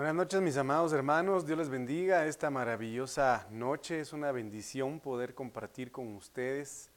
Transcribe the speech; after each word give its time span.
Buenas 0.00 0.14
noches 0.14 0.40
mis 0.40 0.56
amados 0.56 0.94
hermanos, 0.94 1.44
Dios 1.44 1.58
les 1.58 1.68
bendiga 1.68 2.24
esta 2.24 2.48
maravillosa 2.48 3.46
noche, 3.50 4.00
es 4.00 4.14
una 4.14 4.32
bendición 4.32 4.98
poder 4.98 5.34
compartir 5.34 5.92
con 5.92 6.16
ustedes 6.16 6.90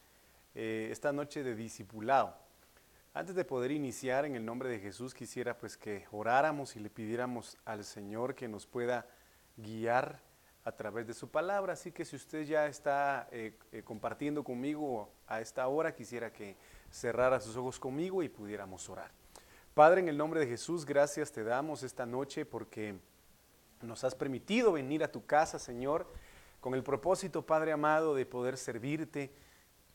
eh, 0.56 0.88
esta 0.90 1.12
noche 1.12 1.44
de 1.44 1.54
discipulado. 1.54 2.34
Antes 3.14 3.36
de 3.36 3.44
poder 3.44 3.72
iniciar 3.72 4.24
en 4.24 4.38
el 4.38 4.46
nombre 4.46 4.70
de 4.70 4.80
Jesús 4.80 5.14
quisiera 5.14 5.58
pues 5.58 5.76
que 5.76 6.06
oráramos 6.14 6.78
y 6.78 6.80
le 6.80 6.90
pidiéramos 6.90 7.58
al 7.66 7.84
Señor 7.84 8.36
que 8.36 8.48
nos 8.48 8.66
pueda 8.66 9.06
guiar 9.58 10.22
a 10.64 10.72
través 10.72 11.06
de 11.06 11.14
su 11.14 11.30
palabra, 11.30 11.74
así 11.74 11.92
que 11.92 12.06
si 12.06 12.16
usted 12.16 12.46
ya 12.46 12.68
está 12.68 13.28
eh, 13.34 13.58
eh, 13.74 13.84
compartiendo 13.84 14.46
conmigo 14.46 15.10
a 15.28 15.42
esta 15.42 15.68
hora, 15.68 15.94
quisiera 15.94 16.32
que 16.32 16.56
cerrara 16.90 17.42
sus 17.42 17.58
ojos 17.58 17.82
conmigo 17.82 18.24
y 18.24 18.30
pudiéramos 18.30 18.88
orar. 18.88 19.23
Padre, 19.74 20.02
en 20.02 20.08
el 20.08 20.18
nombre 20.18 20.40
de 20.40 20.46
Jesús, 20.46 20.86
gracias 20.86 21.32
te 21.32 21.44
damos 21.44 21.82
esta 21.82 22.06
noche 22.06 22.46
porque 22.46 22.94
nos 23.82 24.04
has 24.04 24.14
permitido 24.14 24.74
venir 24.74 25.04
a 25.04 25.12
tu 25.12 25.26
casa, 25.26 25.58
Señor, 25.58 26.06
con 26.60 26.76
el 26.76 26.84
propósito, 26.84 27.44
Padre 27.44 27.72
amado, 27.72 28.14
de 28.14 28.28
poder 28.28 28.56
servirte, 28.58 29.34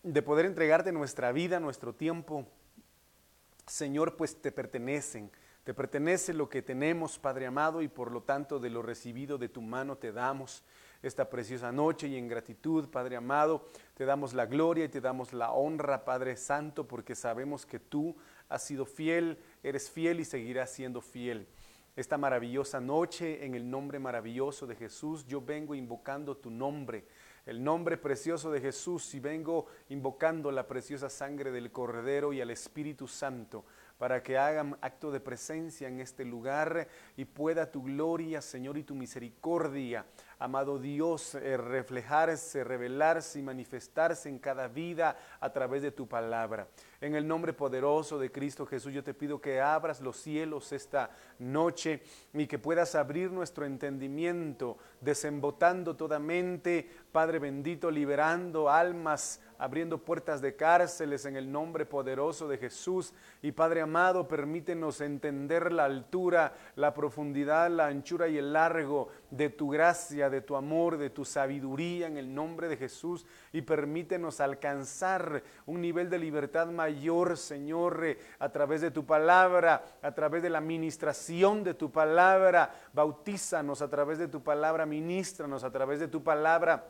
de 0.03 0.21
poder 0.21 0.47
entregarte 0.47 0.91
nuestra 0.91 1.31
vida, 1.31 1.61
nuestro 1.61 1.95
tiempo. 1.95 2.45
Señor, 3.69 4.17
pues 4.17 4.43
te 4.43 4.51
pertenecen. 4.51 5.31
Te 5.63 5.75
pertenece 5.75 6.35
lo 6.35 6.49
que 6.49 6.61
tenemos, 6.61 7.17
Padre 7.17 7.47
amado, 7.47 7.81
y 7.81 7.87
por 7.87 8.11
lo 8.11 8.23
tanto 8.23 8.59
de 8.59 8.71
lo 8.71 8.83
recibido 8.83 9.39
de 9.39 9.49
tu 9.49 9.63
mano 9.63 9.97
te 9.97 10.11
damos 10.11 10.65
esta 11.03 11.31
preciosa 11.31 11.71
noche 11.71 12.09
y 12.09 12.17
en 12.17 12.27
gratitud, 12.27 12.89
Padre 12.89 13.15
amado, 13.15 13.69
te 13.95 14.05
damos 14.05 14.35
la 14.35 14.47
gloria 14.47 14.87
y 14.87 14.89
te 14.89 15.01
damos 15.01 15.33
la 15.33 15.53
honra, 15.53 16.05
Padre 16.05 16.37
Santo, 16.37 16.89
porque 16.89 17.15
sabemos 17.15 17.65
que 17.65 17.79
tú 17.79 18.17
has 18.49 18.65
sido 18.65 18.85
fiel, 18.85 19.39
eres 19.63 19.91
fiel 19.91 20.21
y 20.21 20.25
seguirás 20.25 20.71
siendo 20.71 21.01
fiel. 21.01 21.47
Esta 21.97 22.17
maravillosa 22.17 22.81
noche, 22.81 23.45
en 23.45 23.55
el 23.55 23.69
nombre 23.69 23.99
maravilloso 23.99 24.67
de 24.67 24.77
Jesús, 24.77 25.27
yo 25.27 25.41
vengo 25.41 25.75
invocando 25.75 26.37
tu 26.37 26.49
nombre, 26.49 27.07
el 27.45 27.65
nombre 27.65 27.97
precioso 27.97 28.53
de 28.53 28.61
Jesús, 28.61 29.15
y 29.15 29.21
vengo 29.21 29.67
invocando 29.89 30.53
la 30.53 30.69
preciosa 30.69 31.11
sangre 31.11 31.51
del 31.51 31.73
Cordero 31.73 32.33
y 32.33 32.41
al 32.41 32.51
Espíritu 32.51 33.09
Santo 33.09 33.65
para 33.99 34.23
que 34.23 34.39
hagan 34.39 34.79
acto 34.81 35.11
de 35.11 35.19
presencia 35.19 35.89
en 35.89 35.99
este 36.01 36.25
lugar 36.25 36.87
y 37.17 37.25
pueda 37.25 37.71
tu 37.71 37.83
gloria, 37.83 38.41
Señor, 38.41 38.79
y 38.79 38.85
tu 38.85 38.95
misericordia 38.95 40.07
amado 40.39 40.79
Dios, 40.79 41.35
eh, 41.35 41.57
reflejarse, 41.57 42.65
revelarse 42.65 43.39
y 43.39 43.43
manifestarse 43.43 44.29
en 44.29 44.39
cada 44.39 44.69
vida 44.69 45.17
a 45.41 45.51
través 45.53 45.83
de 45.83 45.91
tu 45.91 46.07
palabra. 46.07 46.69
En 47.01 47.15
el 47.15 47.27
nombre 47.27 47.53
poderoso 47.53 48.19
de 48.19 48.31
Cristo 48.31 48.67
Jesús, 48.67 48.93
yo 48.93 49.03
te 49.03 49.15
pido 49.15 49.41
que 49.41 49.61
abras 49.61 50.01
los 50.01 50.17
cielos 50.17 50.73
esta 50.73 51.11
noche 51.39 52.03
y 52.33 52.47
que 52.47 52.59
puedas 52.59 52.95
abrir 52.95 53.31
nuestro 53.31 53.65
entendimiento, 53.65 54.79
desembotando 55.01 55.97
toda 55.97 56.19
mente, 56.19 56.89
Padre 57.13 57.39
bendito, 57.39 57.91
liberando 57.91 58.71
almas 58.71 59.41
abriendo 59.59 59.99
puertas 59.99 60.41
de 60.41 60.55
cárceles 60.55 61.25
en 61.27 61.37
el 61.37 61.51
nombre 61.51 61.85
poderoso 61.85 62.49
de 62.49 62.59
Jesús. 62.59 63.13
Y 63.43 63.53
Padre 63.53 63.83
amado, 63.83 64.29
permítenos 64.29 65.01
entender 65.01 65.73
la 65.73 65.85
altura, 65.85 66.55
la 66.77 66.95
profundidad, 66.95 67.71
la 67.71 67.87
anchura 67.87 68.29
y 68.29 68.39
el 68.39 68.53
largo 68.53 69.09
de 69.31 69.51
tu 69.51 69.69
gracia, 69.69 70.28
de 70.31 70.41
tu 70.41 70.57
amor, 70.57 70.99
de 70.99 71.11
tu 71.11 71.25
sabiduría 71.25 72.07
en 72.07 72.17
el 72.17 72.35
nombre 72.35 72.69
de 72.69 72.77
Jesús. 72.77 73.27
Y 73.53 73.63
permítenos 73.63 74.41
alcanzar 74.41 75.43
un 75.67 75.81
nivel 75.81 76.11
de 76.11 76.19
libertad 76.19 76.69
mayor, 76.69 77.37
Señor, 77.37 78.05
eh, 78.05 78.19
a 78.39 78.51
través 78.51 78.81
de 78.81 78.91
tu 78.91 79.07
palabra, 79.07 79.85
a 80.03 80.13
través 80.13 80.43
de 80.43 80.51
la 80.51 80.61
ministración 80.61 81.65
de 81.65 81.75
tu 81.75 81.91
palabra. 81.91 82.73
Bautízanos 82.93 83.83
a 83.83 83.89
través 83.89 84.19
de 84.19 84.29
tu 84.29 84.43
palabra, 84.43 84.87
ministranos 84.87 85.65
a 85.65 85.71
través 85.71 86.01
de 86.01 86.09
tu 86.09 86.23
palabra 86.23 86.85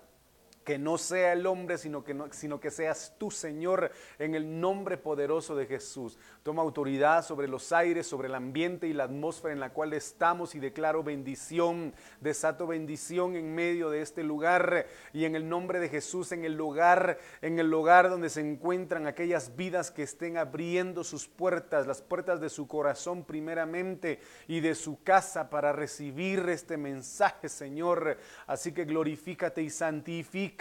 que 0.69 0.79
no 0.79 0.99
sea 0.99 1.33
el 1.33 1.47
hombre, 1.47 1.79
sino 1.79 2.05
que, 2.05 2.13
no, 2.13 2.31
sino 2.31 2.61
que 2.61 2.71
seas 2.71 3.15
tú, 3.17 3.31
Señor, 3.31 3.91
en 4.19 4.35
el 4.35 4.61
nombre 4.61 4.99
poderoso 4.99 5.57
de 5.57 5.65
Jesús. 5.65 6.19
Toma 6.43 6.61
autoridad 6.61 7.25
sobre 7.25 7.49
los 7.49 7.73
aires, 7.73 8.07
sobre 8.07 8.29
el 8.29 8.35
ambiente 8.35 8.87
y 8.87 8.93
la 8.93 9.05
atmósfera 9.05 9.55
en 9.55 9.61
la 9.61 9.73
cual 9.73 9.95
estamos 9.95 10.55
y 10.55 10.61
declaro 10.61 11.03
bendición, 11.03 11.95
desato 12.21 12.67
bendición 12.67 13.35
en 13.35 13.55
medio 13.55 13.89
de 13.89 14.03
este 14.03 14.23
lugar 14.23 14.85
y 15.15 15.25
en 15.25 15.37
el 15.37 15.49
nombre 15.49 15.81
de 15.81 15.89
Jesús, 15.89 16.33
en 16.33 16.45
el 16.45 16.55
lugar, 16.55 17.19
en 17.41 17.59
el 17.59 17.71
lugar 17.71 18.11
donde 18.11 18.29
se 18.29 18.43
encuentran 18.43 19.07
aquellas 19.07 19.57
vidas 19.57 19.91
que 19.91 20.03
estén 20.03 20.37
abriendo 20.37 21.03
sus 21.03 21.29
puertas, 21.29 21.87
las 21.87 22.03
puertas 22.03 22.43
de 22.43 22.51
su 22.51 22.69
corazón 22.69 23.25
primeramente 23.25 24.21
y 24.47 24.61
de 24.61 24.75
su 24.75 25.03
casa 25.03 25.49
para 25.49 25.73
recibir 25.73 26.47
este 26.51 26.77
mensaje, 26.77 27.49
Señor. 27.49 28.19
Así 28.47 28.73
que 28.73 28.85
glorifícate 28.85 29.63
y 29.63 29.71
santifica 29.71 30.58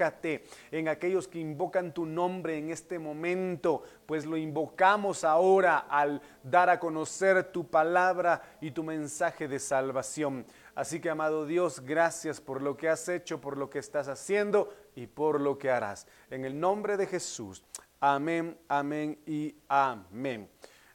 en 0.72 0.88
aquellos 0.88 1.28
que 1.28 1.40
invocan 1.40 1.94
tu 1.94 2.06
nombre 2.06 2.58
en 2.58 2.70
este 2.70 3.00
momento, 3.00 3.84
pues 4.06 4.26
lo 4.26 4.38
invocamos 4.38 5.24
ahora 5.24 5.80
al 5.90 6.22
dar 6.44 6.70
a 6.70 6.80
conocer 6.80 7.52
tu 7.52 7.68
palabra 7.68 8.42
y 8.62 8.72
tu 8.72 8.84
mensaje 8.84 9.48
de 9.48 9.60
salvación. 9.60 10.46
Así 10.76 11.00
que, 11.00 11.10
amado 11.10 11.46
Dios, 11.46 11.80
gracias 11.80 12.40
por 12.40 12.62
lo 12.62 12.78
que 12.78 12.90
has 12.90 13.10
hecho, 13.10 13.42
por 13.42 13.58
lo 13.58 13.70
que 13.70 13.80
estás 13.80 14.08
haciendo 14.08 14.74
y 14.96 15.08
por 15.08 15.42
lo 15.42 15.58
que 15.58 15.72
harás. 15.72 16.08
En 16.30 16.46
el 16.46 16.60
nombre 16.60 16.98
de 16.98 17.08
Jesús. 17.08 17.64
Amén, 18.00 18.58
amén 18.68 19.18
y 19.26 19.56
amén. 19.68 20.48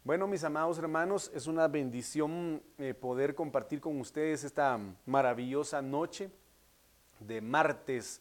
Bueno, 0.05 0.27
mis 0.27 0.45
amados 0.45 0.79
hermanos, 0.79 1.31
es 1.35 1.47
una 1.47 1.67
bendición 1.69 2.63
eh, 2.79 2.95
poder 2.95 3.35
compartir 3.35 3.81
con 3.81 3.99
ustedes 4.01 4.45
esta 4.45 4.79
maravillosa 5.07 5.83
noche 5.83 6.31
de 7.21 7.41
martes 7.41 8.21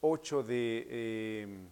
8 0.00 0.44
de 0.44 1.42
em, 1.42 1.68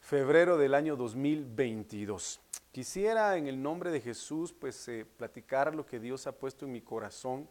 febrero 0.00 0.58
del 0.58 0.74
año 0.74 0.96
2022. 0.96 2.40
Quisiera 2.70 3.38
en 3.38 3.46
el 3.46 3.62
nombre 3.62 3.90
de 3.90 4.02
Jesús 4.02 4.52
pues 4.52 4.86
eh, 4.88 5.06
platicar 5.16 5.74
lo 5.74 5.86
que 5.86 5.98
Dios 5.98 6.26
ha 6.26 6.32
puesto 6.32 6.66
en 6.66 6.72
mi 6.72 6.82
corazón. 6.82 7.48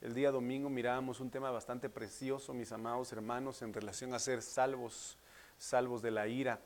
El 0.00 0.14
día 0.14 0.32
domingo 0.32 0.68
mirábamos 0.68 1.20
un 1.20 1.30
tema 1.30 1.52
bastante 1.52 1.88
precioso, 1.88 2.52
mis 2.54 2.72
amados 2.72 3.12
hermanos, 3.12 3.62
en 3.62 3.72
relación 3.72 4.14
a 4.14 4.18
ser 4.18 4.42
salvos, 4.42 5.16
salvos 5.58 6.02
de 6.02 6.10
la 6.10 6.26
ira. 6.26 6.60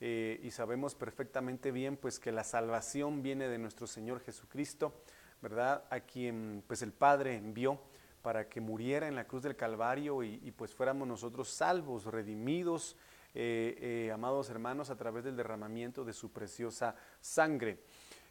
Eh, 0.00 0.38
y 0.42 0.50
sabemos 0.50 0.94
perfectamente 0.94 1.72
bien 1.72 1.96
pues 1.96 2.18
que 2.18 2.30
la 2.30 2.44
salvación 2.44 3.22
viene 3.22 3.48
de 3.48 3.56
nuestro 3.56 3.86
Señor 3.86 4.20
Jesucristo, 4.20 4.92
¿verdad? 5.40 5.84
A 5.88 6.00
quien 6.00 6.62
pues 6.66 6.82
el 6.82 6.92
Padre 6.92 7.36
envió 7.36 7.80
para 8.22 8.48
que 8.48 8.60
muriera 8.60 9.08
en 9.08 9.14
la 9.14 9.24
cruz 9.24 9.42
del 9.42 9.56
Calvario 9.56 10.22
y, 10.22 10.52
pues 10.56 10.74
fuéramos 10.74 11.06
nosotros 11.06 11.48
salvos, 11.48 12.04
redimidos, 12.04 12.96
eh, 13.34 13.76
eh, 13.80 14.12
amados 14.12 14.50
hermanos, 14.50 14.90
a 14.90 14.96
través 14.96 15.24
del 15.24 15.36
derramamiento 15.36 16.04
de 16.04 16.12
su 16.12 16.30
preciosa 16.30 16.94
sangre. 17.20 17.78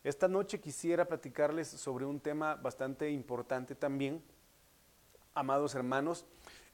Esta 0.04 0.28
noche 0.28 0.60
quisiera 0.60 1.06
platicarles 1.06 1.68
sobre 1.68 2.06
un 2.06 2.20
tema 2.20 2.56
bastante 2.56 3.10
importante 3.10 3.76
también, 3.76 4.24
amados 5.34 5.76
hermanos, 5.76 6.26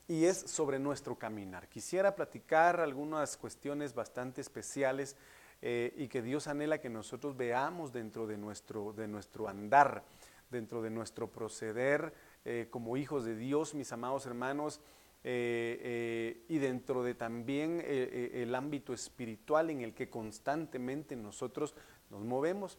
y 0.08 0.26
es 0.26 0.38
sobre 0.38 0.78
nuestro 0.78 1.18
caminar. 1.18 1.68
Quisiera 1.68 2.16
platicar 2.16 2.80
algunas 2.80 3.38
cuestiones 3.38 3.96
bastante 3.96 4.42
especiales 4.42 5.16
eh, 5.62 5.94
y 5.98 6.08
que 6.08 6.22
Dios 6.22 6.48
anhela 6.48 6.80
que 6.80 6.90
nosotros 6.90 7.36
veamos 7.36 7.92
dentro 7.92 8.28
de 8.28 8.38
nuestro, 8.38 8.94
de 8.94 9.08
nuestro 9.08 9.48
andar, 9.48 10.04
dentro 10.52 10.82
de 10.82 10.92
nuestro 10.92 11.30
proceder 11.32 12.14
eh, 12.46 12.68
como 12.70 12.96
hijos 12.96 13.26
de 13.26 13.36
Dios, 13.36 13.74
mis 13.74 13.92
amados 13.92 14.28
hermanos, 14.28 14.80
eh, 15.24 15.80
eh, 15.82 16.46
y 16.48 16.60
dentro 16.60 17.02
de 17.02 17.16
también 17.16 17.84
el 17.84 18.54
ámbito 18.54 18.94
espiritual 18.94 19.72
en 19.72 19.82
el 19.82 19.96
que 19.96 20.12
constantemente 20.12 21.16
nosotros 21.16 21.74
nos 22.12 22.24
movemos. 22.24 22.78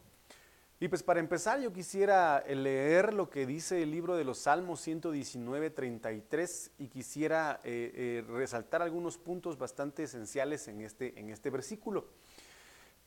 Y 0.79 0.87
pues 0.87 1.03
para 1.03 1.19
empezar 1.19 1.59
yo 1.59 1.73
quisiera 1.73 2.45
leer 2.47 3.13
lo 3.13 3.29
que 3.29 3.45
dice 3.45 3.83
el 3.83 3.91
libro 3.91 4.15
de 4.15 4.23
los 4.23 4.37
Salmos 4.37 4.79
119, 4.79 5.71
33 5.71 6.71
y 6.77 6.87
quisiera 6.87 7.59
resaltar 7.63 8.81
algunos 8.81 9.17
puntos 9.17 9.57
bastante 9.57 10.03
esenciales 10.03 10.69
en 10.69 10.79
este, 10.79 11.19
en 11.19 11.29
este 11.29 11.49
versículo. 11.49 12.05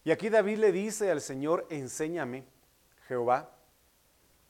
Y 0.05 0.11
aquí 0.11 0.29
David 0.29 0.59
le 0.59 0.73
dice 0.73 1.11
al 1.11 1.23
Señor, 1.23 1.67
enséñame, 1.71 2.45
Jehová, 3.09 3.57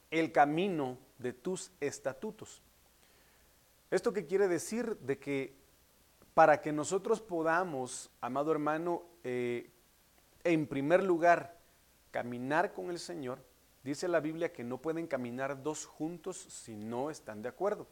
el 0.09 0.33
camino 0.33 0.97
de 1.21 1.33
tus 1.33 1.71
estatutos. 1.79 2.61
¿Esto 3.89 4.13
qué 4.13 4.25
quiere 4.25 4.47
decir? 4.47 4.97
De 4.97 5.19
que 5.19 5.53
para 6.33 6.61
que 6.61 6.71
nosotros 6.71 7.21
podamos, 7.21 8.09
amado 8.21 8.51
hermano, 8.51 9.03
eh, 9.23 9.69
en 10.43 10.65
primer 10.65 11.03
lugar, 11.03 11.57
caminar 12.09 12.73
con 12.73 12.89
el 12.89 12.99
Señor, 12.99 13.43
dice 13.83 14.07
la 14.07 14.21
Biblia 14.21 14.53
que 14.53 14.63
no 14.63 14.77
pueden 14.77 15.07
caminar 15.07 15.61
dos 15.61 15.85
juntos 15.85 16.37
si 16.37 16.75
no 16.75 17.09
están 17.09 17.41
de 17.41 17.49
acuerdo. 17.49 17.87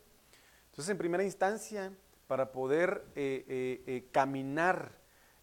Entonces, 0.70 0.90
en 0.90 0.98
primera 0.98 1.24
instancia, 1.24 1.92
para 2.28 2.52
poder 2.52 3.06
eh, 3.16 3.84
eh, 3.86 4.08
caminar 4.12 4.98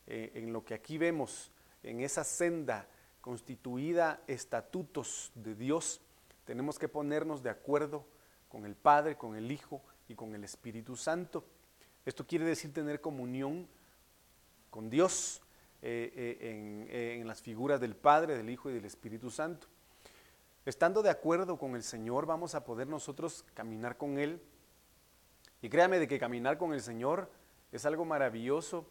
en 0.09 0.53
lo 0.53 0.65
que 0.65 0.75
aquí 0.75 0.99
vemos, 0.99 1.51
en 1.83 2.01
esa 2.01 2.23
senda 2.23 2.87
constituida 3.21 4.23
estatutos 4.29 5.33
de 5.35 5.57
Dios, 5.57 6.01
tenemos 6.47 6.79
que 6.79 6.89
ponernos 6.89 7.43
de 7.43 7.51
acuerdo 7.51 8.07
con 8.49 8.65
el 8.65 8.77
Padre, 8.77 9.17
con 9.17 9.37
el 9.37 9.51
Hijo 9.51 9.83
y 10.09 10.15
con 10.15 10.35
el 10.35 10.45
Espíritu 10.45 10.97
Santo. 10.97 11.45
Esto 12.07 12.27
quiere 12.27 12.45
decir 12.45 12.73
tener 12.73 13.01
comunión 13.01 13.69
con 14.71 14.89
Dios 14.89 15.43
eh, 15.83 16.13
eh, 16.15 16.89
eh, 16.89 17.19
en, 17.21 17.27
las 17.27 17.43
figuras 17.43 17.81
del 17.81 17.97
Padre, 17.97 18.37
del 18.37 18.49
Hijo 18.49 18.71
y 18.71 18.75
del 18.75 18.85
Espíritu 18.85 19.29
Santo. 19.29 19.67
Estando 20.65 21.03
de 21.03 21.11
acuerdo 21.11 21.59
con 21.59 21.75
el 21.75 21.83
Señor, 21.83 22.27
vamos 22.27 22.55
a 22.55 22.65
poder 22.65 22.87
nosotros 22.87 23.45
caminar 23.55 23.97
con 23.97 24.19
Él. 24.19 24.41
Y 25.63 25.69
créame 25.69 25.99
de 25.99 26.07
que 26.07 26.19
caminar 26.19 26.59
con 26.59 26.73
el 26.73 26.81
Señor 26.81 27.29
es 27.73 27.85
algo 27.87 28.05
maravilloso, 28.05 28.89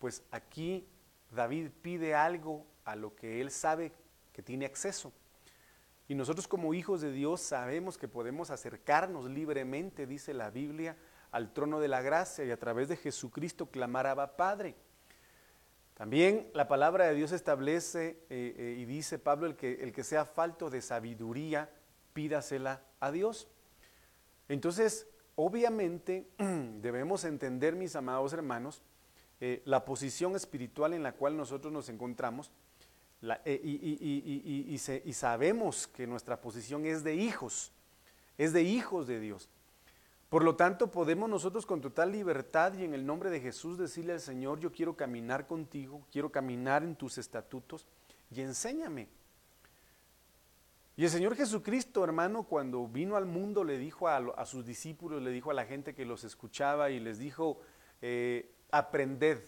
pues 0.00 0.24
aquí 0.32 0.88
David 1.30 1.70
pide 1.80 2.16
algo 2.16 2.66
a 2.84 2.96
lo 2.96 3.14
que 3.14 3.40
Él 3.40 3.52
sabe 3.52 3.92
que 4.32 4.42
tiene 4.42 4.66
acceso. 4.66 5.12
Y 6.08 6.14
nosotros 6.14 6.48
como 6.48 6.74
hijos 6.74 7.00
de 7.00 7.12
Dios 7.12 7.40
sabemos 7.40 7.96
que 7.96 8.08
podemos 8.08 8.50
acercarnos 8.50 9.30
libremente, 9.30 10.06
dice 10.06 10.34
la 10.34 10.50
Biblia, 10.50 10.96
al 11.30 11.52
trono 11.52 11.80
de 11.80 11.88
la 11.88 12.02
gracia 12.02 12.44
y 12.44 12.50
a 12.50 12.58
través 12.58 12.88
de 12.88 12.96
Jesucristo 12.96 13.70
clamar 13.70 14.06
a 14.06 14.36
Padre. 14.36 14.74
También 15.94 16.50
la 16.54 16.68
palabra 16.68 17.06
de 17.06 17.14
Dios 17.14 17.32
establece 17.32 18.24
eh, 18.28 18.54
eh, 18.56 18.76
y 18.78 18.84
dice 18.84 19.18
Pablo, 19.18 19.46
el 19.46 19.56
que, 19.56 19.74
el 19.82 19.92
que 19.92 20.04
sea 20.04 20.24
falto 20.24 20.68
de 20.68 20.82
sabiduría, 20.82 21.70
pídasela 22.12 22.82
a 23.00 23.10
Dios. 23.10 23.48
Entonces, 24.48 25.06
obviamente 25.34 26.28
debemos 26.80 27.24
entender, 27.24 27.76
mis 27.76 27.96
amados 27.96 28.32
hermanos, 28.32 28.82
eh, 29.40 29.62
la 29.64 29.84
posición 29.84 30.36
espiritual 30.36 30.92
en 30.92 31.02
la 31.02 31.12
cual 31.12 31.36
nosotros 31.36 31.72
nos 31.72 31.88
encontramos 31.88 32.50
y, 33.44 34.80
y 35.04 35.12
sabemos 35.12 35.86
que 35.86 36.06
nuestra 36.06 36.40
posición 36.40 36.86
es 36.86 37.04
de 37.04 37.14
hijos, 37.14 37.72
es 38.38 38.52
de 38.52 38.62
hijos 38.62 39.06
de 39.06 39.20
Dios. 39.20 39.48
Por 40.32 40.44
lo 40.44 40.56
tanto, 40.56 40.90
podemos 40.90 41.28
nosotros 41.28 41.66
con 41.66 41.82
total 41.82 42.10
libertad 42.10 42.72
y 42.72 42.84
en 42.84 42.94
el 42.94 43.04
nombre 43.04 43.28
de 43.28 43.38
Jesús 43.38 43.76
decirle 43.76 44.14
al 44.14 44.20
Señor, 44.20 44.60
yo 44.60 44.72
quiero 44.72 44.96
caminar 44.96 45.46
contigo, 45.46 46.06
quiero 46.10 46.32
caminar 46.32 46.82
en 46.82 46.96
tus 46.96 47.18
estatutos 47.18 47.86
y 48.30 48.40
enséñame. 48.40 49.08
Y 50.96 51.04
el 51.04 51.10
Señor 51.10 51.36
Jesucristo, 51.36 52.02
hermano, 52.02 52.44
cuando 52.44 52.88
vino 52.88 53.16
al 53.16 53.26
mundo, 53.26 53.62
le 53.62 53.76
dijo 53.76 54.08
a, 54.08 54.46
sus 54.46 54.64
discípulos, 54.64 55.20
le 55.20 55.32
dijo 55.32 55.50
a 55.50 55.54
la 55.54 55.66
gente 55.66 55.94
que 55.94 56.06
los 56.06 56.24
escuchaba 56.24 56.88
y 56.88 56.98
les 56.98 57.18
dijo, 57.18 57.60
eh, 58.00 58.54
aprended 58.70 59.42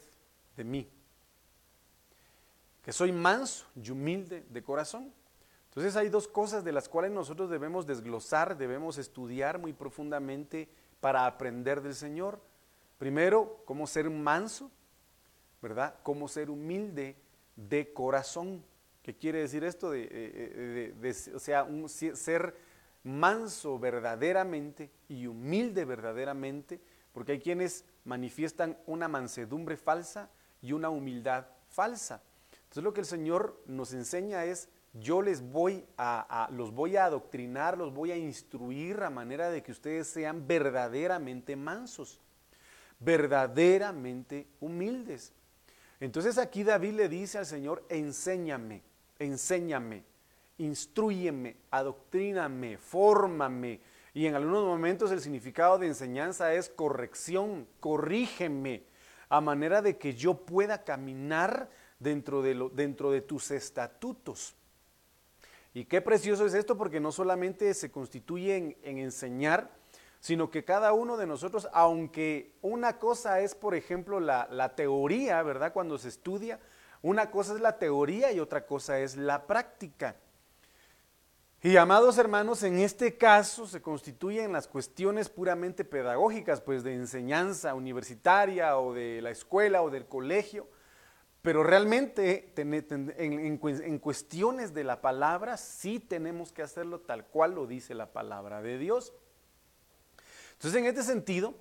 de 0.54 0.64
mí, 0.64 0.90
que 2.84 2.92
soy 2.92 3.12
manso 3.12 3.66
y 3.74 3.90
humilde 3.90 4.44
de 4.50 4.62
corazón. 4.62 5.12
Entonces 5.68 5.96
hay 5.96 6.08
dos 6.08 6.28
cosas 6.28 6.62
de 6.62 6.70
las 6.70 6.88
cuales 6.88 7.10
nosotros 7.10 7.50
debemos 7.50 7.86
desglosar, 7.86 8.56
debemos 8.56 8.98
estudiar 8.98 9.58
muy 9.58 9.72
profundamente 9.72 10.68
para 11.00 11.26
aprender 11.26 11.80
del 11.80 11.94
Señor. 11.94 12.40
Primero, 12.98 13.62
cómo 13.64 13.86
ser 13.86 14.08
manso, 14.10 14.70
¿verdad? 15.60 15.96
Cómo 16.02 16.28
ser 16.28 16.50
humilde 16.50 17.16
de 17.56 17.92
corazón. 17.92 18.62
¿Qué 19.02 19.16
quiere 19.16 19.40
decir 19.40 19.64
esto? 19.64 19.94
Eh, 19.94 20.06
eh, 20.10 21.32
o 21.34 21.38
sea, 21.38 21.66
ser 21.88 22.54
manso 23.02 23.78
verdaderamente 23.78 24.90
y 25.08 25.26
humilde 25.26 25.84
verdaderamente, 25.84 26.80
porque 27.12 27.32
hay 27.32 27.40
quienes 27.40 27.84
manifiestan 28.04 28.78
una 28.86 29.08
mansedumbre 29.08 29.76
falsa 29.76 30.30
y 30.62 30.72
una 30.72 30.90
humildad 30.90 31.46
falsa. 31.68 32.22
Entonces 32.74 32.88
lo 32.88 32.92
que 32.92 33.02
el 33.02 33.06
Señor 33.06 33.62
nos 33.66 33.92
enseña 33.92 34.46
es 34.46 34.68
yo 34.94 35.22
les 35.22 35.42
voy 35.42 35.86
a, 35.96 36.48
los 36.50 36.72
voy 36.72 36.96
a 36.96 37.04
adoctrinar, 37.04 37.78
los 37.78 37.94
voy 37.94 38.10
a 38.10 38.16
instruir 38.16 39.00
a 39.04 39.10
manera 39.10 39.48
de 39.48 39.62
que 39.62 39.70
ustedes 39.70 40.08
sean 40.08 40.48
verdaderamente 40.48 41.54
mansos, 41.54 42.20
verdaderamente 42.98 44.48
humildes. 44.58 45.32
Entonces 46.00 46.36
aquí 46.36 46.64
David 46.64 46.94
le 46.94 47.08
dice 47.08 47.38
al 47.38 47.46
Señor, 47.46 47.84
enséñame, 47.88 48.82
enséñame, 49.20 50.02
instruyeme, 50.58 51.54
adoctríname, 51.70 52.76
fórmame. 52.76 53.82
Y 54.14 54.26
en 54.26 54.34
algunos 54.34 54.64
momentos 54.64 55.12
el 55.12 55.20
significado 55.20 55.78
de 55.78 55.86
enseñanza 55.86 56.52
es 56.52 56.70
corrección, 56.70 57.68
corrígeme, 57.78 58.82
a 59.28 59.40
manera 59.40 59.80
de 59.80 59.96
que 59.96 60.14
yo 60.14 60.34
pueda 60.44 60.82
caminar 60.82 61.70
dentro 61.98 62.42
de, 62.42 62.70
dentro 62.72 63.10
de 63.10 63.20
tus 63.20 63.50
estatutos. 63.50 64.54
Y 65.72 65.86
qué 65.86 66.00
precioso 66.00 66.46
es 66.46 66.54
esto 66.54 66.78
porque 66.78 67.00
no 67.00 67.10
solamente 67.10 67.74
se 67.74 67.90
constituye 67.90 68.76
en, 68.82 68.98
enseñar, 68.98 69.70
sino 70.20 70.50
que 70.50 70.64
cada 70.64 70.92
uno 70.92 71.16
de 71.16 71.26
nosotros, 71.26 71.68
aunque 71.72 72.52
una 72.62 72.98
cosa 72.98 73.40
es, 73.40 73.54
por 73.54 73.74
ejemplo, 73.74 74.20
la, 74.20 74.48
la, 74.50 74.74
teoría, 74.74 75.42
¿verdad? 75.42 75.72
Cuando 75.72 75.98
se 75.98 76.08
estudia, 76.08 76.60
una 77.02 77.30
cosa 77.30 77.54
es 77.54 77.60
la 77.60 77.78
teoría 77.78 78.32
y 78.32 78.40
otra 78.40 78.64
cosa 78.66 79.00
es 79.00 79.16
la 79.16 79.46
práctica. 79.46 80.16
Y 81.64 81.78
amados 81.78 82.18
hermanos, 82.18 82.62
en 82.62 82.78
este 82.78 83.16
caso 83.16 83.66
se 83.66 83.80
constituyen 83.80 84.52
las 84.52 84.68
cuestiones 84.68 85.30
puramente 85.30 85.82
pedagógicas, 85.82 86.60
pues 86.60 86.84
de 86.84 86.94
enseñanza 86.94 87.74
universitaria 87.74 88.78
o 88.78 88.92
de 88.92 89.22
la 89.22 89.30
escuela 89.30 89.80
o 89.80 89.88
del 89.88 90.06
colegio, 90.06 90.68
pero 91.44 91.62
realmente 91.62 92.54
en, 92.56 93.98
cuestiones 93.98 94.72
de 94.72 94.82
la 94.82 95.02
palabra 95.02 95.58
sí 95.58 96.00
tenemos 96.00 96.52
que 96.52 96.62
hacerlo 96.62 97.00
tal 97.00 97.26
cual 97.26 97.54
lo 97.54 97.66
dice 97.66 97.94
la 97.94 98.14
palabra 98.14 98.62
de 98.62 98.78
Dios. 98.78 99.12
Entonces 100.54 100.80
en 100.80 100.86
este 100.86 101.02
sentido, 101.02 101.54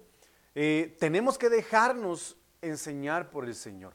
eh, 0.56 0.96
tenemos 1.02 1.38
que 1.38 1.50
dejarnos 1.50 2.38
enseñar 2.62 3.30
por 3.30 3.44
el 3.44 3.56
Señor 3.56 3.94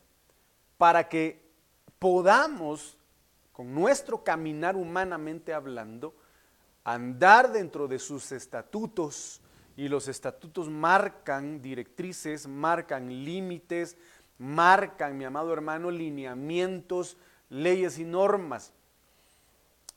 para 0.77 1.09
que 1.09 1.51
podamos, 1.99 2.99
con 3.51 3.75
nuestro 3.75 4.23
caminar 4.23 4.77
humanamente 4.77 5.55
hablando, 5.55 6.15
andar 6.85 7.51
dentro 7.51 7.89
de 7.89 7.99
sus 7.99 8.31
estatutos. 8.31 9.41
Y 9.75 9.89
los 9.89 10.09
estatutos 10.09 10.69
marcan 10.69 11.63
directrices, 11.63 12.49
marcan 12.49 13.09
límites, 13.25 13.97
marcan, 14.39 15.19
mi 15.19 15.25
amado 15.25 15.53
hermano, 15.53 15.91
lineamientos, 15.91 17.17
leyes 17.51 17.99
y 17.99 18.05
normas. 18.05 18.73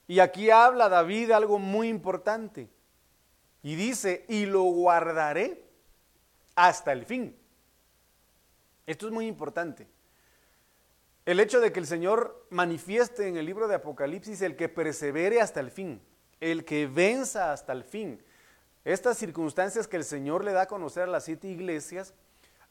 Y 0.08 0.20
aquí 0.20 0.50
habla 0.50 0.90
David 0.90 1.32
algo 1.32 1.60
muy 1.60 1.88
importante. 1.88 2.70
Y 3.64 3.76
dice, 3.76 4.26
y 4.28 4.46
lo 4.46 4.64
guardaré 4.64 5.64
hasta 6.56 6.92
el 6.92 7.06
fin. 7.06 7.36
Esto 8.88 9.08
es 9.08 9.14
muy 9.14 9.28
importante. 9.28 9.88
El 11.26 11.40
hecho 11.40 11.60
de 11.60 11.72
que 11.72 11.80
el 11.80 11.88
Señor 11.88 12.46
manifieste 12.50 13.28
en 13.28 13.38
el 13.38 13.46
libro 13.46 13.68
de 13.68 13.76
Apocalipsis 13.76 14.42
el 14.42 14.56
que 14.56 14.70
persevere 14.70 15.40
hasta 15.40 15.60
el 15.60 15.70
fin, 15.70 16.02
el 16.40 16.66
que 16.66 16.88
venza 16.88 17.54
hasta 17.54 17.74
el 17.74 17.84
fin. 17.84 18.22
Estas 18.84 19.20
circunstancias 19.20 19.88
que 19.88 19.98
el 19.98 20.04
Señor 20.04 20.44
le 20.44 20.52
da 20.52 20.64
a 20.64 20.68
conocer 20.68 21.04
a 21.04 21.08
las 21.08 21.26
siete 21.26 21.48
iglesias 21.48 22.16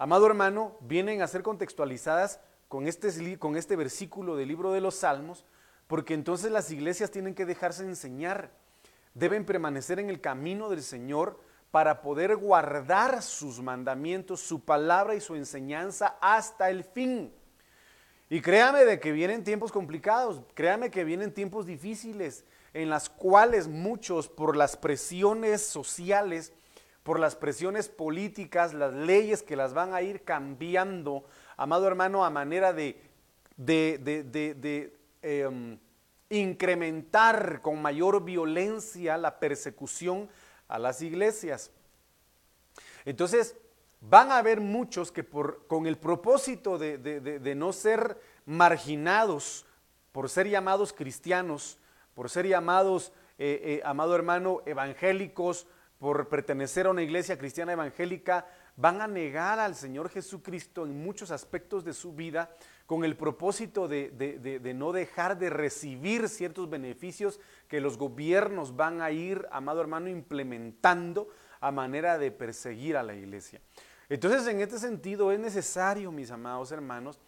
amado 0.01 0.27
hermano, 0.27 0.79
vienen 0.81 1.21
a 1.21 1.27
ser 1.27 1.43
contextualizadas 1.43 2.41
con 2.69 2.89
este, 2.89 3.39
con 3.39 3.55
este 3.59 3.77
versículo 3.77 4.35
del 4.35 4.49
libro 4.49 4.73
de 4.73 4.81
los 4.81 4.95
Salmos, 4.95 5.45
porque 5.87 6.15
entonces 6.15 6.51
las 6.51 6.71
iglesias 6.71 7.11
tienen 7.11 7.35
que 7.35 7.45
dejarse 7.45 7.85
enseñar, 7.85 8.51
deben 9.13 9.45
permanecer 9.45 9.99
en 9.99 10.09
el 10.09 10.23
camino 10.23 10.71
del 10.71 10.83
Señor 10.83 11.39
para 11.71 12.01
poder 12.01 12.37
guardar 12.37 13.23
sus 13.23 13.61
mandamientos, 13.61 14.41
su 14.41 14.65
palabra 14.65 15.15
y 15.15 15.21
su 15.21 15.37
enseñanza 15.37 16.17
hasta 16.23 16.71
el 16.71 16.83
fin. 16.83 17.35
Y 18.31 18.41
créame 18.41 18.87
de 18.87 19.01
que 19.01 19.13
vienen 19.13 19.45
tiempos 19.45 19.71
complicados, 19.71 20.41
créame 20.55 20.91
que 20.91 21.05
vienen 21.05 21.35
tiempos 21.35 21.67
difíciles 21.67 22.47
en 22.73 22.89
las 22.89 23.11
cuales 23.11 23.69
muchos 23.69 24.29
por 24.29 24.57
las 24.57 24.79
presiones 24.79 25.61
sociales 25.61 26.55
por 27.11 27.19
las 27.19 27.35
presiones 27.35 27.89
políticas, 27.89 28.73
las 28.73 28.93
leyes 28.93 29.43
que 29.43 29.57
las 29.57 29.75
van 29.75 29.95
a 29.95 30.01
ir 30.01 30.23
cambiando, 30.23 31.25
amado 31.57 31.89
hermano, 31.89 32.25
a 32.25 32.31
manera 32.31 32.73
de, 32.73 33.03
em, 35.21 35.77
incrementar 36.29 37.63
con 37.63 37.83
mayor 37.83 38.25
violencia 38.25 39.19
la 39.19 39.41
persecución 39.41 40.29
a 40.69 40.79
las 40.79 41.03
iglesias. 41.03 41.73
Entonces, 43.05 43.57
van 44.01 44.31
a 44.31 44.39
haber 44.39 44.61
muchos 44.61 45.11
que 45.11 45.25
por, 45.25 45.67
con 45.67 45.89
el 45.89 45.99
propósito 45.99 46.79
de, 46.79 47.55
no 47.57 47.73
ser 47.73 48.21
marginados, 48.47 49.67
por 50.13 50.29
ser 50.29 50.49
llamados 50.49 50.93
cristianos, 50.93 51.77
por 52.15 52.31
ser 52.31 52.47
llamados, 52.47 53.13
eh, 53.37 53.61
eh, 53.65 53.83
amado 53.85 54.15
hermano, 54.15 54.63
evangélicos, 54.65 55.67
por 56.01 56.29
pertenecer 56.29 56.87
a 56.87 56.91
una 56.91 57.03
iglesia 57.03 57.37
cristiana 57.37 57.75
evangélica, 57.75 58.47
van 58.75 59.03
a 59.03 59.07
negar 59.07 59.59
al 59.59 59.75
Señor 59.75 60.09
Jesucristo 60.09 60.87
en 60.87 61.05
muchos 61.05 61.31
aspectos 61.31 61.85
de 61.85 61.93
su 61.93 62.15
vida 62.15 62.51
con 62.87 63.05
el 63.05 63.19
propósito 63.19 63.87
de, 63.87 64.73
no 64.75 64.93
dejar 64.93 65.39
de 65.39 65.51
recibir 65.51 66.31
ciertos 66.31 66.71
beneficios 66.71 67.39
que 67.69 67.83
los 67.83 67.99
gobiernos 67.99 68.75
van 68.75 69.03
a 69.03 69.11
ir, 69.11 69.47
amado 69.53 69.83
hermano, 69.83 70.09
implementando 70.09 71.29
a 71.61 71.71
manera 71.71 72.17
de 72.17 72.31
perseguir 72.31 72.97
a 72.97 73.03
la 73.03 73.15
iglesia. 73.15 73.61
Entonces, 74.09 74.47
en 74.49 74.61
este 74.61 74.79
sentido, 74.79 75.31
es 75.33 75.39
necesario, 75.39 76.11
mis 76.11 76.31
amados 76.31 76.73
hermanos, 76.73 77.21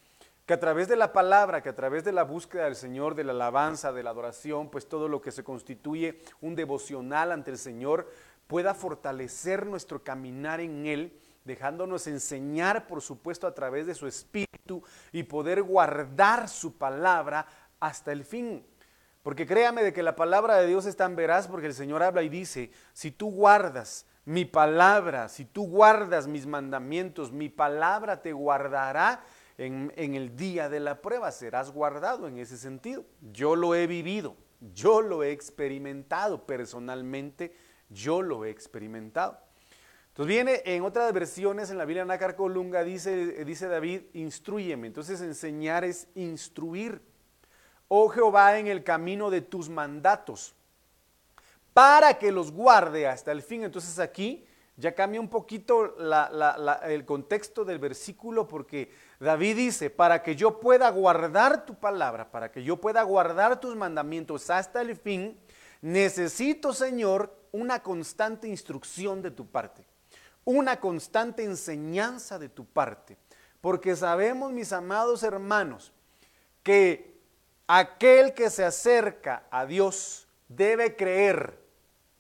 que 0.47 0.55
a 0.55 0.61
través 0.61 0.89
de 0.89 0.97
la 0.97 1.13
palabra, 1.13 1.63
que 1.63 1.69
a 1.69 1.77
través 1.77 2.03
de 2.03 2.11
la 2.11 2.25
búsqueda 2.25 2.65
del 2.65 2.75
Señor, 2.75 3.15
de 3.15 3.23
la 3.23 3.33
alabanza, 3.33 3.93
de 3.93 4.03
la 4.03 4.11
adoración, 4.11 4.71
pues 4.71 4.89
todo 4.89 5.09
lo 5.09 5.21
que 5.21 5.31
se 5.31 5.45
constituye 5.45 6.21
un 6.41 6.57
devocional 6.57 7.31
ante 7.31 7.53
el 7.53 7.59
Señor, 7.59 8.11
pueda 8.47 8.75
fortalecer 8.75 9.67
nuestro 9.67 10.03
caminar 10.03 10.61
en 10.61 10.87
Él 10.87 11.19
dejándonos 11.45 12.07
enseñar, 12.07 12.87
por 12.87 13.01
supuesto, 13.01 13.47
a 13.47 13.55
través 13.55 13.87
de 13.87 13.95
su 13.95 14.07
espíritu 14.07 14.83
y 15.13 15.25
poder 15.25 15.63
guardar 15.63 16.49
su 16.49 16.77
palabra 16.77 17.47
hasta 17.81 18.13
el 18.13 18.25
fin. 18.25 18.65
Porque 19.23 19.47
créame 19.47 19.83
de 19.83 19.93
que 19.93 20.03
la 20.03 20.17
palabra 20.17 20.57
de 20.57 20.67
Dios 20.67 20.87
es 20.87 20.97
tan 20.97 21.15
veraz 21.15 21.47
porque 21.47 21.69
el 21.69 21.75
Señor 21.75 22.03
habla 22.03 22.23
y 22.23 22.29
dice, 22.29 22.71
si 22.93 23.11
tú 23.11 23.31
guardas 23.31 24.07
mi 24.25 24.45
palabra, 24.45 25.29
si 25.29 25.45
tú 25.45 25.67
guardas 25.67 26.27
mis 26.27 26.47
mandamientos, 26.47 27.33
mi 27.33 27.49
palabra 27.49 28.23
te 28.23 28.33
guardará 28.33 29.25
en, 29.59 29.93
en, 29.97 30.15
el 30.15 30.37
día 30.37 30.69
de 30.69 30.81
la 30.81 31.01
prueba, 31.01 31.31
serás 31.31 31.71
guardado 31.71 32.27
en 32.27 32.39
ese 32.39 32.57
sentido. 32.57 33.05
Yo 33.33 33.55
lo 33.55 33.75
he 33.75 33.87
vivido, 33.87 34.37
yo 34.75 35.03
lo 35.03 35.23
he 35.23 35.31
experimentado 35.31 36.47
personalmente, 36.47 37.55
yo 37.93 38.23
lo 38.23 38.45
he 38.45 38.51
experimentado. 38.51 39.39
Entonces 40.09 40.29
viene 40.29 40.63
en 40.67 40.83
otras 40.85 41.11
versiones, 41.13 41.71
en 41.71 41.79
la 41.79 41.87
Biblia 41.87 42.05
Nácar 42.05 42.37
Colunga, 42.37 42.85
dice, 42.85 43.45
dice 43.45 43.67
David, 43.67 44.03
instruyeme. 44.13 44.87
Entonces 44.87 45.23
enseñar 45.23 45.85
es 45.85 46.07
instruir. 46.15 47.01
Oh 47.89 48.09
Jehová, 48.09 48.59
en 48.59 48.67
el 48.67 48.85
camino 48.85 49.31
de 49.31 49.41
tus 49.41 49.69
mandatos, 49.69 50.55
para 51.73 52.19
que 52.19 52.31
los 52.31 52.53
guarde 52.53 53.07
hasta 53.07 53.33
el 53.33 53.43
fin. 53.43 53.65
Entonces 53.65 53.99
aquí 53.99 54.45
ya 54.77 54.95
cambia 54.95 55.21
un 55.21 55.29
poquito 55.29 55.97
el 56.87 57.05
contexto 57.05 57.65
del 57.65 57.79
versículo 57.79 58.49
porque 58.49 58.91
David 59.21 59.57
dice, 59.57 59.91
para 59.91 60.23
que 60.23 60.35
yo 60.35 60.61
pueda 60.61 60.91
guardar 60.91 61.65
tu 61.65 61.75
palabra, 61.75 62.31
para 62.31 62.51
que 62.51 62.63
yo 62.63 62.79
pueda 62.79 63.03
guardar 63.03 63.61
tus 63.61 63.77
mandamientos 63.77 64.51
hasta 64.51 64.81
el 64.81 64.97
fin, 64.97 65.39
necesito, 65.83 66.73
Señor, 66.73 67.37
una 67.53 67.83
constante 67.83 68.49
instrucción 68.49 69.21
de 69.21 69.31
tu 69.31 69.47
parte 69.47 69.85
una 70.45 70.81
constante 70.81 71.45
enseñanza 71.45 72.39
de 72.39 72.49
tu 72.49 72.65
parte. 72.65 73.17
Porque 73.61 73.95
sabemos, 73.95 74.53
mis 74.53 74.73
amados 74.73 75.23
hermanos, 75.23 75.93
que 76.63 77.15
aquel 77.67 78.35
que 78.35 78.51
se 78.51 78.65
acerca 78.65 79.45
a 79.51 79.67
Dios 79.67 80.27
debe 80.49 80.97
creer, 80.97 81.59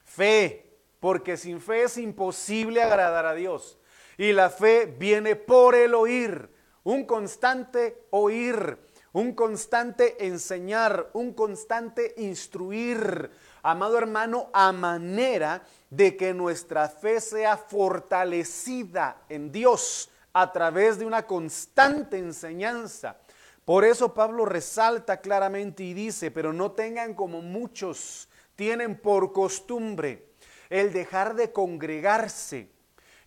fe, 0.04 0.70
porque 1.00 1.36
sin 1.36 1.60
fe 1.60 1.84
es 1.84 1.98
imposible 1.98 2.82
agradar 2.82 3.26
a 3.26 3.34
Dios. 3.34 3.78
Y 4.16 4.32
la 4.32 4.50
fe 4.50 4.86
viene 4.86 5.34
por 5.34 5.74
el 5.74 5.94
oír, 5.94 6.48
un 6.84 7.04
constante 7.06 8.04
oír, 8.10 8.78
un 9.12 9.34
constante 9.34 10.26
enseñar, 10.26 11.10
un 11.12 11.34
constante 11.34 12.14
instruir, 12.18 13.30
amado 13.62 13.98
hermano, 13.98 14.50
a 14.52 14.72
manera 14.72 15.62
de 15.90 16.16
que 16.16 16.34
nuestra 16.34 16.88
fe 16.88 17.20
sea 17.20 17.56
fortalecida 17.56 19.22
en 19.28 19.52
Dios 19.52 20.10
a 20.32 20.52
través 20.52 20.98
de 20.98 21.04
una 21.04 21.26
constante 21.26 22.18
enseñanza. 22.18 23.18
Por 23.64 23.84
eso 23.84 24.12
Pablo 24.12 24.44
resalta 24.44 25.20
claramente 25.20 25.84
y 25.84 25.94
dice, 25.94 26.30
pero 26.30 26.52
no 26.52 26.72
tengan 26.72 27.14
como 27.14 27.42
muchos 27.42 28.28
tienen 28.56 28.98
por 28.98 29.32
costumbre 29.32 30.26
el 30.70 30.92
dejar 30.92 31.34
de 31.34 31.52
congregarse 31.52 32.70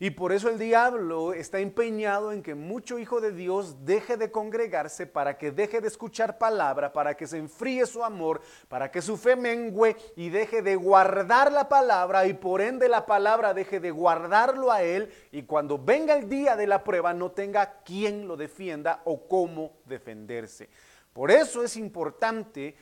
y 0.05 0.11
por 0.11 0.31
eso 0.31 0.49
el 0.49 0.59
diablo 0.59 1.33
está 1.33 1.57
empeñado 1.57 2.31
en 2.31 2.43
que 2.43 2.53
mucho 2.53 2.99
hijo 2.99 3.21
de 3.21 3.31
Dios 3.31 3.85
deje 3.85 4.17
de 4.17 4.29
congregarse 4.29 5.07
para 5.07 5.35
que 5.35 5.49
deje 5.51 5.81
de 5.81 5.87
escuchar 5.87 6.37
palabra, 6.37 6.93
para 6.93 7.17
que 7.17 7.25
se 7.25 7.39
enfríe 7.39 7.87
su 7.87 8.03
amor, 8.03 8.41
para 8.67 8.91
que 8.91 9.01
su 9.01 9.17
fe 9.17 9.35
mengüe 9.35 9.95
y 10.15 10.29
deje 10.29 10.61
de 10.61 10.75
guardar 10.75 11.51
la 11.51 11.67
palabra 11.67 12.27
y 12.27 12.35
por 12.35 12.61
ende 12.61 12.87
la 12.87 13.07
palabra 13.07 13.55
deje 13.55 13.79
de 13.79 13.89
guardarlo 13.89 14.71
a 14.71 14.83
él 14.83 15.11
y 15.31 15.41
cuando 15.41 15.79
venga 15.79 16.15
el 16.15 16.29
día 16.29 16.55
de 16.55 16.67
la 16.67 16.83
prueba 16.83 17.11
no 17.11 17.31
tenga 17.31 17.81
quien 17.81 18.27
lo 18.27 18.37
defienda 18.37 19.01
o 19.05 19.27
cómo 19.27 19.77
defenderse. 19.85 20.69
Por 21.13 21.31
eso 21.31 21.63
es 21.63 21.75
importante 21.77 22.75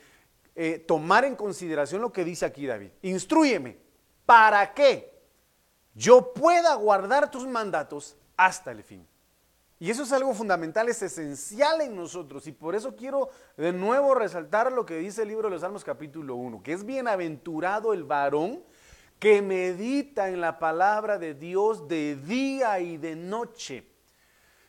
eh, 0.54 0.78
tomar 0.86 1.24
en 1.24 1.36
consideración 1.36 2.02
lo 2.02 2.12
que 2.12 2.22
dice 2.22 2.44
aquí 2.44 2.66
David. 2.66 2.90
Instruyeme. 3.00 3.78
¿Para 4.26 4.74
qué? 4.74 5.13
Yo 5.94 6.32
pueda 6.32 6.74
guardar 6.74 7.30
tus 7.30 7.46
mandatos 7.46 8.16
hasta 8.36 8.72
el 8.72 8.82
fin. 8.82 9.06
Y 9.78 9.90
eso 9.90 10.04
es 10.04 10.12
algo 10.12 10.32
fundamental, 10.34 10.88
es 10.88 11.02
esencial 11.02 11.80
en 11.80 11.96
nosotros. 11.96 12.46
Y 12.46 12.52
por 12.52 12.74
eso 12.74 12.94
quiero 12.94 13.28
de 13.56 13.72
nuevo 13.72 14.14
resaltar 14.14 14.72
lo 14.72 14.86
que 14.86 14.98
dice 14.98 15.22
el 15.22 15.28
libro 15.28 15.48
de 15.48 15.54
los 15.54 15.60
Salmos 15.60 15.84
capítulo 15.84 16.36
1, 16.36 16.62
que 16.62 16.72
es 16.72 16.84
bienaventurado 16.84 17.92
el 17.92 18.04
varón 18.04 18.62
que 19.18 19.42
medita 19.42 20.28
en 20.28 20.40
la 20.40 20.58
palabra 20.58 21.18
de 21.18 21.34
Dios 21.34 21.88
de 21.88 22.16
día 22.16 22.78
y 22.80 22.96
de 22.96 23.16
noche. 23.16 23.93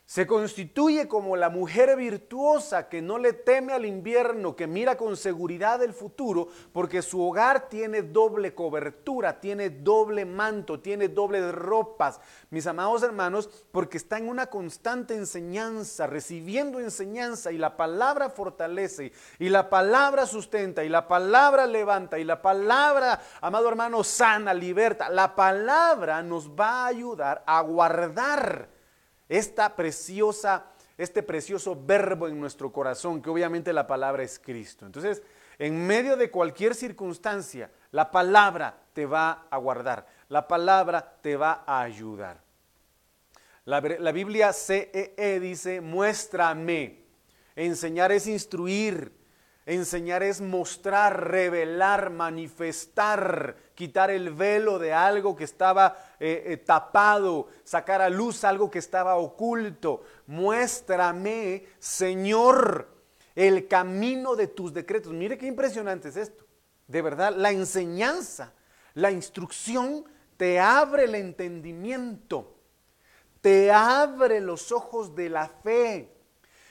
Se 0.06 0.24
constituye 0.24 1.08
como 1.08 1.34
la 1.34 1.50
mujer 1.50 1.96
virtuosa 1.96 2.88
que 2.88 3.02
no 3.02 3.18
le 3.18 3.32
teme 3.32 3.72
al 3.72 3.84
invierno, 3.84 4.54
que 4.54 4.68
mira 4.68 4.96
con 4.96 5.16
seguridad 5.16 5.82
el 5.82 5.92
futuro, 5.92 6.46
porque 6.72 7.02
su 7.02 7.20
hogar 7.20 7.68
tiene 7.68 8.02
doble 8.02 8.54
cobertura, 8.54 9.40
tiene 9.40 9.68
doble 9.68 10.24
manto, 10.24 10.78
tiene 10.78 11.08
dobles 11.08 11.52
ropas. 11.52 12.20
Mis 12.50 12.68
amados 12.68 13.02
hermanos, 13.02 13.50
porque 13.72 13.96
está 13.96 14.16
en 14.16 14.28
una 14.28 14.46
constante 14.46 15.16
enseñanza, 15.16 16.06
recibiendo 16.06 16.78
enseñanza 16.78 17.50
y 17.50 17.58
la 17.58 17.76
palabra 17.76 18.30
fortalece 18.30 19.10
y 19.40 19.48
la 19.48 19.68
palabra 19.68 20.24
sustenta 20.26 20.84
y 20.84 20.88
la 20.88 21.08
palabra 21.08 21.66
levanta 21.66 22.16
y 22.20 22.22
la 22.22 22.40
palabra, 22.40 23.20
amado 23.40 23.68
hermano, 23.68 24.04
sana, 24.04 24.54
liberta. 24.54 25.08
La 25.08 25.34
palabra 25.34 26.22
nos 26.22 26.48
va 26.48 26.84
a 26.84 26.86
ayudar 26.86 27.42
a 27.44 27.60
guardar 27.62 28.75
esta 29.28 29.74
preciosa, 29.74 30.66
este 30.96 31.22
precioso 31.22 31.78
verbo 31.84 32.28
en 32.28 32.38
nuestro 32.38 32.72
corazón, 32.72 33.20
que 33.20 33.30
obviamente 33.30 33.72
la 33.72 33.86
palabra 33.86 34.22
es 34.22 34.38
Cristo. 34.38 34.86
Entonces, 34.86 35.22
en 35.58 35.86
medio 35.86 36.16
de 36.16 36.30
cualquier 36.30 36.74
circunstancia, 36.74 37.70
la 37.90 38.10
palabra 38.10 38.78
te 38.92 39.06
va 39.06 39.46
a 39.50 39.56
guardar, 39.56 40.06
la 40.28 40.46
palabra 40.46 41.18
te 41.22 41.36
va 41.36 41.64
a 41.66 41.80
ayudar. 41.80 42.46
La, 43.64 43.80
Biblia 43.80 44.52
CEE 44.52 45.14
e 45.16 45.40
dice, 45.40 45.80
muéstrame. 45.80 47.02
Enseñar 47.56 48.12
es 48.12 48.28
instruir, 48.28 49.12
Enseñar 49.66 50.22
es 50.22 50.40
mostrar, 50.40 51.28
revelar, 51.28 52.10
manifestar, 52.10 53.56
quitar 53.74 54.12
el 54.12 54.30
velo 54.30 54.78
de 54.78 54.92
algo 54.92 55.34
que 55.34 55.42
estaba 55.42 55.96
eh, 56.20 56.44
eh, 56.46 56.56
tapado, 56.56 57.48
sacar 57.64 58.00
a 58.00 58.08
luz 58.08 58.44
algo 58.44 58.70
que 58.70 58.78
estaba 58.78 59.16
oculto. 59.16 60.04
Muéstrame, 60.28 61.66
Señor, 61.80 62.88
el 63.34 63.66
camino 63.66 64.36
de 64.36 64.46
tus 64.46 64.72
decretos. 64.72 65.12
Mire 65.12 65.36
qué 65.36 65.48
impresionante 65.48 66.10
es 66.10 66.16
esto. 66.16 66.46
De 66.86 67.02
verdad, 67.02 67.34
la 67.34 67.50
enseñanza, 67.50 68.52
la 68.94 69.10
instrucción 69.10 70.04
te 70.36 70.60
abre 70.60 71.06
el 71.06 71.16
entendimiento, 71.16 72.56
te 73.40 73.72
abre 73.72 74.40
los 74.40 74.70
ojos 74.70 75.16
de 75.16 75.28
la 75.28 75.48
fe 75.48 76.12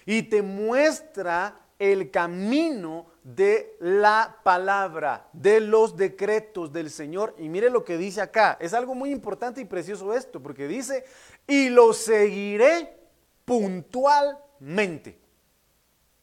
y 0.05 0.23
te 0.23 0.41
muestra 0.41 1.64
el 1.79 2.11
camino 2.11 3.07
de 3.23 3.75
la 3.79 4.39
palabra, 4.43 5.29
de 5.33 5.59
los 5.59 5.97
decretos 5.97 6.71
del 6.71 6.89
Señor. 6.89 7.35
Y 7.37 7.49
mire 7.49 7.69
lo 7.69 7.83
que 7.83 7.97
dice 7.97 8.21
acá. 8.21 8.57
Es 8.59 8.73
algo 8.73 8.95
muy 8.95 9.11
importante 9.11 9.61
y 9.61 9.65
precioso 9.65 10.13
esto, 10.13 10.41
porque 10.41 10.67
dice, 10.67 11.05
y 11.47 11.69
lo 11.69 11.93
seguiré 11.93 12.97
puntualmente. 13.45 15.19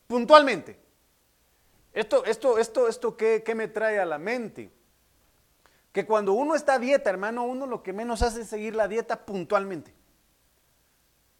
Puntualmente. 0.06 0.80
Esto, 1.92 2.24
esto, 2.24 2.58
esto, 2.58 2.88
esto, 2.88 3.16
¿qué, 3.16 3.42
qué 3.44 3.54
me 3.54 3.68
trae 3.68 3.98
a 3.98 4.06
la 4.06 4.18
mente? 4.18 4.70
Que 5.92 6.06
cuando 6.06 6.32
uno 6.32 6.54
está 6.54 6.74
a 6.74 6.78
dieta, 6.78 7.10
hermano, 7.10 7.44
uno 7.44 7.66
lo 7.66 7.82
que 7.82 7.92
menos 7.92 8.22
hace 8.22 8.40
es 8.40 8.48
seguir 8.48 8.74
la 8.74 8.88
dieta 8.88 9.26
puntualmente. 9.26 9.92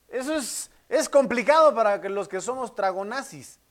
Eso 0.08 0.34
es, 0.36 0.70
es 0.90 1.08
complicado 1.08 1.74
para 1.74 1.96
los 2.10 2.28
que 2.28 2.40
somos 2.42 2.74
tragonazis. 2.74 3.61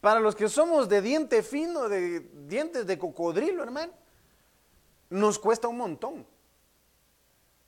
Para 0.00 0.20
los 0.20 0.36
que 0.36 0.48
somos 0.48 0.88
de 0.88 1.02
diente 1.02 1.42
fino, 1.42 1.88
de 1.88 2.20
dientes 2.46 2.86
de 2.86 2.98
cocodrilo, 2.98 3.62
hermano, 3.62 3.92
nos 5.10 5.38
cuesta 5.38 5.66
un 5.66 5.78
montón. 5.78 6.26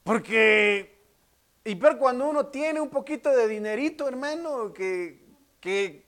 Porque, 0.04 0.99
y 1.64 1.75
peor 1.75 1.99
cuando 1.99 2.28
uno 2.28 2.46
tiene 2.46 2.80
un 2.80 2.88
poquito 2.88 3.30
de 3.30 3.49
dinerito, 3.49 4.06
hermano, 4.06 4.72
que, 4.72 5.25
que 5.60 6.06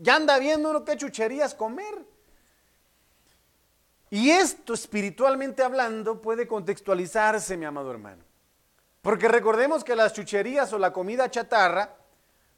ya 0.00 0.16
anda 0.16 0.38
viendo 0.38 0.70
uno 0.70 0.84
qué 0.84 0.96
chucherías 0.96 1.54
comer. 1.54 2.06
Y 4.10 4.30
esto 4.30 4.74
espiritualmente 4.74 5.62
hablando 5.62 6.20
puede 6.20 6.46
contextualizarse, 6.46 7.56
mi 7.56 7.64
amado 7.64 7.90
hermano. 7.90 8.22
Porque 9.02 9.28
recordemos 9.28 9.84
que 9.84 9.94
las 9.94 10.12
chucherías 10.12 10.72
o 10.72 10.78
la 10.78 10.92
comida 10.92 11.30
chatarra, 11.30 11.94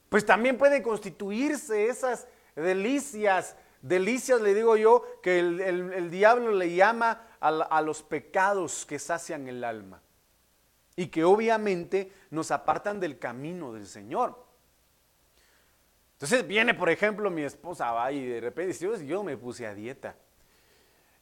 pues 0.09 0.25
también 0.25 0.57
pueden 0.57 0.83
constituirse 0.83 1.89
esas 1.89 2.27
delicias, 2.61 3.57
delicias 3.83 4.41
le 4.41 4.55
digo 4.55 4.77
yo, 4.77 5.05
que 5.23 5.39
el, 5.39 6.11
diablo 6.11 6.53
le 6.53 6.75
llama 6.75 7.27
a, 7.41 7.49
a 7.49 7.83
los 7.83 8.03
pecados 8.03 8.85
que 8.87 8.99
sacian 8.99 9.49
el 9.49 9.65
alma 9.65 10.03
y 10.97 11.07
que 11.07 11.25
obviamente 11.25 12.13
nos 12.31 12.51
apartan 12.51 13.01
del 13.01 13.19
camino 13.19 13.73
del 13.73 13.87
Señor. 13.87 14.49
Entonces 16.19 16.45
viene, 16.45 16.75
por 16.75 16.91
ejemplo, 16.91 17.31
mi 17.31 17.43
esposa 17.43 17.93
va 17.93 18.11
y 18.11 18.27
de 18.27 18.41
repente 18.41 18.73
dice, 18.73 19.07
yo 19.07 19.23
me 19.23 19.37
puse 19.37 19.67
a 19.69 19.75
dieta. 19.75 20.17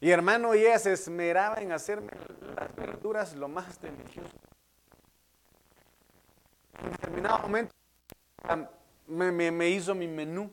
Y 0.01 0.11
hermano, 0.11 0.55
ella 0.55 0.79
se 0.79 0.95
esmeraba 0.95 1.57
en 1.57 1.73
hacerme 1.73 2.13
las 2.57 2.75
verduras 2.75 3.35
lo 3.35 3.49
más 3.49 3.79
delicioso. 3.81 4.35
En 6.83 6.91
determinado 6.93 7.39
momento 7.41 7.75
me, 9.07 9.69
hizo 9.69 9.95
mi 9.95 10.09
menú. 10.09 10.51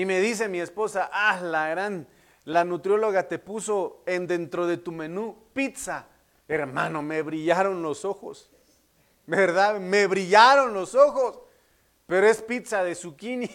Y 0.00 0.06
me 0.06 0.18
dice 0.18 0.48
mi 0.48 0.60
esposa, 0.60 1.10
ah, 1.12 1.38
la 1.42 1.68
gran, 1.68 2.08
la 2.46 2.64
nutrióloga 2.64 3.28
te 3.28 3.38
puso 3.38 4.02
en 4.06 4.26
dentro 4.26 4.66
de 4.66 4.78
tu 4.78 4.92
menú 4.92 5.36
pizza. 5.52 6.06
Hermano, 6.48 7.02
me 7.02 7.20
brillaron 7.20 7.82
los 7.82 8.06
ojos. 8.06 8.50
¿Verdad? 9.26 9.78
Me 9.78 10.06
brillaron 10.06 10.72
los 10.72 10.94
ojos. 10.94 11.40
Pero 12.06 12.26
es 12.26 12.40
pizza 12.40 12.82
de 12.82 12.94
zucchini. 12.94 13.50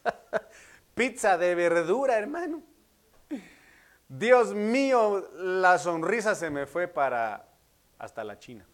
pizza 0.94 1.36
de 1.36 1.54
verdura, 1.54 2.16
hermano. 2.16 2.62
Dios 4.08 4.54
mío, 4.54 5.28
la 5.34 5.78
sonrisa 5.78 6.34
se 6.34 6.48
me 6.48 6.64
fue 6.64 6.88
para 6.88 7.46
hasta 7.98 8.24
la 8.24 8.38
China. 8.38 8.66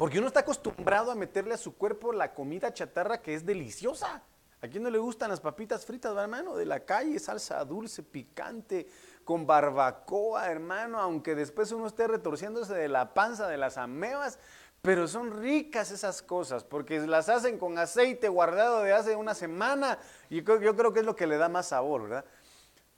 Porque 0.00 0.16
uno 0.16 0.28
está 0.28 0.40
acostumbrado 0.40 1.10
a 1.10 1.14
meterle 1.14 1.52
a 1.52 1.58
su 1.58 1.76
cuerpo 1.76 2.10
la 2.10 2.32
comida 2.32 2.72
chatarra 2.72 3.20
que 3.20 3.34
es 3.34 3.44
deliciosa. 3.44 4.22
¿A 4.62 4.66
quién 4.66 4.82
no 4.82 4.88
le 4.88 4.96
gustan 4.96 5.28
las 5.28 5.40
papitas 5.40 5.84
fritas, 5.84 6.16
hermano? 6.16 6.56
De 6.56 6.64
la 6.64 6.86
calle, 6.86 7.18
salsa 7.18 7.62
dulce, 7.66 8.02
picante, 8.02 8.88
con 9.24 9.46
barbacoa, 9.46 10.50
hermano, 10.50 10.98
aunque 10.98 11.34
después 11.34 11.70
uno 11.72 11.86
esté 11.86 12.06
retorciéndose 12.06 12.72
de 12.72 12.88
la 12.88 13.12
panza 13.12 13.46
de 13.46 13.58
las 13.58 13.76
amebas, 13.76 14.38
pero 14.80 15.06
son 15.06 15.38
ricas 15.38 15.90
esas 15.90 16.22
cosas, 16.22 16.64
porque 16.64 16.98
las 17.00 17.28
hacen 17.28 17.58
con 17.58 17.76
aceite 17.76 18.30
guardado 18.30 18.80
de 18.80 18.94
hace 18.94 19.16
una 19.16 19.34
semana, 19.34 19.98
y 20.30 20.42
yo, 20.42 20.74
creo 20.76 20.94
que 20.94 21.00
es 21.00 21.06
lo 21.06 21.14
que 21.14 21.26
le 21.26 21.36
da 21.36 21.50
más 21.50 21.66
sabor, 21.66 22.04
¿verdad? 22.04 22.24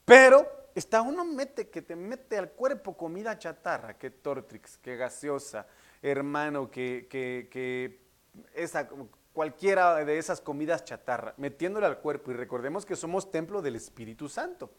Pero 0.05 0.47
está 0.75 1.01
uno 1.01 1.25
mete, 1.25 1.69
que 1.69 1.81
te 1.81 1.95
mete 1.95 2.37
al 2.37 2.51
cuerpo 2.51 2.95
comida 2.95 3.37
chatarra, 3.37 3.97
que 3.97 4.09
tortrix, 4.09 4.77
que 4.77 4.95
gaseosa, 4.95 5.67
hermano, 6.01 6.69
que, 6.69 7.07
que, 7.09 7.47
que 7.51 7.99
esa 8.53 8.87
cualquiera 9.33 10.05
de 10.05 10.17
esas 10.17 10.39
comidas 10.39 10.85
chatarra, 10.85 11.33
metiéndole 11.37 11.87
al 11.87 11.99
cuerpo. 11.99 12.31
Y 12.31 12.35
recordemos 12.35 12.85
que 12.85 12.95
somos 12.95 13.31
templo 13.31 13.61
del 13.61 13.75
Espíritu 13.75 14.29
Santo. 14.29 14.71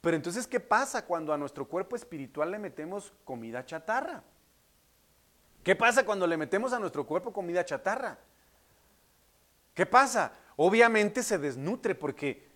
Pero 0.00 0.16
entonces, 0.16 0.46
¿qué 0.46 0.60
pasa 0.60 1.06
cuando 1.06 1.32
a 1.32 1.38
nuestro 1.38 1.66
cuerpo 1.66 1.96
espiritual 1.96 2.50
le 2.50 2.58
metemos 2.58 3.12
comida 3.24 3.64
chatarra? 3.64 4.22
¿Qué 5.62 5.74
pasa 5.74 6.04
cuando 6.04 6.26
le 6.26 6.36
metemos 6.36 6.74
a 6.74 6.78
nuestro 6.78 7.06
cuerpo 7.06 7.32
comida 7.32 7.64
chatarra? 7.64 8.18
¿Qué 9.72 9.86
pasa? 9.86 10.32
Obviamente 10.56 11.22
se 11.22 11.38
desnutre 11.38 11.94
porque 11.94 12.46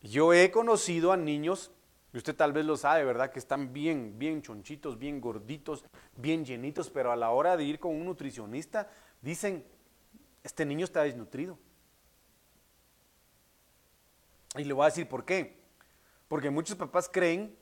yo 0.00 0.32
he 0.32 0.52
conocido 0.52 1.10
a 1.10 1.16
niños, 1.16 1.72
y 2.16 2.18
usted 2.18 2.34
tal 2.34 2.54
vez 2.54 2.64
lo 2.64 2.78
sabe, 2.78 3.04
¿verdad? 3.04 3.30
Que 3.30 3.38
están 3.38 3.74
bien, 3.74 4.18
bien 4.18 4.40
chonchitos, 4.40 4.98
bien 4.98 5.20
gorditos, 5.20 5.84
bien 6.16 6.46
llenitos, 6.46 6.88
pero 6.88 7.12
a 7.12 7.16
la 7.16 7.28
hora 7.28 7.58
de 7.58 7.64
ir 7.64 7.78
con 7.78 7.94
un 7.94 8.06
nutricionista 8.06 8.88
dicen, 9.20 9.66
este 10.42 10.64
niño 10.64 10.86
está 10.86 11.02
desnutrido. 11.02 11.58
Y 14.56 14.64
le 14.64 14.72
voy 14.72 14.84
a 14.84 14.86
decir 14.86 15.06
por 15.06 15.26
qué. 15.26 15.60
Porque 16.26 16.48
muchos 16.48 16.76
papás 16.76 17.10
creen 17.12 17.54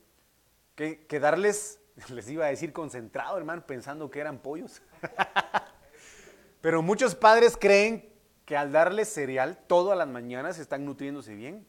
que, 0.76 1.04
darles, 1.18 1.80
les 2.10 2.30
iba 2.30 2.46
a 2.46 2.50
decir 2.50 2.72
concentrado, 2.72 3.36
hermano, 3.36 3.66
pensando 3.66 4.08
que 4.08 4.20
eran 4.20 4.38
pollos. 4.38 4.82
Pero 6.60 6.80
muchos 6.80 7.16
padres 7.16 7.56
creen 7.56 8.08
que 8.44 8.56
al 8.56 8.70
darles 8.70 9.12
cereal 9.12 9.58
todas 9.66 9.98
las 9.98 10.06
mañanas 10.06 10.60
están 10.60 10.84
nutriéndose 10.84 11.34
bien. 11.34 11.66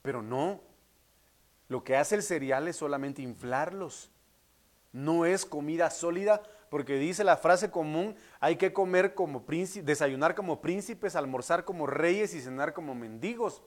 Pero 0.00 0.22
no. 0.22 0.73
Lo 1.68 1.84
que 1.84 1.96
hace 1.96 2.16
el 2.16 2.22
cereal 2.22 2.68
es 2.68 2.76
solamente 2.76 3.22
inflarlos. 3.22 4.10
No 4.92 5.24
es 5.24 5.44
comida 5.44 5.90
sólida 5.90 6.42
porque 6.70 6.96
dice 6.96 7.24
la 7.24 7.36
frase 7.36 7.70
común, 7.70 8.16
hay 8.40 8.56
que 8.56 8.72
comer 8.72 9.14
como 9.14 9.44
príncipes, 9.44 9.86
desayunar 9.86 10.34
como 10.34 10.60
príncipes, 10.60 11.14
almorzar 11.14 11.64
como 11.64 11.86
reyes 11.86 12.34
y 12.34 12.40
cenar 12.40 12.72
como 12.72 12.94
mendigos. 12.94 13.62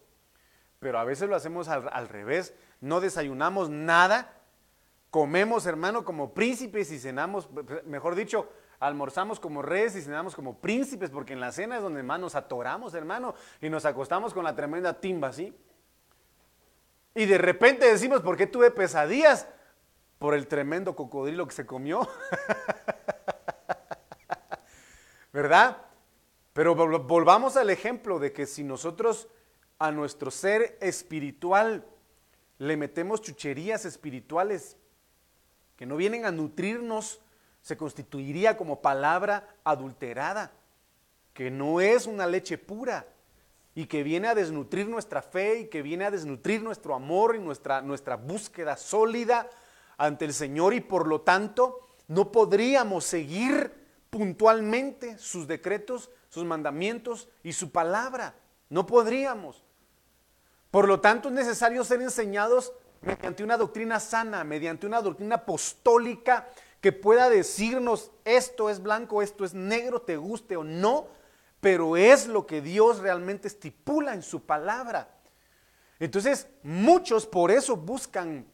Pero 0.80 1.00
a 1.00 1.06
veces 1.06 1.30
lo 1.30 1.36
hacemos 1.36 1.70
al, 1.70 1.90
al 1.92 2.10
revés, 2.10 2.54
no 2.82 3.00
desayunamos 3.00 3.70
nada, 3.70 4.42
comemos 5.10 5.66
hermano 5.66 6.04
como 6.04 6.34
príncipes 6.34 6.92
y 6.92 7.00
cenamos, 7.00 7.50
mejor 7.86 8.16
dicho, 8.16 8.50
almorzamos 8.80 9.40
como 9.40 9.62
reyes 9.62 9.96
y 9.96 10.02
cenamos 10.02 10.36
como 10.36 10.60
príncipes, 10.60 11.10
porque 11.10 11.34
en 11.34 11.40
la 11.40 11.52
cena 11.52 11.78
es 11.78 11.82
donde 11.82 12.04
más 12.04 12.20
nos 12.20 12.36
atoramos, 12.36 12.94
hermano, 12.94 13.34
y 13.62 13.70
nos 13.70 13.86
acostamos 13.86 14.34
con 14.34 14.44
la 14.44 14.56
tremenda 14.56 15.00
timba, 15.00 15.32
¿sí? 15.32 15.56
Y 17.18 17.26
de 17.26 17.38
repente 17.38 17.92
decimos, 17.92 18.22
¿por 18.22 18.38
qué 18.38 18.48
tuve 18.48 18.72
pesadillas? 18.72 19.48
por 20.20 20.34
el 20.34 20.48
tremendo 20.48 20.96
cocodrilo 20.96 21.48
que 21.48 21.54
se 21.54 21.66
comió. 21.66 22.08
¿Verdad? 25.34 25.78
Pero 26.54 26.74
volvamos 26.76 27.56
al 27.58 27.70
ejemplo 27.70 28.18
de 28.18 28.34
que 28.34 28.46
si 28.48 28.64
nosotros 28.64 29.28
a 29.78 29.92
nuestro 29.92 30.32
ser 30.32 30.78
espiritual 30.82 31.86
le 32.58 32.78
metemos 32.78 33.22
chucherías 33.22 33.86
espirituales 33.86 34.76
que 35.76 35.86
no 35.86 35.96
vienen 35.96 36.26
a 36.26 36.32
nutrirnos, 36.32 37.22
se 37.62 37.78
constituiría 37.78 38.58
como 38.58 38.82
palabra 38.82 39.56
adulterada, 39.64 40.52
que 41.36 41.52
no 41.52 41.80
es 41.80 42.08
una 42.08 42.26
leche 42.26 42.58
pura 42.58 43.06
y 43.78 43.86
que 43.86 44.02
viene 44.02 44.28
a 44.28 44.34
desnutrir 44.34 44.90
nuestra 44.90 45.22
fe 45.22 45.60
y 45.60 45.68
que 45.68 45.84
viene 45.84 46.04
a 46.04 46.10
desnutrir 46.10 46.64
nuestro 46.64 46.96
amor 46.96 47.36
y 47.36 47.40
nuestra, 47.40 47.80
nuestra 47.80 48.16
búsqueda 48.16 48.76
sólida 48.76 49.48
ante 49.98 50.26
el 50.26 50.34
Señor 50.34 50.74
y 50.74 50.82
por 50.82 51.06
lo 51.06 51.22
tanto 51.22 51.88
no 52.08 52.32
podríamos 52.32 53.06
seguir 53.06 53.72
puntualmente 54.10 55.20
sus 55.20 55.46
decretos, 55.46 56.10
sus 56.28 56.44
mandamientos 56.44 57.30
y 57.44 57.54
su 57.54 57.72
palabra. 57.72 58.34
No 58.68 58.88
podríamos. 58.88 59.64
Por 60.72 60.88
lo 60.88 61.00
tanto 61.00 61.28
es 61.28 61.36
necesario 61.36 61.84
ser 61.84 62.02
enseñados 62.02 62.74
mediante 63.02 63.44
una 63.44 63.58
doctrina 63.58 64.00
sana, 64.00 64.44
mediante 64.44 64.88
una 64.88 65.04
doctrina 65.04 65.36
apostólica 65.36 66.50
que 66.82 66.94
pueda 66.94 67.30
decirnos 67.30 68.10
esto 68.26 68.72
es 68.72 68.82
blanco, 68.82 69.22
esto 69.22 69.46
es 69.46 69.54
negro, 69.54 70.02
te 70.02 70.18
guste 70.18 70.58
o 70.58 70.64
no, 70.64 71.16
pero 71.60 71.98
es 71.98 72.28
lo 72.28 72.46
que 72.46 72.62
Dios 72.62 73.00
realmente 73.00 73.48
estipula 73.48 74.14
en 74.14 74.22
su 74.22 74.46
palabra. 74.46 75.10
Entonces, 76.00 76.48
muchos 76.64 77.26
por 77.26 77.52
eso 77.52 77.76
buscan 77.76 78.46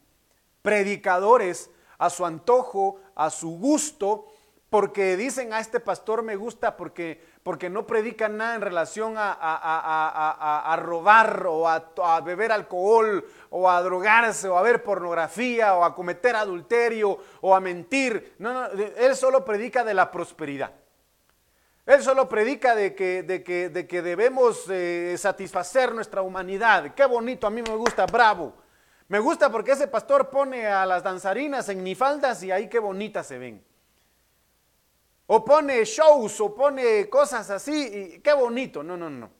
predicadores 0.62 1.70
a 1.98 2.10
su 2.10 2.24
antojo, 2.24 3.00
a 3.14 3.30
su 3.30 3.50
gusto, 3.58 4.26
porque 4.70 5.16
dicen 5.16 5.52
a 5.52 5.60
este 5.60 5.78
pastor 5.78 6.24
me 6.24 6.34
gusta 6.34 6.76
porque, 6.76 7.22
porque 7.44 7.70
no 7.70 7.86
predica 7.86 8.28
nada 8.28 8.56
en 8.56 8.60
relación 8.60 9.14
a, 9.16 9.30
a, 9.32 10.76
robar 10.76 11.46
o 11.46 11.68
a, 11.68 12.20
beber 12.22 12.50
alcohol 12.50 13.24
o 13.50 13.70
a 13.70 13.80
drogarse 13.82 14.48
o 14.48 14.58
a 14.58 14.62
ver 14.62 14.82
pornografía 14.82 15.76
o 15.76 15.84
a 15.84 15.94
cometer 15.94 16.34
adulterio 16.34 17.18
o 17.40 17.54
a 17.54 17.60
mentir. 17.60 18.34
No, 18.40 18.52
no, 18.52 18.66
él 18.66 19.14
solo 19.14 19.44
predica 19.44 19.84
de 19.84 19.94
la 19.94 20.10
prosperidad. 20.10 20.72
Él 21.86 22.02
solo 22.02 22.28
predica 22.28 22.74
de 22.74 22.94
que, 22.94 23.22
de 23.22 23.42
que, 23.42 23.68
de 23.68 23.86
que 23.86 24.00
debemos 24.00 24.64
eh, 24.70 25.14
satisfacer 25.18 25.94
nuestra 25.94 26.22
humanidad. 26.22 26.94
Qué 26.94 27.04
bonito, 27.04 27.46
a 27.46 27.50
mí 27.50 27.60
me 27.60 27.76
gusta, 27.76 28.06
bravo. 28.06 28.54
Me 29.08 29.18
gusta 29.18 29.52
porque 29.52 29.72
ese 29.72 29.86
pastor 29.86 30.30
pone 30.30 30.66
a 30.66 30.86
las 30.86 31.02
danzarinas 31.02 31.68
en 31.68 31.84
nifaldas 31.84 32.42
y 32.42 32.50
ahí 32.50 32.68
qué 32.70 32.78
bonitas 32.78 33.26
se 33.26 33.38
ven. 33.38 33.62
O 35.26 35.44
pone 35.44 35.84
shows 35.84 36.40
o 36.40 36.54
pone 36.54 37.08
cosas 37.10 37.50
así 37.50 38.14
y 38.14 38.20
qué 38.20 38.32
bonito. 38.32 38.82
No, 38.82 38.96
no, 38.96 39.10
no. 39.10 39.30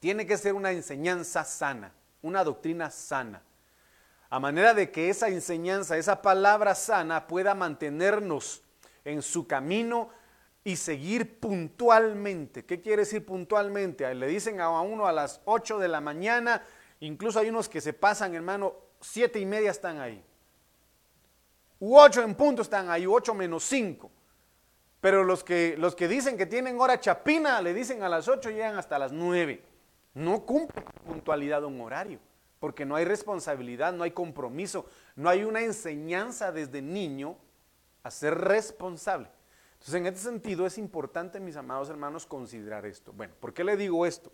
Tiene 0.00 0.26
que 0.26 0.36
ser 0.36 0.52
una 0.52 0.72
enseñanza 0.72 1.44
sana, 1.44 1.92
una 2.22 2.42
doctrina 2.42 2.90
sana. 2.90 3.42
A 4.28 4.40
manera 4.40 4.74
de 4.74 4.90
que 4.90 5.10
esa 5.10 5.28
enseñanza, 5.28 5.96
esa 5.96 6.20
palabra 6.20 6.74
sana 6.74 7.28
pueda 7.28 7.54
mantenernos 7.54 8.62
en 9.04 9.22
su 9.22 9.46
camino 9.46 10.10
y 10.66 10.74
seguir 10.74 11.38
puntualmente. 11.38 12.64
¿Qué 12.64 12.80
quiere 12.80 13.02
decir 13.02 13.24
puntualmente? 13.24 14.12
Le 14.16 14.26
dicen 14.26 14.60
a 14.60 14.68
uno 14.80 15.06
a 15.06 15.12
las 15.12 15.40
8 15.44 15.78
de 15.78 15.86
la 15.86 16.00
mañana, 16.00 16.60
incluso 16.98 17.38
hay 17.38 17.50
unos 17.50 17.68
que 17.68 17.80
se 17.80 17.92
pasan, 17.92 18.34
hermano, 18.34 18.74
siete 19.00 19.38
y 19.38 19.46
media 19.46 19.70
están 19.70 20.00
ahí. 20.00 20.20
U 21.78 21.96
8 21.96 22.20
en 22.24 22.34
punto 22.34 22.62
están 22.62 22.90
ahí, 22.90 23.06
8 23.06 23.32
menos 23.32 23.62
5. 23.62 24.10
Pero 25.00 25.22
los 25.22 25.44
que, 25.44 25.76
los 25.78 25.94
que 25.94 26.08
dicen 26.08 26.36
que 26.36 26.46
tienen 26.46 26.80
hora 26.80 26.98
chapina, 26.98 27.62
le 27.62 27.72
dicen 27.72 28.02
a 28.02 28.08
las 28.08 28.26
8 28.26 28.50
y 28.50 28.54
llegan 28.54 28.76
hasta 28.76 28.98
las 28.98 29.12
9. 29.12 29.62
No 30.14 30.44
cumple 30.44 30.82
puntualidad 31.06 31.62
un 31.62 31.80
horario, 31.80 32.18
porque 32.58 32.84
no 32.84 32.96
hay 32.96 33.04
responsabilidad, 33.04 33.92
no 33.92 34.02
hay 34.02 34.10
compromiso, 34.10 34.86
no 35.14 35.28
hay 35.28 35.44
una 35.44 35.60
enseñanza 35.60 36.50
desde 36.50 36.82
niño 36.82 37.36
a 38.02 38.10
ser 38.10 38.36
responsable. 38.36 39.28
Entonces, 39.86 40.00
en 40.00 40.06
este 40.08 40.20
sentido 40.20 40.66
es 40.66 40.78
importante, 40.78 41.38
mis 41.38 41.54
amados 41.54 41.88
hermanos, 41.90 42.26
considerar 42.26 42.84
esto. 42.86 43.12
Bueno, 43.12 43.34
¿por 43.38 43.54
qué 43.54 43.62
le 43.62 43.76
digo 43.76 44.04
esto? 44.04 44.32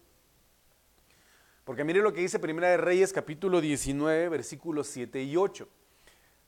Porque 1.67 1.85
mire 1.85 2.01
lo 2.01 2.11
que 2.15 2.23
dice 2.23 2.39
Primera 2.39 2.71
de 2.71 2.79
Reyes 2.79 3.13
capítulo 3.13 3.61
19, 3.61 4.31
versículos 4.31 4.87
7 4.87 5.23
y 5.23 5.37
8. 5.37 5.69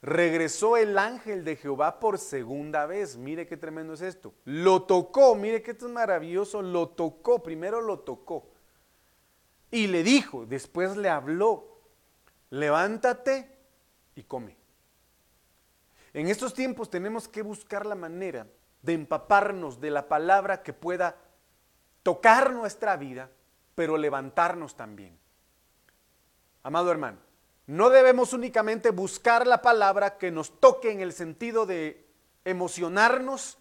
Regresó 0.00 0.78
el 0.78 0.96
ángel 0.96 1.44
de 1.44 1.56
Jehová 1.56 2.00
por 2.00 2.16
segunda 2.16 2.86
vez. 2.86 3.18
Mire 3.18 3.46
qué 3.46 3.58
tremendo 3.58 3.92
es 3.92 4.00
esto. 4.00 4.32
Lo 4.46 4.84
tocó, 4.84 5.34
mire 5.34 5.60
qué 5.60 5.72
es 5.72 5.82
maravilloso. 5.82 6.62
Lo 6.62 6.88
tocó, 6.88 7.42
primero 7.42 7.82
lo 7.82 7.98
tocó. 7.98 8.48
Y 9.70 9.86
le 9.88 10.02
dijo, 10.02 10.46
después 10.46 10.96
le 10.96 11.10
habló, 11.10 11.78
levántate 12.48 13.54
y 14.14 14.22
come. 14.22 14.56
En 16.14 16.28
estos 16.28 16.54
tiempos 16.54 16.88
tenemos 16.88 17.28
que 17.28 17.42
buscar 17.42 17.84
la 17.84 17.96
manera 17.96 18.46
de 18.84 18.92
empaparnos 18.92 19.80
de 19.80 19.90
la 19.90 20.08
palabra 20.08 20.62
que 20.62 20.74
pueda 20.74 21.16
tocar 22.02 22.52
nuestra 22.52 22.96
vida, 22.96 23.30
pero 23.74 23.96
levantarnos 23.96 24.76
también. 24.76 25.18
Amado 26.62 26.90
hermano, 26.90 27.18
no 27.66 27.88
debemos 27.88 28.34
únicamente 28.34 28.90
buscar 28.90 29.46
la 29.46 29.62
palabra 29.62 30.18
que 30.18 30.30
nos 30.30 30.60
toque 30.60 30.92
en 30.92 31.00
el 31.00 31.14
sentido 31.14 31.64
de 31.64 32.06
emocionarnos, 32.44 33.58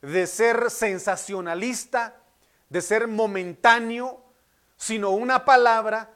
de 0.00 0.26
ser 0.26 0.70
sensacionalista, 0.70 2.16
de 2.70 2.80
ser 2.80 3.06
momentáneo, 3.06 4.24
sino 4.78 5.10
una 5.10 5.44
palabra 5.44 6.10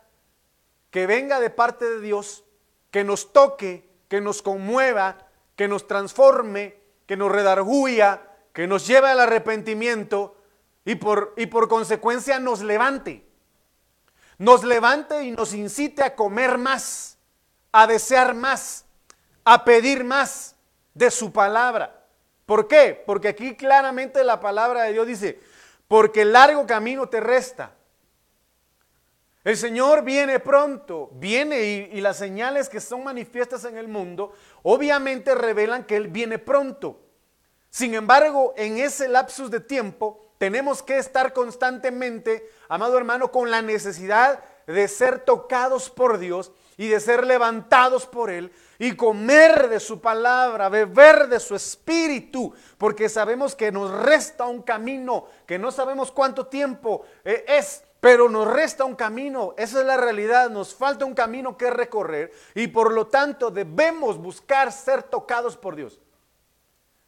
que 0.91 1.07
venga 1.07 1.39
de 1.39 1.51
parte 1.51 1.85
de 1.85 2.01
Dios, 2.01 2.45
que 2.91 3.05
nos 3.05 3.31
toque, 3.35 3.87
que 4.09 4.23
nos 4.23 4.41
conmueva, 4.41 5.19
que 5.55 5.69
nos 5.69 5.87
transforme, 5.87 6.81
que 7.07 7.17
nos 7.17 7.31
redarguya, 7.31 8.28
que 8.59 8.67
nos 8.67 8.89
lleve 8.89 9.09
al 9.09 9.21
arrepentimiento 9.21 10.37
y 10.85 10.97
por, 10.97 11.33
y 11.37 11.47
por 11.47 11.69
consecuencia 11.69 12.41
nos 12.41 12.61
levante. 12.61 13.25
Nos 14.37 14.65
levante 14.65 15.23
y 15.23 15.31
nos 15.31 15.55
incite 15.55 16.03
a 16.03 16.17
comer 16.17 16.59
más 16.59 17.19
a 17.71 17.87
desear 17.87 18.35
más, 18.35 18.85
a 19.45 19.65
pedir 19.65 20.03
más 20.03 20.57
de 20.93 21.09
su 21.13 21.33
palabra. 21.33 22.05
¿Por 22.47 22.67
qué? 22.67 23.01
Porque 23.07 23.29
aquí 23.29 23.55
claramente 23.55 24.25
la 24.25 24.41
palabra 24.41 24.83
de 24.83 24.93
Dios 24.93 25.07
dice, 25.07 25.39
porque 25.87 26.25
largo 26.25 26.67
camino 26.67 27.09
te 27.09 27.21
resta. 27.21 27.77
El 29.45 29.57
Señor 29.57 30.03
viene 30.03 30.41
pronto, 30.41 31.11
viene 31.13 31.63
y, 31.63 31.97
y, 31.97 32.01
las 32.01 32.17
señales 32.17 32.69
que 32.69 32.81
son 32.81 33.05
manifiestas 33.05 33.65
en 33.67 33.77
el 33.77 33.87
mundo 33.87 34.33
obviamente 34.65 35.33
revelan 35.37 35.85
que 35.85 35.95
Él 35.95 36.09
viene 36.09 36.41
pronto. 36.41 37.05
Sin 37.79 37.95
embargo, 37.95 38.55
en 38.57 38.79
ese 38.79 39.07
lapsus 39.07 39.53
de 39.53 39.61
tiempo 39.61 40.33
tenemos 40.37 40.83
que 40.83 40.99
estar 40.99 41.33
constantemente, 41.33 42.51
amado 42.69 42.99
hermano, 42.99 43.31
con 43.31 43.53
la 43.53 43.63
necesidad 43.63 44.43
de 44.67 44.89
ser 44.89 45.21
tocados 45.21 45.89
por 45.89 46.19
Dios 46.19 46.51
y 46.77 46.89
de 46.89 46.99
ser 46.99 47.25
levantados 47.25 48.05
por 48.05 48.31
Él 48.31 48.51
y 48.81 48.97
comer 48.97 49.69
de 49.69 49.79
su 49.79 50.01
palabra, 50.01 50.69
beber 50.69 51.29
de 51.29 51.39
su 51.39 51.55
espíritu, 51.55 52.53
porque 52.79 53.09
sabemos 53.09 53.55
que 53.55 53.71
nos 53.71 53.93
resta 53.93 54.47
un 54.47 54.63
camino, 54.63 55.27
que 55.47 55.57
no 55.57 55.71
sabemos 55.71 56.11
cuánto 56.11 56.49
tiempo 56.49 57.05
eh, 57.25 57.45
es, 57.47 57.85
pero 58.01 58.29
nos 58.29 58.49
resta 58.49 58.85
un 58.85 58.97
camino, 58.97 59.55
esa 59.57 59.79
es 59.79 59.87
la 59.87 59.97
realidad, 59.97 60.51
nos 60.51 60.75
falta 60.75 61.05
un 61.05 61.15
camino 61.15 61.57
que 61.57 61.71
recorrer 61.71 62.33
y 62.57 62.67
por 62.67 62.93
lo 62.93 63.07
tanto 63.07 63.53
debemos 63.53 64.19
buscar 64.19 64.73
ser 64.73 65.05
tocados 65.05 65.57
por 65.57 65.77
Dios. 65.77 66.01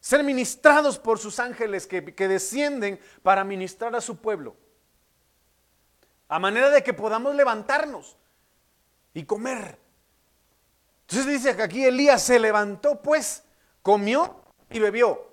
Ser 0.00 0.24
ministrados 0.24 0.98
por 0.98 1.18
sus 1.18 1.38
ángeles 1.38 1.86
que, 1.86 2.14
que 2.14 2.26
descienden 2.26 2.98
para 3.22 3.44
ministrar 3.44 3.94
a 3.94 4.00
su 4.00 4.16
pueblo. 4.16 4.56
A 6.28 6.38
manera 6.38 6.70
de 6.70 6.82
que 6.82 6.94
podamos 6.94 7.34
levantarnos 7.34 8.16
y 9.12 9.24
comer. 9.24 9.78
Entonces 11.02 11.26
dice 11.26 11.56
que 11.56 11.62
aquí 11.62 11.84
Elías 11.84 12.22
se 12.22 12.38
levantó, 12.38 13.02
pues, 13.02 13.42
comió 13.82 14.42
y 14.70 14.78
bebió. 14.78 15.28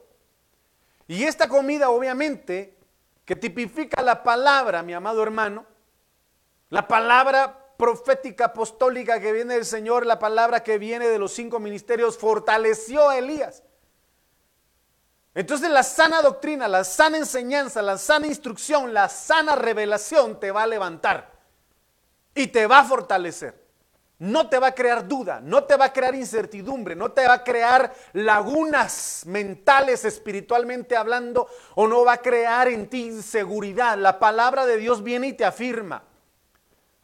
Y 1.07 1.23
esta 1.23 1.47
comida, 1.47 1.89
obviamente, 1.89 2.75
que 3.23 3.35
tipifica 3.35 4.01
la 4.01 4.23
palabra, 4.23 4.83
mi 4.83 4.93
amado 4.93 5.21
hermano, 5.23 5.65
la 6.69 6.87
palabra 6.87 7.75
profética 7.77 8.45
apostólica 8.45 9.19
que 9.19 9.31
viene 9.31 9.53
del 9.53 9.65
Señor, 9.65 10.05
la 10.05 10.17
palabra 10.19 10.63
que 10.63 10.77
viene 10.77 11.07
de 11.07 11.19
los 11.19 11.31
cinco 11.31 11.59
ministerios, 11.59 12.17
fortaleció 12.17 13.09
a 13.09 13.17
Elías. 13.17 13.63
Entonces 15.37 15.69
la 15.69 15.83
sana 15.83 16.23
doctrina, 16.23 16.67
la 16.67 16.83
sana 16.83 17.15
enseñanza, 17.15 17.83
la 17.83 17.99
sana 17.99 18.25
instrucción, 18.25 18.91
la 18.91 19.07
sana 19.07 19.55
revelación 19.55 20.39
te 20.39 20.49
va 20.49 20.63
a 20.63 20.67
levantar 20.67 21.31
y 22.33 22.47
te 22.47 22.65
va 22.65 22.79
a 22.79 22.83
fortalecer. 22.83 23.53
No 24.17 24.49
te 24.49 24.57
va 24.57 24.69
a 24.69 24.73
crear 24.73 25.07
duda, 25.07 25.39
no 25.39 25.65
te 25.65 25.75
va 25.75 25.85
a 25.85 25.93
crear 25.93 26.15
incertidumbre, 26.15 26.95
no 26.95 27.11
te 27.11 27.27
va 27.27 27.35
a 27.35 27.43
crear 27.43 27.93
lagunas 28.13 29.25
mentales 29.27 30.05
espiritualmente 30.05 30.95
hablando 30.95 31.47
o 31.75 31.87
no 31.87 32.03
va 32.03 32.13
a 32.13 32.21
crear 32.23 32.67
en 32.69 32.89
ti 32.89 33.05
inseguridad. 33.05 33.95
La 33.95 34.17
palabra 34.17 34.65
de 34.65 34.77
Dios 34.77 35.03
viene 35.03 35.27
y 35.27 35.33
te 35.33 35.45
afirma. 35.45 36.03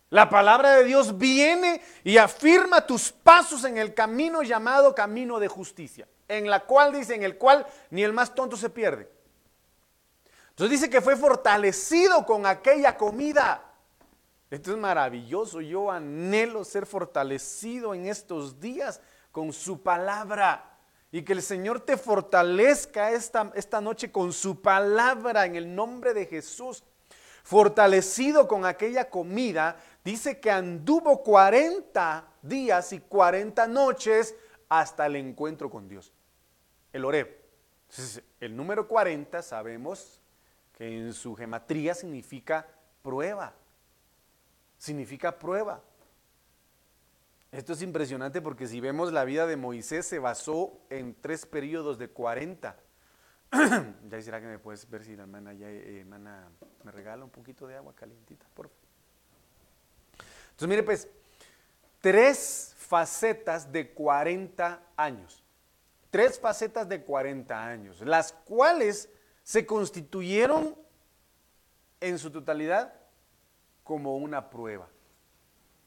La 0.10 0.28
palabra 0.28 0.72
de 0.78 0.86
Dios 0.86 1.20
viene 1.20 1.84
y 2.04 2.18
afirma 2.18 2.88
tus 2.88 3.12
pasos 3.12 3.64
en 3.64 3.78
el 3.78 3.94
camino 3.94 4.42
llamado 4.42 4.96
camino 4.96 5.40
de 5.40 5.50
justicia 5.50 6.08
en 6.38 6.50
la 6.50 6.62
cual 6.62 6.94
dice, 6.94 7.16
en 7.16 7.24
el 7.24 7.38
cual 7.38 7.66
ni 7.90 8.04
el 8.04 8.14
más 8.14 8.34
tonto 8.34 8.58
se 8.58 8.70
pierde. 8.70 9.10
Entonces 10.50 10.80
dice 10.80 10.90
que 10.90 11.02
fue 11.02 11.16
fortalecido 11.16 12.26
con 12.26 12.46
aquella 12.46 12.96
comida. 12.96 13.74
Esto 14.52 14.72
es 14.72 14.78
maravilloso. 14.78 15.62
Yo 15.62 15.90
anhelo 15.90 16.64
ser 16.64 16.86
fortalecido 16.86 17.96
en 17.96 18.06
estos 18.06 18.60
días 18.60 19.02
con 19.32 19.52
su 19.52 19.82
palabra. 19.82 20.78
Y 21.12 21.24
que 21.24 21.34
el 21.34 21.42
Señor 21.42 21.80
te 21.80 21.98
fortalezca 21.98 23.12
esta, 23.12 23.52
esta 23.56 23.82
noche 23.82 24.12
con 24.12 24.32
su 24.32 24.62
palabra 24.62 25.46
en 25.48 25.56
el 25.56 25.74
nombre 25.74 26.14
de 26.14 26.28
Jesús. 26.28 26.84
Fortalecido 27.44 28.48
con 28.48 28.64
aquella 28.64 29.10
comida, 29.10 29.76
dice 30.04 30.40
que 30.40 30.52
anduvo 30.52 31.24
40 31.24 32.28
días 32.44 32.94
y 32.94 33.00
40 33.00 33.68
noches 33.68 34.36
hasta 34.70 35.08
el 35.08 35.16
encuentro 35.16 35.70
con 35.70 35.90
Dios. 35.90 36.13
El 36.94 37.06
Oreb. 37.06 37.44
Entonces, 37.90 38.24
el 38.40 38.56
número 38.56 38.88
40 38.88 39.42
sabemos 39.42 40.22
que 40.78 40.88
en 40.88 41.14
su 41.14 41.36
gematría 41.36 41.94
significa 41.94 42.68
prueba. 43.02 43.54
Significa 44.78 45.38
prueba. 45.38 45.82
Esto 47.52 47.74
es 47.74 47.84
impresionante 47.84 48.42
porque 48.42 48.68
si 48.68 48.80
vemos 48.80 49.14
la 49.14 49.26
vida 49.26 49.46
de 49.46 49.58
Moisés 49.58 50.08
se 50.08 50.18
basó 50.18 50.80
en 50.90 51.16
tres 51.22 51.46
periodos 51.46 52.00
de 52.00 52.10
40. 52.10 52.76
ya 54.10 54.22
será 54.22 54.42
que 54.42 54.48
me 54.48 54.58
puedes 54.58 54.90
ver 54.90 55.04
si 55.04 55.16
la 55.16 55.24
hermana 55.24 55.54
ya 55.54 55.70
eh, 55.70 56.00
hermana, 56.00 56.50
me 56.84 56.92
regala 56.92 57.24
un 57.24 57.30
poquito 57.30 57.68
de 57.68 57.76
agua 57.76 57.94
calientita, 57.96 58.46
por 58.56 58.70
favor. 58.70 58.84
Entonces, 60.46 60.68
mire 60.68 60.82
pues, 60.82 61.08
tres 62.02 62.74
facetas 62.78 63.72
de 63.72 63.92
40 63.92 64.82
años. 64.98 65.43
Tres 66.14 66.40
facetas 66.40 66.88
de 66.88 67.04
40 67.04 67.66
años, 67.66 68.00
las 68.02 68.34
cuales 68.34 69.10
se 69.42 69.66
constituyeron 69.66 70.78
en 72.00 72.20
su 72.20 72.30
totalidad 72.30 72.94
como 73.84 74.18
una 74.18 74.48
prueba. 74.48 74.88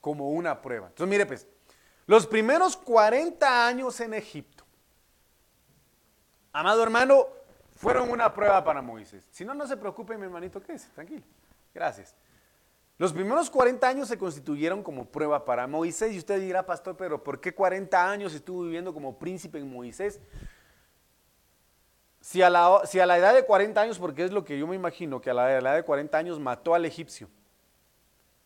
Como 0.01 0.31
una 0.31 0.61
prueba. 0.61 0.89
Entonces, 0.89 1.09
mire 1.09 1.27
pues, 1.27 1.47
los 2.07 2.27
primeros 2.27 2.77
40 2.77 3.69
años 3.69 4.01
en 4.01 4.15
Egipto, 4.15 4.65
amado 6.53 6.83
hermano, 6.83 7.29
fueron 7.77 8.11
una 8.11 8.35
prueba 8.35 8.65
para 8.65 8.83
Moisés. 8.83 9.29
Si 9.31 9.45
no, 9.45 9.55
no 9.55 9.65
se 9.65 9.77
preocupe, 9.77 10.19
mi 10.19 10.25
hermanito, 10.25 10.61
¿qué 10.61 10.73
es? 10.73 10.89
Tranquilo. 10.89 11.23
Gracias. 11.73 12.17
Los 12.99 13.13
primeros 13.13 13.51
40 13.51 13.87
años 13.87 14.09
se 14.09 14.17
constituyeron 14.17 14.83
como 14.83 15.05
prueba 15.05 15.45
para 15.45 15.67
Moisés 15.67 16.13
y 16.13 16.19
usted 16.19 16.41
dirá, 16.41 16.65
pastor, 16.65 16.97
pero 16.97 17.23
¿por 17.23 17.41
qué 17.41 17.55
40 17.55 18.11
años 18.11 18.35
estuvo 18.35 18.63
viviendo 18.63 18.95
como 18.95 19.19
príncipe 19.19 19.59
en 19.59 19.71
Moisés? 19.71 20.19
Si 22.23 22.41
a, 22.41 22.49
la, 22.49 22.83
si 22.87 22.99
a 22.99 23.07
la 23.07 23.19
edad 23.19 23.35
de 23.35 23.45
40 23.45 23.81
años, 23.81 23.99
porque 23.99 24.25
es 24.25 24.33
lo 24.33 24.45
que 24.45 24.59
yo 24.59 24.67
me 24.67 24.75
imagino, 24.75 25.21
que 25.21 25.31
a 25.31 25.35
la 25.35 25.59
edad 25.59 25.75
de 25.75 25.83
40 25.83 26.17
años 26.17 26.41
mató 26.41 26.75
al 26.75 26.87
egipcio, 26.87 27.29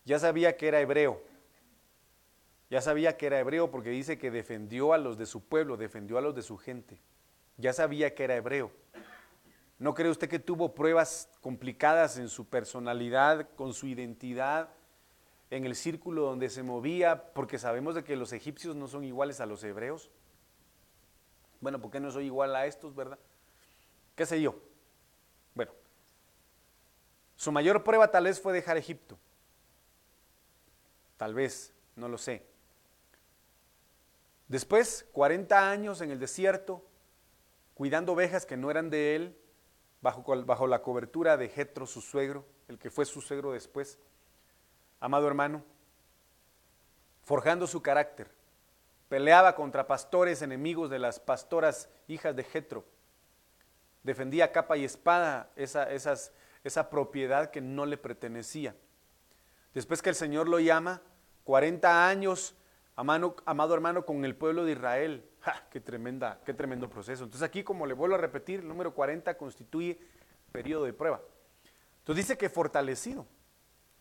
ya 0.03 0.19
sabía 0.19 0.57
que 0.57 0.67
era 0.67 0.81
hebreo. 0.81 1.21
Ya 2.69 2.81
sabía 2.81 3.17
que 3.17 3.27
era 3.27 3.39
hebreo 3.39 3.71
porque 3.71 3.89
dice 3.89 4.17
que 4.17 4.31
defendió 4.31 4.93
a 4.93 4.97
los 4.97 5.17
de 5.17 5.25
su 5.25 5.41
pueblo, 5.41 5.77
defendió 5.77 6.17
a 6.17 6.21
los 6.21 6.35
de 6.35 6.41
su 6.41 6.57
gente. 6.57 6.99
Ya 7.57 7.73
sabía 7.73 8.15
que 8.15 8.23
era 8.23 8.35
hebreo. 8.35 8.71
¿No 9.81 9.95
cree 9.95 10.11
usted 10.11 10.29
que 10.29 10.37
tuvo 10.37 10.75
pruebas 10.75 11.27
complicadas 11.41 12.19
en 12.19 12.29
su 12.29 12.45
personalidad, 12.45 13.49
con 13.55 13.73
su 13.73 13.87
identidad, 13.87 14.69
en 15.49 15.65
el 15.65 15.75
círculo 15.75 16.21
donde 16.21 16.51
se 16.51 16.61
movía? 16.61 17.33
Porque 17.33 17.57
sabemos 17.57 17.95
de 17.95 18.03
que 18.03 18.15
los 18.15 18.31
egipcios 18.31 18.75
no 18.75 18.87
son 18.87 19.03
iguales 19.03 19.39
a 19.39 19.47
los 19.47 19.63
hebreos. 19.63 20.11
Bueno, 21.61 21.81
¿por 21.81 21.89
qué 21.89 21.99
no 21.99 22.11
soy 22.11 22.27
igual 22.27 22.55
a 22.55 22.67
estos, 22.67 22.93
verdad? 22.93 23.17
¿Qué 24.13 24.27
sé 24.27 24.39
yo? 24.39 24.53
Bueno, 25.55 25.71
su 27.35 27.51
mayor 27.51 27.83
prueba 27.83 28.11
tal 28.11 28.25
vez 28.25 28.39
fue 28.39 28.53
dejar 28.53 28.77
Egipto. 28.77 29.17
Tal 31.17 31.33
vez, 31.33 31.73
no 31.95 32.07
lo 32.07 32.19
sé. 32.19 32.45
Después, 34.47 35.07
40 35.11 35.71
años 35.71 36.01
en 36.01 36.11
el 36.11 36.19
desierto, 36.19 36.85
cuidando 37.73 38.13
ovejas 38.13 38.45
que 38.45 38.57
no 38.57 38.69
eran 38.69 38.91
de 38.91 39.15
él, 39.15 39.40
bajo, 40.01 40.23
bajo 40.45 40.67
la 40.67 40.81
cobertura 40.81 41.37
de 41.37 41.49
Jetro, 41.49 41.85
su 41.85 42.01
suegro, 42.01 42.45
el 42.67 42.77
que 42.77 42.89
fue 42.89 43.05
su 43.05 43.21
suegro 43.21 43.51
después. 43.51 43.99
Amado 44.99 45.27
hermano, 45.27 45.63
forjando 47.23 47.67
su 47.67 47.81
carácter, 47.81 48.29
peleaba 49.09 49.55
contra 49.55 49.87
pastores 49.87 50.41
enemigos 50.41 50.89
de 50.89 50.99
las 50.99 51.19
pastoras 51.19 51.89
hijas 52.07 52.35
de 52.35 52.43
Jetro, 52.43 52.85
defendía 54.03 54.51
capa 54.51 54.77
y 54.77 54.85
espada 54.85 55.49
esa, 55.55 55.87
esa 56.63 56.89
propiedad 56.89 57.51
que 57.51 57.61
no 57.61 57.85
le 57.85 57.97
pertenecía. 57.97 58.75
Después 59.73 60.01
que 60.01 60.09
el 60.09 60.15
Señor 60.15 60.49
lo 60.49 60.59
llama, 60.59 61.01
40 61.43 62.07
años, 62.07 62.55
amado 62.95 63.73
hermano, 63.73 64.05
con 64.05 64.25
el 64.25 64.35
pueblo 64.35 64.65
de 64.65 64.73
Israel. 64.73 65.25
¡Qué, 65.69 65.79
tremenda, 65.79 66.39
¡Qué 66.45 66.53
tremendo 66.53 66.89
proceso! 66.89 67.23
Entonces 67.23 67.47
aquí, 67.47 67.63
como 67.63 67.85
le 67.85 67.93
vuelvo 67.93 68.15
a 68.15 68.19
repetir, 68.19 68.59
el 68.59 68.67
número 68.67 68.93
40 68.93 69.37
constituye 69.37 69.99
periodo 70.51 70.85
de 70.85 70.93
prueba. 70.93 71.21
Entonces 71.99 72.25
dice 72.25 72.37
que 72.37 72.49
fortalecido. 72.49 73.25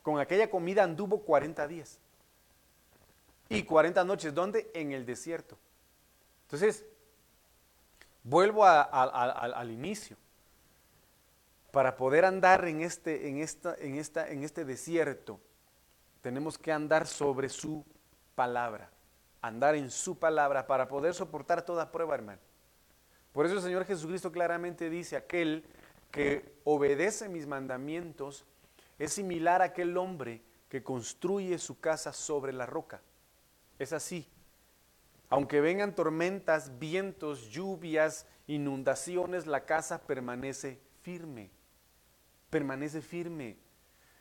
Con 0.02 0.18
aquella 0.18 0.50
comida 0.50 0.82
anduvo 0.82 1.22
40 1.22 1.68
días. 1.68 1.98
Y 3.48 3.64
40 3.64 4.04
noches, 4.04 4.34
¿dónde? 4.34 4.70
En 4.74 4.92
el 4.92 5.04
desierto. 5.04 5.58
Entonces, 6.42 6.84
vuelvo 8.22 8.64
al 8.64 9.70
inicio. 9.70 10.16
Para 11.70 11.96
poder 11.96 12.24
andar 12.24 12.66
en 12.66 12.80
este, 12.80 13.28
en, 13.28 13.38
esta, 13.38 13.74
en, 13.76 13.96
esta, 13.96 14.28
en 14.28 14.42
este 14.42 14.64
desierto, 14.64 15.40
tenemos 16.20 16.58
que 16.58 16.72
andar 16.72 17.06
sobre 17.06 17.48
su 17.48 17.84
palabra, 18.34 18.90
andar 19.42 19.74
en 19.74 19.90
su 19.90 20.18
palabra 20.18 20.66
para 20.66 20.88
poder 20.88 21.14
soportar 21.14 21.64
toda 21.64 21.90
prueba, 21.92 22.14
hermano. 22.14 22.40
Por 23.32 23.46
eso 23.46 23.56
el 23.56 23.62
Señor 23.62 23.84
Jesucristo 23.84 24.32
claramente 24.32 24.90
dice, 24.90 25.16
aquel 25.16 25.64
que 26.10 26.56
obedece 26.64 27.28
mis 27.28 27.46
mandamientos 27.46 28.44
es 28.98 29.12
similar 29.12 29.62
a 29.62 29.66
aquel 29.66 29.96
hombre 29.96 30.42
que 30.68 30.82
construye 30.82 31.58
su 31.58 31.80
casa 31.80 32.12
sobre 32.12 32.52
la 32.52 32.66
roca. 32.66 33.00
Es 33.78 33.92
así. 33.92 34.28
Aunque 35.28 35.60
vengan 35.60 35.94
tormentas, 35.94 36.78
vientos, 36.78 37.50
lluvias, 37.50 38.26
inundaciones, 38.46 39.46
la 39.46 39.64
casa 39.64 40.02
permanece 40.02 40.80
firme. 41.02 41.50
Permanece 42.50 43.00
firme. 43.00 43.56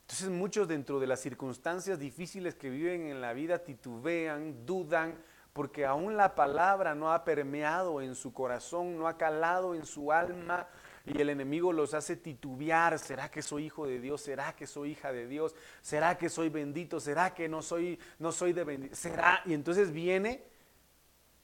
Entonces 0.09 0.29
muchos 0.31 0.67
dentro 0.67 0.99
de 0.99 1.05
las 1.05 1.19
circunstancias 1.19 1.99
difíciles 1.99 2.55
que 2.55 2.71
viven 2.71 3.11
en 3.11 3.21
la 3.21 3.31
vida 3.33 3.59
titubean, 3.59 4.65
dudan, 4.65 5.13
porque 5.53 5.85
aún 5.85 6.17
la 6.17 6.33
palabra 6.33 6.95
no 6.95 7.13
ha 7.13 7.23
permeado 7.23 8.01
en 8.01 8.15
su 8.15 8.33
corazón, 8.33 8.97
no 8.97 9.07
ha 9.07 9.19
calado 9.19 9.75
en 9.75 9.85
su 9.85 10.11
alma 10.11 10.67
y 11.05 11.21
el 11.21 11.29
enemigo 11.29 11.71
los 11.71 11.93
hace 11.93 12.15
titubear. 12.15 12.97
¿Será 12.97 13.29
que 13.29 13.43
soy 13.43 13.65
hijo 13.65 13.85
de 13.85 13.99
Dios? 13.99 14.21
¿Será 14.21 14.55
que 14.55 14.65
soy 14.65 14.93
hija 14.93 15.11
de 15.11 15.27
Dios? 15.27 15.53
¿Será 15.79 16.17
que 16.17 16.27
soy 16.27 16.49
bendito? 16.49 16.99
¿Será 16.99 17.35
que 17.35 17.47
no 17.47 17.61
soy, 17.61 17.99
no 18.17 18.31
soy 18.31 18.51
de 18.51 18.63
bendito? 18.63 18.95
¿Será? 18.95 19.43
Y 19.45 19.53
entonces 19.53 19.91
viene 19.91 20.43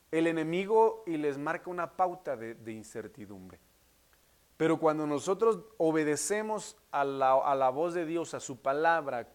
el 0.10 0.26
enemigo 0.26 1.04
y 1.06 1.18
les 1.18 1.38
marca 1.38 1.70
una 1.70 1.96
pauta 1.96 2.36
de 2.36 2.72
incertidumbre. 2.72 3.60
Pero 4.58 4.80
cuando 4.80 5.06
nosotros 5.06 5.60
obedecemos 5.78 6.78
a 6.92 7.04
la, 7.04 7.70
voz 7.70 7.94
de 7.94 8.06
Dios, 8.06 8.34
a 8.34 8.40
su 8.40 8.62
palabra, 8.62 9.28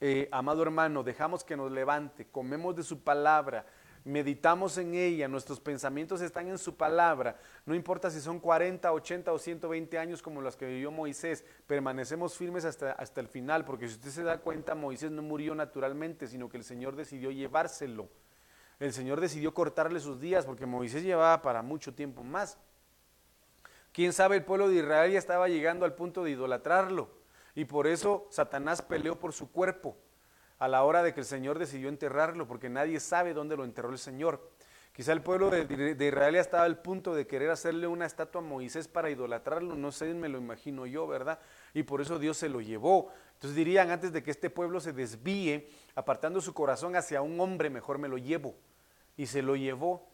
eh, 0.00 0.28
amado 0.32 0.62
hermano, 0.62 1.02
dejamos 1.02 1.44
que 1.44 1.56
nos 1.56 1.70
levante, 1.70 2.26
comemos 2.26 2.74
de 2.74 2.82
su 2.82 3.02
palabra, 3.02 3.66
meditamos 4.04 4.78
en 4.78 4.94
ella, 4.94 5.28
nuestros 5.28 5.60
pensamientos 5.60 6.22
están 6.22 6.48
en 6.48 6.56
su 6.56 6.76
palabra, 6.76 7.36
no 7.66 7.74
importa 7.74 8.10
si 8.10 8.20
son 8.20 8.40
40, 8.40 8.90
80 8.90 9.32
o 9.32 9.38
120 9.38 9.98
años 9.98 10.22
como 10.22 10.40
los 10.40 10.56
que 10.56 10.66
vivió 10.66 10.90
Moisés, 10.90 11.44
permanecemos 11.66 12.34
firmes 12.34 12.64
hasta, 12.64 12.92
hasta 12.92 13.20
el 13.20 13.28
final, 13.28 13.66
porque 13.66 13.86
si 13.86 13.96
usted 13.96 14.10
se 14.10 14.22
da 14.22 14.38
cuenta, 14.38 14.74
Moisés 14.74 15.10
no 15.10 15.22
murió 15.22 15.54
naturalmente, 15.54 16.26
sino 16.26 16.48
que 16.48 16.56
el 16.56 16.64
Señor 16.64 16.96
decidió 16.96 17.30
llevárselo. 17.30 18.08
El 18.80 18.92
Señor 18.92 19.20
decidió 19.20 19.54
cortarle 19.54 20.00
sus 20.00 20.18
días, 20.18 20.46
porque 20.46 20.66
Moisés 20.66 21.04
llevaba 21.04 21.40
para 21.42 21.62
mucho 21.62 21.94
tiempo 21.94 22.24
más. 22.24 22.58
Quién 23.92 24.12
sabe, 24.12 24.36
el 24.36 24.44
pueblo 24.44 24.68
de 24.68 24.76
Israel 24.76 25.12
ya 25.12 25.18
estaba 25.18 25.48
llegando 25.48 25.84
al 25.84 25.94
punto 25.94 26.24
de 26.24 26.30
idolatrarlo. 26.30 27.10
Y 27.54 27.66
por 27.66 27.86
eso 27.86 28.26
Satanás 28.30 28.80
peleó 28.80 29.18
por 29.18 29.32
su 29.32 29.52
cuerpo 29.52 29.96
a 30.58 30.68
la 30.68 30.84
hora 30.84 31.02
de 31.02 31.12
que 31.12 31.20
el 31.20 31.26
Señor 31.26 31.58
decidió 31.58 31.88
enterrarlo, 31.88 32.46
porque 32.46 32.70
nadie 32.70 33.00
sabe 33.00 33.34
dónde 33.34 33.56
lo 33.56 33.64
enterró 33.64 33.90
el 33.90 33.98
Señor. 33.98 34.48
Quizá 34.92 35.12
el 35.12 35.22
pueblo 35.22 35.50
de, 35.50 35.96
Israel 36.06 36.34
ya 36.34 36.40
estaba 36.40 36.64
al 36.64 36.78
punto 36.80 37.14
de 37.14 37.26
querer 37.26 37.50
hacerle 37.50 37.86
una 37.86 38.04
estatua 38.04 38.42
a 38.42 38.44
Moisés 38.44 38.88
para 38.88 39.10
idolatrarlo, 39.10 39.74
no 39.74 39.90
sé, 39.90 40.12
me 40.12 40.28
lo 40.28 40.38
imagino 40.38 40.86
yo, 40.86 41.06
¿verdad? 41.06 41.38
Y 41.72 41.82
por 41.82 42.00
eso 42.02 42.18
Dios 42.18 42.36
se 42.36 42.50
lo 42.50 42.60
llevó. 42.60 43.10
Entonces 43.34 43.56
dirían, 43.56 43.90
antes 43.90 44.12
de 44.12 44.22
que 44.22 44.30
este 44.30 44.50
pueblo 44.50 44.80
se 44.80 44.92
desvíe, 44.92 45.68
apartando 45.94 46.40
su 46.40 46.52
corazón 46.54 46.94
hacia 46.94 47.22
un 47.22 47.40
hombre, 47.40 47.70
mejor 47.70 47.98
me 47.98 48.06
lo 48.06 48.18
llevo. 48.18 48.54
Y 49.16 49.26
se 49.26 49.40
lo 49.40 49.56
llevó, 49.56 50.06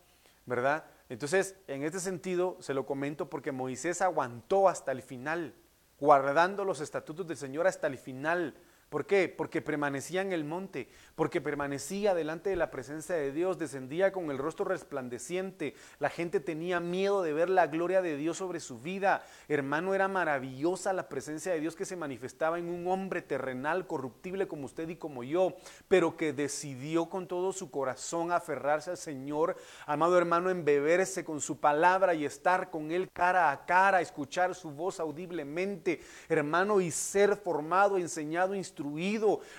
¿verdad? 0.47 0.85
Entonces, 1.09 1.57
en 1.67 1.83
este 1.83 2.01
sentido, 2.01 2.57
se 2.61 2.75
lo 2.75 2.85
comento 2.85 3.31
porque 3.31 3.53
Moisés 3.53 4.03
aguantó 4.03 4.69
hasta 4.69 4.93
el 4.93 5.03
final, 5.03 5.55
guardando 5.99 6.65
los 6.65 6.81
estatutos 6.81 7.27
del 7.27 7.37
Señor 7.37 7.67
hasta 7.67 7.87
el 7.87 7.97
final. 7.97 8.55
¿Por 8.89 9.05
qué? 9.05 9.29
Porque 9.29 9.61
permanecía 9.61 10.23
en 10.23 10.33
el 10.33 10.45
monte, 10.45 10.89
porque 11.15 11.43
permanecía 11.43 12.15
delante 12.15 12.49
de 12.49 12.57
la 12.57 12.71
presencia 12.71 13.15
de 13.15 13.33
Dios, 13.33 13.59
descendía 13.59 14.13
con 14.13 14.31
el 14.31 14.39
rostro 14.39 14.65
resplandeciente, 14.65 15.75
la 15.99 16.09
gente 16.09 16.41
tenía 16.41 16.81
miedo 16.81 17.23
de 17.23 17.35
ver 17.35 17.51
la 17.51 17.67
gloria 17.67 18.01
de 18.01 18.17
Dios 18.17 18.39
sobre 18.39 18.61
su 18.61 18.81
vida. 18.81 19.23
Hermano, 19.47 19.95
era 19.95 20.09
maravillosa 20.09 20.95
la 20.95 21.11
presencia 21.11 21.53
de 21.53 21.61
Dios 21.61 21.77
que 21.77 21.85
se 21.85 21.97
manifestaba 21.97 22.59
en 22.59 22.71
un 22.71 22.87
hombre 22.87 23.21
terrenal, 23.21 23.87
corruptible 23.87 24.49
como 24.49 24.65
usted 24.65 24.89
y 24.89 24.97
como 24.97 25.23
yo, 25.23 25.55
pero 25.89 26.17
que 26.17 26.33
decidió 26.33 27.11
con 27.11 27.29
todo 27.29 27.53
su 27.53 27.71
corazón 27.71 28.33
aferrarse 28.33 28.91
al 28.91 28.97
Señor, 28.97 29.57
amado 29.85 30.17
hermano, 30.17 30.49
embeberse 30.49 31.27
con 31.27 31.43
su 31.43 31.61
palabra 31.61 32.15
y 32.15 32.25
estar 32.25 32.71
con 32.71 32.91
Él 32.91 33.11
cara 33.13 33.51
a 33.51 33.67
cara, 33.67 34.01
escuchar 34.01 34.55
su 34.55 34.71
voz 34.71 34.99
audiblemente, 34.99 36.01
hermano, 36.31 36.81
y 36.81 36.91
ser 36.91 37.37
formado, 37.37 37.99
enseñado, 37.99 38.55
instruido 38.55 38.78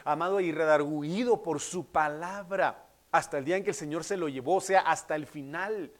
amado 0.03 0.39
y 0.39 0.51
redarguido 0.51 1.43
por 1.43 1.59
su 1.59 1.85
palabra, 1.85 2.85
hasta 3.11 3.37
el 3.37 3.45
día 3.45 3.57
en 3.57 3.63
que 3.63 3.71
el 3.71 3.75
Señor 3.75 4.03
se 4.03 4.17
lo 4.17 4.29
llevó, 4.29 4.57
o 4.57 4.61
sea, 4.61 4.81
hasta 4.81 5.15
el 5.15 5.25
final. 5.25 5.91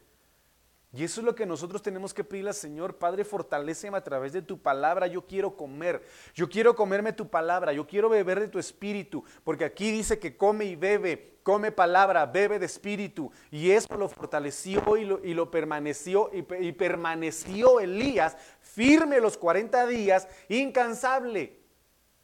Y 0.92 1.04
eso 1.04 1.20
es 1.20 1.24
lo 1.24 1.36
que 1.36 1.46
nosotros 1.46 1.82
tenemos 1.82 2.12
que 2.12 2.24
pedirle 2.24 2.50
al 2.50 2.54
Señor, 2.54 2.96
Padre, 2.96 3.24
fortaleceme 3.24 3.96
a 3.96 4.02
través 4.02 4.32
de 4.32 4.42
tu 4.42 4.60
palabra, 4.60 5.06
yo 5.06 5.24
quiero 5.24 5.56
comer, 5.56 6.02
yo 6.34 6.48
quiero 6.48 6.74
comerme 6.74 7.12
tu 7.12 7.28
palabra, 7.28 7.72
yo 7.72 7.86
quiero 7.86 8.08
beber 8.08 8.40
de 8.40 8.48
tu 8.48 8.58
espíritu, 8.58 9.22
porque 9.44 9.64
aquí 9.64 9.92
dice 9.92 10.18
que 10.18 10.36
come 10.36 10.64
y 10.64 10.74
bebe, 10.74 11.38
come 11.44 11.70
palabra, 11.70 12.26
bebe 12.26 12.58
de 12.58 12.66
espíritu, 12.66 13.30
y 13.52 13.70
eso 13.70 13.96
lo 13.96 14.08
fortaleció 14.08 14.96
y 14.96 15.04
lo, 15.04 15.24
y 15.24 15.32
lo 15.32 15.48
permaneció, 15.48 16.28
y, 16.32 16.44
y 16.66 16.72
permaneció 16.72 17.78
Elías 17.78 18.36
firme 18.60 19.20
los 19.20 19.38
40 19.38 19.86
días, 19.86 20.26
incansable. 20.48 21.59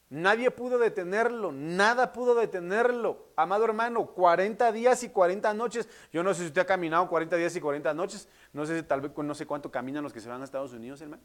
Nadie 0.09 0.53
pudo 0.53 0.79
detenerlo, 0.79 1.51
nada 1.51 2.13
pudo 2.13 2.37
detenerlo. 2.37 3.27
Amado 3.35 3.65
hermano, 3.65 4.07
40 4.07 4.71
días 4.71 5.03
y 5.03 5.09
40 5.09 5.53
noches. 5.55 5.89
Yo 6.13 6.23
no 6.23 6.33
sé 6.33 6.43
si 6.43 6.47
usted 6.47 6.61
ha 6.61 6.67
caminado 6.67 7.09
40 7.09 7.35
días 7.37 7.57
y 7.57 7.61
40 7.61 7.93
noches. 7.93 8.29
No 8.53 8.65
sé, 8.67 8.83
tal 8.85 9.01
vez 9.01 9.13
no 9.17 9.35
sé 9.35 9.47
cuánto 9.47 9.71
caminan 9.71 10.05
los 10.05 10.13
que 10.13 10.21
se 10.21 10.29
van 10.29 10.43
a 10.43 10.45
Estados 10.45 10.73
Unidos, 10.73 11.01
hermano. 11.01 11.23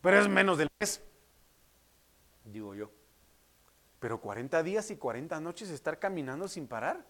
Pero 0.00 0.20
es 0.20 0.28
menos 0.28 0.58
del 0.58 0.68
mes, 0.78 1.02
digo 2.44 2.72
yo. 2.76 2.92
Pero 3.98 4.20
40 4.20 4.62
días 4.62 4.88
y 4.92 4.96
40 4.96 5.40
noches 5.40 5.70
estar 5.70 5.98
caminando 5.98 6.46
sin 6.46 6.68
parar. 6.68 7.04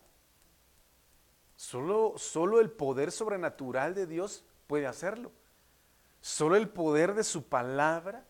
Solo, 1.57 2.15
solo 2.17 2.61
el 2.61 2.71
poder 2.71 3.13
sobrenatural 3.13 3.95
de 3.95 4.07
Dios 4.07 4.45
puede 4.67 4.87
hacerlo. 4.87 5.33
Solo 6.23 6.57
el 6.57 6.71
poder 6.71 7.15
de 7.15 7.25
su 7.25 7.45
palabra, 7.45 8.25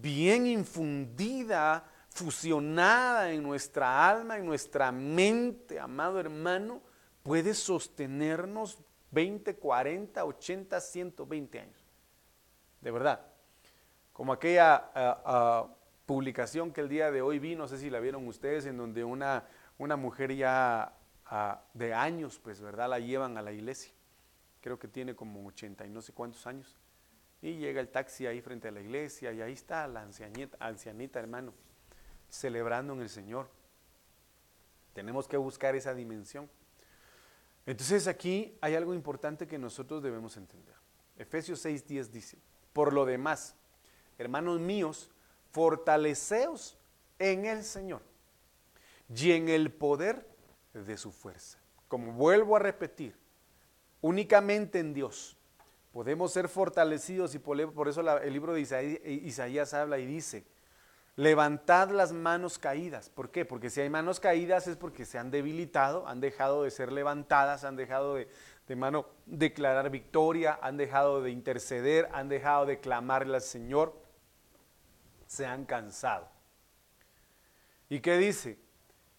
bien 0.00 0.46
infundida, 0.46 1.84
fusionada 2.10 3.32
en 3.32 3.42
nuestra 3.42 4.08
alma, 4.08 4.38
en 4.38 4.46
nuestra 4.46 4.90
mente, 4.92 5.78
amado 5.78 6.18
hermano, 6.18 6.82
puede 7.22 7.54
sostenernos 7.54 8.78
20, 9.10 9.56
40, 9.56 10.24
80, 10.24 10.80
120 10.80 11.60
años. 11.60 11.84
De 12.80 12.90
verdad. 12.90 13.24
Como 14.12 14.32
aquella 14.32 14.90
ah, 14.94 15.22
ah, 15.24 15.68
publicación 16.04 16.72
que 16.72 16.80
el 16.80 16.88
día 16.88 17.10
de 17.10 17.22
hoy 17.22 17.38
vi, 17.38 17.54
no 17.54 17.68
sé 17.68 17.78
si 17.78 17.90
la 17.90 18.00
vieron 18.00 18.26
ustedes, 18.26 18.66
en 18.66 18.76
donde 18.76 19.04
una, 19.04 19.44
una 19.78 19.96
mujer 19.96 20.34
ya 20.34 20.92
ah, 21.26 21.62
de 21.74 21.94
años, 21.94 22.40
pues, 22.42 22.60
¿verdad? 22.60 22.88
La 22.88 22.98
llevan 22.98 23.38
a 23.38 23.42
la 23.42 23.52
iglesia. 23.52 23.92
Creo 24.60 24.78
que 24.78 24.88
tiene 24.88 25.14
como 25.14 25.46
80 25.46 25.86
y 25.86 25.90
no 25.90 26.02
sé 26.02 26.12
cuántos 26.12 26.46
años. 26.46 26.76
Y 27.40 27.56
llega 27.56 27.80
el 27.80 27.88
taxi 27.88 28.26
ahí 28.26 28.40
frente 28.40 28.68
a 28.68 28.70
la 28.72 28.80
iglesia 28.80 29.32
y 29.32 29.40
ahí 29.40 29.52
está 29.52 29.86
la 29.86 30.02
ancianita, 30.02 30.56
ancianita 30.60 31.20
hermano, 31.20 31.54
celebrando 32.28 32.92
en 32.94 33.00
el 33.00 33.08
Señor. 33.08 33.48
Tenemos 34.92 35.28
que 35.28 35.36
buscar 35.36 35.76
esa 35.76 35.94
dimensión. 35.94 36.50
Entonces 37.64 38.08
aquí 38.08 38.58
hay 38.60 38.74
algo 38.74 38.94
importante 38.94 39.46
que 39.46 39.58
nosotros 39.58 40.02
debemos 40.02 40.36
entender. 40.36 40.74
Efesios 41.16 41.64
6:10 41.64 42.10
dice, 42.10 42.38
por 42.72 42.92
lo 42.92 43.04
demás, 43.04 43.54
hermanos 44.18 44.58
míos, 44.58 45.10
fortaleceos 45.52 46.76
en 47.18 47.46
el 47.46 47.64
Señor 47.64 48.02
y 49.14 49.32
en 49.32 49.48
el 49.48 49.72
poder 49.72 50.26
de 50.72 50.96
su 50.96 51.12
fuerza. 51.12 51.58
Como 51.88 52.12
vuelvo 52.12 52.56
a 52.56 52.58
repetir, 52.58 53.16
únicamente 54.00 54.78
en 54.78 54.92
Dios 54.92 55.37
podemos 55.98 56.32
ser 56.32 56.48
fortalecidos 56.48 57.34
y 57.34 57.40
por 57.40 57.88
eso 57.88 58.18
el 58.18 58.32
libro 58.32 58.54
de 58.54 58.60
Isaías, 58.60 59.74
habla 59.74 59.98
y 59.98 60.06
dice, 60.06 60.44
levantad 61.16 61.90
las 61.90 62.12
manos 62.12 62.56
caídas. 62.56 63.10
¿Por 63.10 63.32
qué? 63.32 63.44
Porque 63.44 63.68
si 63.68 63.80
hay 63.80 63.90
manos 63.90 64.20
caídas 64.20 64.68
es 64.68 64.76
porque 64.76 65.04
se 65.04 65.18
han 65.18 65.32
debilitado, 65.32 66.06
han 66.06 66.20
dejado 66.20 66.62
de 66.62 66.70
ser 66.70 66.92
levantadas, 66.92 67.64
han 67.64 67.74
dejado 67.74 68.14
de, 68.14 68.28
de 68.68 68.76
mano 68.76 69.06
declarar 69.26 69.90
victoria, 69.90 70.56
han 70.62 70.76
dejado 70.76 71.20
de 71.20 71.32
interceder, 71.32 72.08
han 72.12 72.28
dejado 72.28 72.66
de 72.66 72.78
clamarle 72.78 73.34
al 73.34 73.42
Señor, 73.42 74.00
se 75.26 75.46
han 75.46 75.64
cansado. 75.64 76.28
¿Y 77.88 77.98
qué 77.98 78.18
dice? 78.18 78.56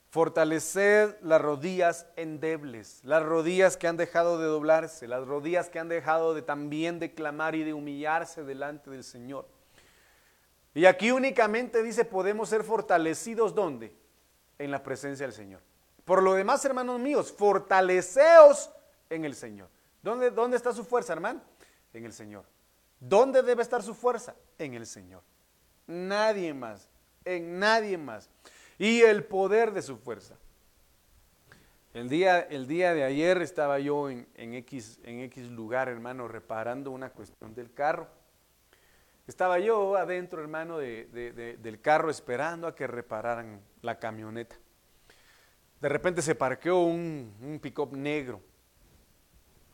Fortaleced 0.09 1.17
las 1.21 1.39
rodillas 1.39 2.07
endebles, 2.15 3.01
las 3.03 3.21
rodillas 3.21 3.77
que 3.77 3.87
han 3.87 3.95
dejado 3.95 4.39
de 4.39 4.45
doblarse, 4.45 5.07
las 5.07 5.27
rodillas 5.27 5.69
que 5.69 5.77
han 5.77 5.87
dejado 5.87 6.33
de 6.33 6.41
también 6.41 6.97
de 6.97 7.13
clamar 7.13 7.53
y 7.53 7.63
de 7.63 7.73
humillarse 7.73 8.43
delante 8.43 8.89
del 8.89 9.03
Señor. 9.03 9.47
Y 10.73 10.85
aquí 10.85 11.11
únicamente 11.11 11.83
dice, 11.83 12.05
podemos 12.05 12.49
ser 12.49 12.63
fortalecidos 12.63 13.53
¿dónde? 13.53 13.95
En 14.57 14.71
la 14.71 14.81
presencia 14.81 15.27
del 15.27 15.33
Señor. 15.33 15.61
Por 16.05 16.23
lo 16.23 16.33
demás, 16.33 16.65
hermanos 16.65 16.99
míos, 16.99 17.31
fortaleceos 17.31 18.71
en 19.11 19.25
el 19.25 19.35
Señor. 19.35 19.69
¿Dónde, 20.01 20.31
¿Dónde 20.31 20.57
está 20.57 20.73
su 20.73 20.83
fuerza, 20.83 21.13
hermano? 21.13 21.41
En 21.93 22.05
el 22.05 22.13
Señor. 22.13 22.45
¿Dónde 22.99 23.43
debe 23.43 23.61
estar 23.61 23.83
su 23.83 23.93
fuerza? 23.93 24.35
En 24.57 24.73
el 24.73 24.87
Señor. 24.87 25.21
Nadie 25.85 26.53
más. 26.53 26.89
En 27.25 27.59
nadie 27.59 27.97
más. 27.97 28.27
Y 28.79 29.01
el 29.01 29.25
poder 29.25 29.73
de 29.73 29.81
su 29.81 29.97
fuerza. 29.97 30.35
El 31.93 32.07
día, 32.07 32.39
el 32.39 32.65
día 32.65 32.93
de 32.93 33.03
ayer 33.03 33.41
estaba 33.41 33.79
yo 33.79 34.09
en, 34.09 34.27
X, 34.35 34.99
en 35.03 35.19
X 35.21 35.49
lugar, 35.49 35.89
hermano, 35.89 36.27
reparando 36.27 36.91
una 36.91 37.09
cuestión 37.09 37.53
del 37.53 37.73
carro. 37.73 38.07
Estaba 39.27 39.59
yo 39.59 39.95
adentro, 39.97 40.41
hermano, 40.41 40.77
del 40.77 41.81
carro 41.81 42.09
esperando 42.09 42.67
a 42.67 42.75
que 42.75 42.87
repararan 42.87 43.61
la 43.81 43.99
camioneta. 43.99 44.55
De 45.81 45.89
repente 45.89 46.21
se 46.21 46.35
parqueó 46.35 46.79
un, 46.79 47.35
un 47.41 47.59
pick-up 47.59 47.95
negro 47.95 48.41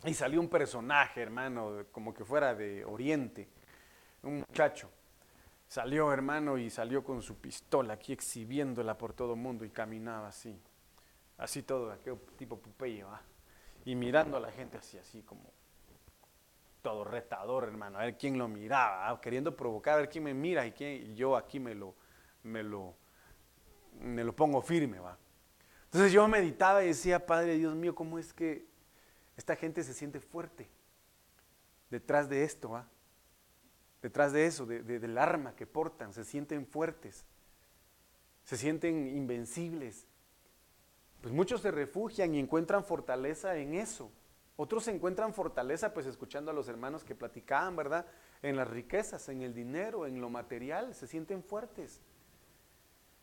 y 0.03 0.13
salió 0.13 0.39
un 0.39 0.49
personaje, 0.49 1.21
hermano, 1.21 1.85
como 1.91 2.13
que 2.13 2.23
fuera 2.25 2.55
de 2.55 2.85
Oriente, 2.85 3.47
un 4.23 4.39
muchacho. 4.39 4.89
Salió, 5.75 6.13
hermano, 6.13 6.57
y 6.57 6.69
salió 6.69 7.03
con 7.03 7.21
su 7.21 7.35
pistola 7.35 7.95
aquí 7.95 8.13
exhibiéndola 8.13 8.97
por 8.97 9.11
todo 9.11 9.33
el 9.33 9.39
mundo 9.41 9.65
y 9.65 9.69
caminaba 9.69 10.29
así, 10.29 10.57
así 11.37 11.63
todo, 11.63 11.91
aquel 11.91 12.17
tipo 12.37 12.57
Popeye, 12.57 13.03
¿va? 13.03 13.21
Y 13.83 13.93
mirando 13.93 14.37
a 14.37 14.39
la 14.39 14.53
gente 14.53 14.77
así, 14.77 14.97
así 14.97 15.21
como 15.23 15.51
todo 16.81 17.03
retador, 17.03 17.65
hermano, 17.65 17.99
a 17.99 18.05
ver 18.05 18.17
quién 18.17 18.37
lo 18.37 18.47
miraba, 18.47 19.19
queriendo 19.19 19.53
provocar, 19.53 19.95
a 19.95 19.97
ver 19.97 20.09
quién 20.09 20.23
me 20.23 20.33
mira 20.33 20.65
y, 20.65 20.71
quién, 20.71 21.13
yo 21.13 21.35
aquí 21.35 21.59
me 21.59 21.75
lo, 21.75 21.93
me 22.43 22.63
lo, 22.63 22.95
me 23.99 24.23
lo 24.23 24.33
pongo 24.33 24.61
firme, 24.61 24.99
va. 24.99 25.17
Entonces 25.87 26.13
yo 26.13 26.25
meditaba 26.29 26.85
y 26.85 26.87
decía, 26.87 27.25
Padre 27.25 27.57
Dios 27.57 27.75
mío, 27.75 27.93
¿cómo 27.93 28.17
es 28.17 28.33
que 28.33 28.65
esta 29.35 29.57
gente 29.57 29.83
se 29.83 29.93
siente 29.93 30.21
fuerte 30.21 30.69
detrás 31.89 32.29
de 32.29 32.45
esto, 32.45 32.69
¿va? 32.69 32.87
Detrás 34.05 34.33
de 34.33 34.45
eso, 34.45 34.67
del 34.67 35.17
arma 35.17 35.55
que 35.55 35.65
portan, 35.65 36.13
se 36.13 36.23
sienten 36.23 36.67
fuertes, 36.67 37.25
se 38.43 38.55
sienten 38.55 39.07
invencibles. 39.07 40.05
Pues 41.21 41.33
muchos 41.33 41.61
se 41.61 41.71
refugian 41.71 42.35
y 42.35 42.39
encuentran 42.39 42.85
fortaleza 42.85 43.57
en 43.57 43.73
eso. 43.73 44.11
Otros 44.57 44.87
encuentran 44.89 45.33
fortaleza 45.33 45.91
pues 45.91 46.05
escuchando 46.05 46.51
a 46.51 46.53
los 46.53 46.67
hermanos 46.67 47.03
que 47.03 47.15
platicaban, 47.15 47.75
¿verdad? 47.75 48.05
En 48.43 48.57
las 48.57 48.69
riquezas, 48.69 49.27
en 49.29 49.41
el 49.41 49.55
dinero, 49.55 50.05
en 50.05 50.21
lo 50.21 50.29
material, 50.29 50.93
se 50.93 51.07
sienten 51.07 51.41
fuertes. 51.41 51.99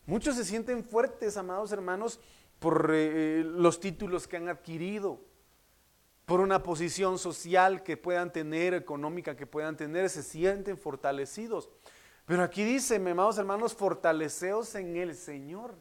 Muchos 0.05 0.35
se 0.35 0.45
sienten 0.45 0.83
fuertes, 0.83 1.37
amados 1.37 1.71
hermanos, 1.71 2.19
por 2.59 2.91
eh, 2.93 3.45
los 3.45 3.79
títulos 3.79 4.27
que 4.27 4.37
han 4.37 4.49
adquirido, 4.49 5.21
por 6.25 6.41
una 6.41 6.63
posición 6.63 7.19
social 7.19 7.83
que 7.83 7.97
puedan 7.97 8.33
tener, 8.33 8.75
económica 8.75 9.37
que 9.37 9.47
puedan 9.47 9.77
tener, 9.77 10.09
se 10.09 10.23
sienten 10.23 10.79
fortalecidos. 10.79 11.69
Pero 12.25 12.43
aquí 12.43 12.65
dice, 12.65 12.99
mi 12.99 13.11
amados 13.11 13.39
hermanos, 13.39 13.75
fortaleceos 13.75 14.75
en 14.75 14.97
el 14.97 15.17
Señor. 15.17 15.75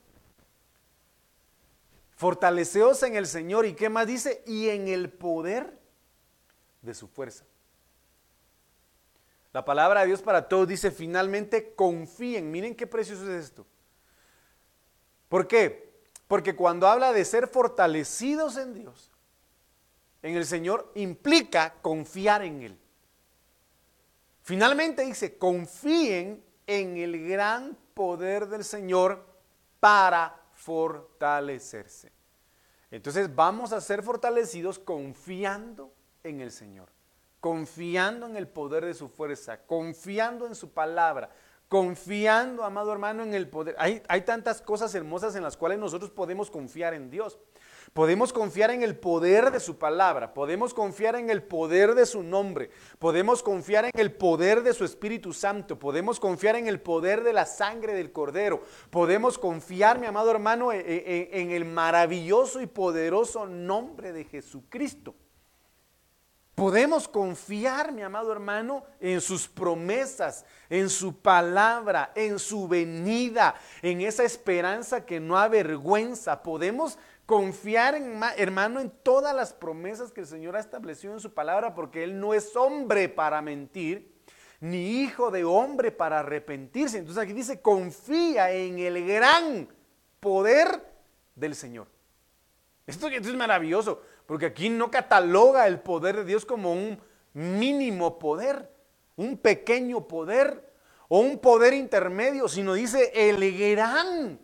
Fortaleceos 2.15 3.03
en 3.03 3.15
el 3.15 3.27
Señor. 3.27 3.65
¿Y 3.65 3.73
qué 3.73 3.89
más 3.89 4.07
dice? 4.07 4.43
Y 4.45 4.69
en 4.69 4.87
el 4.87 5.11
poder 5.11 5.79
de 6.81 6.93
su 6.93 7.07
fuerza. 7.07 7.45
La 9.53 9.65
palabra 9.65 10.01
de 10.01 10.07
Dios 10.07 10.21
para 10.21 10.47
todos 10.47 10.67
dice 10.67 10.91
finalmente 10.91 11.73
confíen. 11.75 12.49
Miren 12.51 12.75
qué 12.75 12.87
precioso 12.87 13.23
es 13.23 13.45
esto. 13.45 13.65
¿Por 15.29 15.47
qué? 15.47 15.91
Porque 16.27 16.55
cuando 16.55 16.87
habla 16.87 17.11
de 17.11 17.25
ser 17.25 17.47
fortalecidos 17.47 18.57
en 18.57 18.73
Dios, 18.73 19.10
en 20.21 20.35
el 20.35 20.45
Señor 20.45 20.91
implica 20.95 21.75
confiar 21.81 22.43
en 22.43 22.61
Él. 22.61 22.79
Finalmente 24.41 25.03
dice, 25.03 25.37
confíen 25.37 26.43
en 26.67 26.97
el 26.97 27.27
gran 27.27 27.77
poder 27.93 28.47
del 28.47 28.63
Señor 28.63 29.25
para 29.79 30.41
fortalecerse. 30.53 32.11
Entonces 32.89 33.33
vamos 33.33 33.71
a 33.71 33.81
ser 33.81 34.03
fortalecidos 34.03 34.77
confiando 34.77 35.93
en 36.23 36.41
el 36.41 36.51
Señor, 36.51 36.89
confiando 37.39 38.25
en 38.25 38.35
el 38.35 38.47
poder 38.47 38.85
de 38.85 38.93
su 38.93 39.07
fuerza, 39.07 39.65
confiando 39.65 40.45
en 40.45 40.55
su 40.55 40.71
palabra, 40.71 41.31
confiando, 41.67 42.63
amado 42.63 42.91
hermano, 42.91 43.23
en 43.23 43.33
el 43.33 43.47
poder. 43.47 43.75
Hay, 43.79 44.03
hay 44.07 44.21
tantas 44.21 44.61
cosas 44.61 44.93
hermosas 44.93 45.35
en 45.35 45.43
las 45.43 45.55
cuales 45.55 45.79
nosotros 45.79 46.11
podemos 46.11 46.51
confiar 46.51 46.93
en 46.93 47.09
Dios. 47.09 47.39
Podemos 47.93 48.31
confiar 48.31 48.71
en 48.71 48.83
el 48.83 48.95
poder 48.95 49.51
de 49.51 49.59
su 49.59 49.77
palabra, 49.77 50.33
podemos 50.33 50.73
confiar 50.73 51.17
en 51.17 51.29
el 51.29 51.43
poder 51.43 51.93
de 51.93 52.05
su 52.05 52.23
nombre, 52.23 52.69
podemos 52.99 53.43
confiar 53.43 53.83
en 53.83 53.91
el 53.95 54.13
poder 54.13 54.63
de 54.63 54.73
su 54.73 54.85
Espíritu 54.85 55.33
Santo, 55.33 55.77
podemos 55.77 56.17
confiar 56.17 56.55
en 56.55 56.69
el 56.69 56.79
poder 56.79 57.21
de 57.21 57.33
la 57.33 57.45
sangre 57.45 57.93
del 57.93 58.13
Cordero, 58.13 58.63
podemos 58.91 59.37
confiar, 59.37 59.99
mi 59.99 60.05
amado 60.05 60.31
hermano, 60.31 60.71
e, 60.71 60.79
e, 60.79 61.29
e, 61.33 61.41
en, 61.41 61.51
el 61.51 61.65
maravilloso 61.65 62.61
y 62.61 62.65
poderoso 62.65 63.45
nombre 63.45 64.13
de 64.13 64.23
Jesucristo. 64.23 65.13
Podemos 66.55 67.07
confiar, 67.07 67.91
mi 67.91 68.03
amado 68.03 68.31
hermano, 68.31 68.83
en 68.99 69.19
sus 69.19 69.47
promesas, 69.47 70.45
en 70.69 70.89
su 70.89 71.19
palabra, 71.19 72.11
en 72.13 72.37
su 72.37 72.67
venida, 72.67 73.55
en 73.81 74.01
esa 74.01 74.23
esperanza 74.23 75.05
que 75.05 75.19
no 75.19 75.37
avergüenza. 75.37 76.43
Podemos 76.43 76.99
confiar, 77.31 77.95
en, 77.95 78.19
hermano, 78.35 78.81
en 78.81 78.89
todas 78.89 79.33
las 79.33 79.53
promesas 79.53 80.11
que 80.11 80.19
el 80.19 80.27
Señor 80.27 80.57
ha 80.57 80.59
establecido 80.59 81.13
en 81.13 81.21
su 81.21 81.33
palabra, 81.33 81.73
porque 81.73 82.03
Él 82.03 82.19
no 82.19 82.33
es 82.33 82.57
hombre 82.57 83.07
para 83.07 83.41
mentir, 83.41 84.13
ni 84.59 84.99
hijo 84.99 85.31
de 85.31 85.45
hombre 85.45 85.93
para 85.93 86.19
arrepentirse. 86.19 86.97
Entonces 86.97 87.23
aquí 87.23 87.31
dice, 87.31 87.61
confía 87.61 88.51
en 88.51 88.79
el 88.79 89.07
gran 89.07 89.69
poder 90.19 90.93
del 91.33 91.55
Señor. 91.55 91.87
Esto, 92.85 93.07
es 93.07 93.33
maravilloso, 93.33 94.01
porque 94.25 94.47
aquí 94.47 94.69
no 94.69 94.91
cataloga 94.91 95.67
el 95.67 95.79
poder 95.79 96.17
de 96.17 96.25
Dios 96.25 96.45
como 96.45 96.73
un 96.73 96.99
mínimo 97.31 98.19
poder, 98.19 98.75
un 99.15 99.37
pequeño 99.37 100.05
poder 100.05 100.69
o 101.07 101.19
un 101.19 101.39
poder 101.39 101.71
intermedio, 101.71 102.49
sino 102.49 102.73
dice 102.73 103.09
el 103.15 103.57
gran 103.57 104.37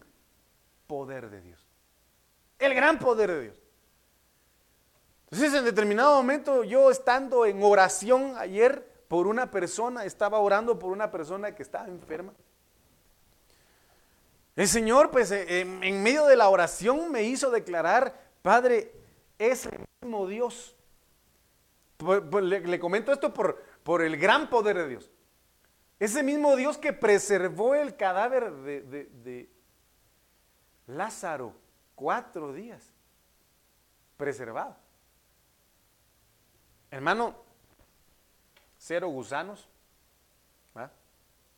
poder 0.87 1.29
de 1.29 1.41
Dios. 1.41 1.56
El 2.59 2.73
gran 2.73 2.97
poder 2.99 3.31
de 3.31 3.41
Dios. 3.41 3.61
Entonces, 5.29 5.53
en 5.53 5.65
determinado 5.65 6.15
momento, 6.15 6.63
yo 6.63 6.89
estando 6.89 7.45
en 7.45 7.61
oración 7.61 8.35
ayer 8.37 8.87
por 9.07 9.27
una 9.27 9.51
persona, 9.51 10.05
estaba 10.05 10.39
orando 10.39 10.79
por 10.79 10.91
una 10.91 11.11
persona 11.11 11.53
que 11.53 11.63
estaba 11.63 11.87
enferma. 11.87 12.33
El 14.55 14.67
Señor, 14.67 15.11
pues, 15.11 15.31
eh, 15.31 15.61
en 15.61 16.01
medio 16.01 16.25
de 16.25 16.35
la 16.35 16.49
oración 16.49 17.11
me 17.11 17.23
hizo 17.23 17.51
declarar, 17.51 18.19
Padre, 18.41 18.91
es 19.37 19.65
el 19.65 19.85
mismo 20.01 20.27
Dios. 20.27 20.75
Le, 22.41 22.79
comento 22.79 23.11
esto 23.11 23.33
por, 23.33 23.61
por 23.83 24.01
el 24.01 24.17
gran 24.17 24.49
poder 24.49 24.77
de 24.77 24.87
Dios. 24.87 25.11
Ese 25.99 26.23
mismo 26.23 26.55
Dios 26.55 26.77
que 26.77 26.93
preservó 26.93 27.75
el 27.75 27.95
cadáver 27.95 28.51
de, 28.51 28.81
de 28.81 29.49
Lázaro 30.87 31.53
cuatro 31.97 32.53
días. 32.53 32.93
Preservado. 34.17 34.77
Hermano, 36.91 37.35
cero 38.77 39.09
gusanos. 39.09 39.67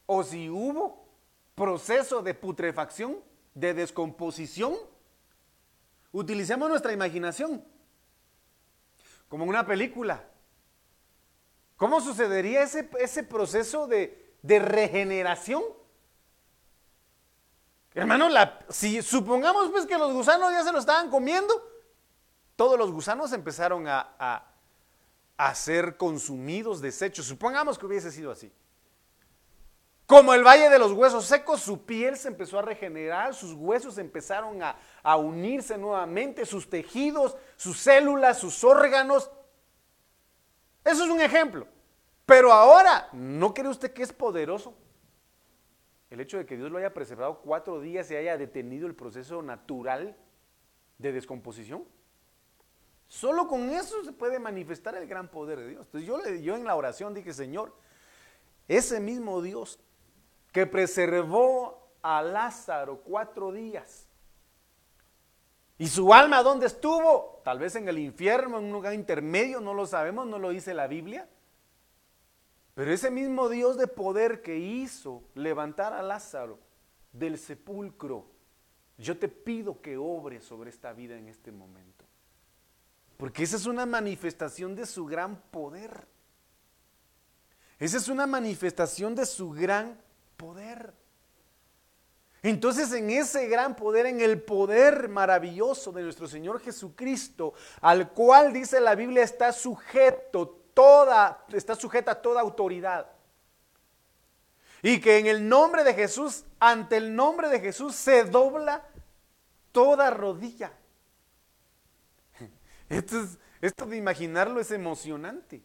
O 0.07 0.23
si 0.23 0.49
hubo 0.49 1.05
proceso 1.53 2.23
de 2.23 2.33
putrefacción, 2.33 3.19
de 3.53 3.75
descomposición, 3.75 4.75
utilicemos 6.11 6.67
nuestra 6.67 6.93
imaginación. 6.93 7.63
Como 9.27 9.43
una 9.45 9.67
película. 9.67 10.27
¿Cómo 11.77 12.01
sucedería 12.01 12.63
ese, 12.63 12.89
ese 12.99 13.21
proceso 13.23 13.85
de, 13.85 14.33
de 14.41 14.57
regeneración? 14.57 15.61
Hermano, 17.93 18.29
si 18.69 19.01
supongamos 19.01 19.69
pues 19.71 19.85
que 19.85 19.97
los 19.97 20.13
gusanos 20.13 20.51
ya 20.51 20.63
se 20.63 20.71
lo 20.71 20.79
estaban 20.79 21.09
comiendo, 21.09 21.53
todos 22.55 22.77
los 22.77 22.91
gusanos 22.91 23.33
empezaron 23.33 23.87
a, 23.87 24.43
a, 25.37 25.55
ser 25.55 25.97
consumidos, 25.97 26.81
desechos. 26.81 27.25
Supongamos 27.25 27.79
que 27.79 27.85
hubiese 27.85 28.11
sido 28.11 28.31
así. 28.31 28.51
Como 30.05 30.33
el 30.33 30.43
valle 30.43 30.69
de 30.69 30.79
los 30.79 30.91
huesos 30.91 31.25
secos, 31.25 31.61
su 31.61 31.85
piel 31.85 32.17
se 32.17 32.27
empezó 32.27 32.59
a 32.59 32.63
regenerar, 32.63 33.33
sus 33.33 33.53
huesos 33.53 33.97
empezaron 33.97 34.61
a, 34.61 34.75
a, 35.03 35.17
unirse 35.17 35.77
nuevamente, 35.77 36.45
sus 36.45 36.69
tejidos, 36.69 37.37
sus 37.55 37.79
células, 37.79 38.39
sus 38.39 38.63
órganos. 38.63 39.31
Eso 40.83 41.03
es 41.05 41.09
un 41.09 41.21
ejemplo. 41.21 41.67
Pero 42.25 42.51
ahora, 42.51 43.09
¿no 43.13 43.53
cree 43.53 43.69
usted 43.69 43.93
que 43.93 44.03
es 44.03 44.13
poderoso? 44.13 44.75
El 46.09 46.19
hecho 46.19 46.37
de 46.37 46.45
que 46.45 46.57
Dios 46.57 46.71
lo 46.71 46.77
haya 46.77 46.93
preservado 46.93 47.39
cuatro 47.41 47.79
días 47.79 48.09
y 48.09 48.15
haya 48.15 48.37
detenido 48.37 48.87
el 48.87 48.95
proceso 48.95 49.41
natural 49.41 50.17
de 50.97 51.11
descomposición. 51.11 51.85
Solo 53.07 53.47
con 53.47 53.69
eso 53.69 54.03
se 54.03 54.11
puede 54.11 54.39
manifestar 54.39 54.95
el 54.95 55.07
gran 55.07 55.29
poder 55.29 55.59
de 55.59 55.69
Dios. 55.69 55.85
Entonces 55.87 56.07
yo, 56.07 56.17
le, 56.17 56.41
yo 56.41 56.55
en 56.55 56.65
la 56.65 56.75
oración 56.75 57.13
dije, 57.13 57.33
Señor, 57.33 57.75
ese 58.67 58.99
mismo 58.99 59.41
Dios 59.41 59.79
que 60.51 60.65
preservó 60.67 61.91
a 62.01 62.21
Lázaro 62.21 63.01
cuatro 63.01 63.51
días. 63.51 64.07
¿Y 65.77 65.87
su 65.87 66.13
alma 66.13 66.43
dónde 66.43 66.65
estuvo? 66.65 67.41
Tal 67.43 67.57
vez 67.57 67.75
en 67.75 67.87
el 67.87 67.97
infierno, 67.97 68.57
en 68.57 68.65
un 68.65 68.71
lugar 68.73 68.93
intermedio, 68.93 69.61
no 69.61 69.73
lo 69.73 69.85
sabemos, 69.85 70.27
no 70.27 70.37
lo 70.37 70.49
dice 70.49 70.73
la 70.73 70.87
Biblia. 70.87 71.27
Pero 72.79 72.93
ese 72.93 73.11
mismo 73.11 73.49
Dios 73.49 73.77
de 73.77 73.87
poder 73.87 74.41
que 74.41 74.57
hizo 74.57 75.21
levantar 75.35 75.91
a 75.91 76.01
Lázaro 76.01 76.57
del 77.11 77.37
sepulcro, 77.37 78.25
yo 78.97 79.17
te 79.19 79.27
pido 79.27 79.81
que 79.81 79.97
obre 79.97 80.39
sobre 80.39 80.69
esta 80.69 80.93
vida 80.93 81.17
en 81.17 81.27
este 81.27 81.51
momento. 81.51 82.05
Porque 83.17 83.43
esa 83.43 83.57
es 83.57 83.65
una 83.65 83.85
manifestación 83.85 84.77
de 84.77 84.85
su 84.85 85.05
gran 85.05 85.41
poder. 85.51 86.07
Esa 87.79 87.97
es 87.97 88.07
una 88.07 88.25
manifestación 88.25 89.13
de 89.13 89.25
su 89.25 89.49
gran 89.49 89.99
poder. 90.37 90.93
Entonces 92.41 92.93
en 92.93 93.09
ese 93.09 93.49
gran 93.49 93.75
poder, 93.75 94.05
en 94.05 94.21
el 94.21 94.41
poder 94.41 95.09
maravilloso 95.09 95.91
de 95.91 96.03
nuestro 96.03 96.29
Señor 96.29 96.61
Jesucristo, 96.61 97.53
al 97.81 98.13
cual 98.13 98.53
dice 98.53 98.79
la 98.79 98.95
Biblia 98.95 99.23
está 99.23 99.51
sujeto 99.51 100.58
toda, 100.79 101.43
está 101.51 101.75
sujeta 101.75 102.11
a 102.11 102.21
toda 102.21 102.39
autoridad. 102.39 103.05
Y 104.81 105.01
que 105.01 105.17
en 105.17 105.27
el 105.27 105.49
nombre 105.49 105.83
de 105.83 105.93
Jesús, 105.93 106.45
ante 106.57 106.95
el 106.95 107.13
nombre 107.13 107.49
de 107.49 107.59
Jesús, 107.59 107.95
se 107.95 108.23
dobla 108.23 108.87
toda 109.73 110.09
rodilla. 110.09 110.71
Esto, 112.89 113.85
de 113.87 113.97
imaginarlo 113.97 114.61
es 114.61 114.71
emocionante. 114.71 115.61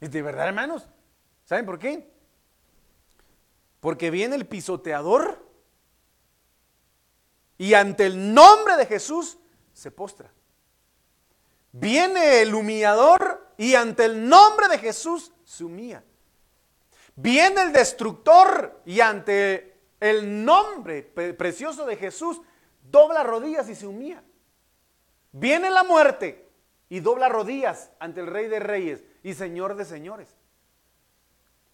Y 0.00 0.08
de 0.08 0.22
verdad, 0.22 0.48
hermanos, 0.48 0.88
¿saben 1.44 1.64
por 1.64 1.78
qué? 1.78 2.12
Porque 3.78 4.10
viene 4.10 4.34
el 4.34 4.48
pisoteador 4.48 5.38
y 7.58 7.74
ante 7.74 8.06
el 8.06 8.34
nombre 8.34 8.76
de 8.76 8.86
Jesús 8.86 9.38
se 9.72 9.92
postra. 9.92 10.32
Viene 11.70 12.42
el 12.42 12.56
humillador 12.56 13.39
y 13.60 13.74
ante 13.74 14.06
el 14.06 14.26
nombre 14.26 14.68
de 14.68 14.78
Jesús 14.78 15.32
se 15.44 15.64
humilla. 15.64 16.02
Viene 17.14 17.60
el 17.60 17.74
destructor 17.74 18.80
y 18.86 19.00
ante 19.02 19.82
el 20.00 20.46
nombre 20.46 21.02
precioso 21.02 21.84
de 21.84 21.96
Jesús 21.96 22.40
dobla 22.90 23.22
rodillas 23.22 23.68
y 23.68 23.74
se 23.74 23.86
humilla. 23.86 24.22
Viene 25.32 25.68
la 25.68 25.84
muerte 25.84 26.48
y 26.88 27.00
dobla 27.00 27.28
rodillas 27.28 27.90
ante 27.98 28.20
el 28.20 28.28
Rey 28.28 28.48
de 28.48 28.60
Reyes 28.60 29.04
y 29.22 29.34
Señor 29.34 29.74
de 29.76 29.84
Señores. 29.84 30.34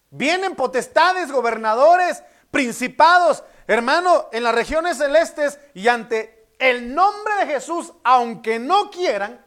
Vienen 0.09 0.55
potestades, 0.55 1.31
gobernadores, 1.31 2.21
principados, 2.51 3.45
hermano, 3.65 4.27
en 4.33 4.43
las 4.43 4.53
regiones 4.53 4.97
celestes 4.97 5.57
y 5.73 5.87
ante 5.87 6.49
el 6.59 6.93
nombre 6.93 7.33
de 7.35 7.45
Jesús, 7.45 7.93
aunque 8.03 8.59
no 8.59 8.91
quieran, 8.91 9.41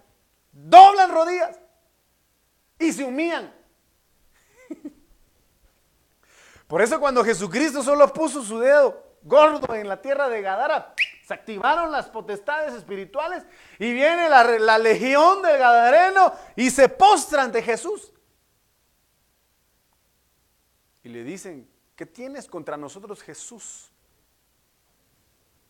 doblan 0.53 1.11
rodillas 1.11 1.60
y 2.81 2.93
se 2.93 3.05
humillan. 3.05 3.55
Por 6.67 6.83
eso 6.83 6.99
cuando 6.99 7.23
Jesucristo 7.23 7.83
solo 7.83 8.13
puso 8.13 8.43
su 8.43 8.59
dedo 8.59 9.11
gordo 9.23 9.75
en 9.75 9.87
la 9.87 10.01
tierra 10.01 10.29
de 10.29 10.41
Gadara, 10.41 10.95
se 11.27 11.35
activaron 11.35 11.93
las 11.93 12.09
potestades 12.09 12.75
espirituales 12.75 13.45
y 13.79 13.93
viene 13.93 14.29
la, 14.29 14.45
la 14.45 14.79
legión 14.79 15.43
del 15.43 15.59
Gadareno 15.59 16.33
y 16.57 16.71
se 16.71 16.89
postra 16.89 17.43
ante 17.43 17.63
Jesús. 17.63 18.13
Y 21.03 21.09
le 21.09 21.23
dicen, 21.23 21.69
¿qué 21.97 22.07
tienes 22.07 22.47
contra 22.49 22.77
nosotros 22.77 23.23
Jesús? 23.23 23.91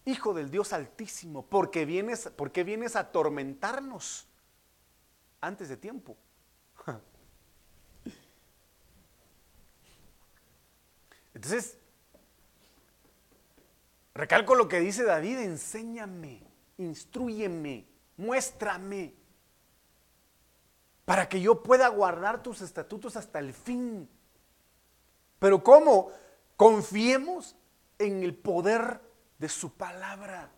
Hijo 0.04 0.32
del 0.32 0.50
Dios 0.50 0.72
Altísimo, 0.72 1.44
porque 1.46 1.84
vienes, 1.84 2.30
porque 2.36 2.64
vienes 2.64 2.94
a 2.94 3.00
atormentarnos 3.00 4.28
antes 5.40 5.68
de 5.68 5.76
tiempo. 5.76 6.16
Entonces, 11.34 11.78
recalco 14.14 14.54
lo 14.54 14.68
que 14.68 14.80
dice 14.80 15.04
David, 15.04 15.38
enséñame, 15.38 16.42
instruyeme, 16.78 17.86
muéstrame, 18.16 19.14
para 21.04 21.28
que 21.28 21.40
yo 21.40 21.62
pueda 21.62 21.88
guardar 21.88 22.42
tus 22.42 22.60
estatutos 22.60 23.16
hasta 23.16 23.38
el 23.40 23.52
fin. 23.52 24.08
Pero 25.40 25.64
¿cómo? 25.64 26.12
Confiemos 26.56 27.56
en 27.98 28.22
el 28.22 28.34
poder 28.34 29.00
de 29.38 29.48
su 29.48 29.72
palabra. 29.72 30.50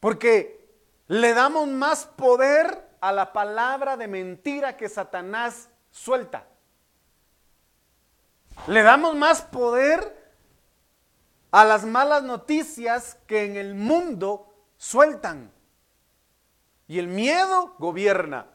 Porque 0.00 0.64
le 1.06 1.34
damos 1.34 1.68
más 1.68 2.06
poder 2.06 2.96
a 3.00 3.12
la 3.12 3.32
palabra 3.32 3.96
de 3.96 4.08
mentira 4.08 4.76
que 4.76 4.88
Satanás 4.88 5.68
suelta. 5.90 6.48
Le 8.66 8.82
damos 8.82 9.14
más 9.14 9.42
poder 9.42 10.24
a 11.50 11.64
las 11.64 11.84
malas 11.84 12.22
noticias 12.22 13.16
que 13.26 13.44
en 13.44 13.56
el 13.56 13.74
mundo 13.74 14.52
sueltan. 14.76 15.52
Y 16.88 16.98
el 16.98 17.08
miedo 17.08 17.74
gobierna. 17.78 18.46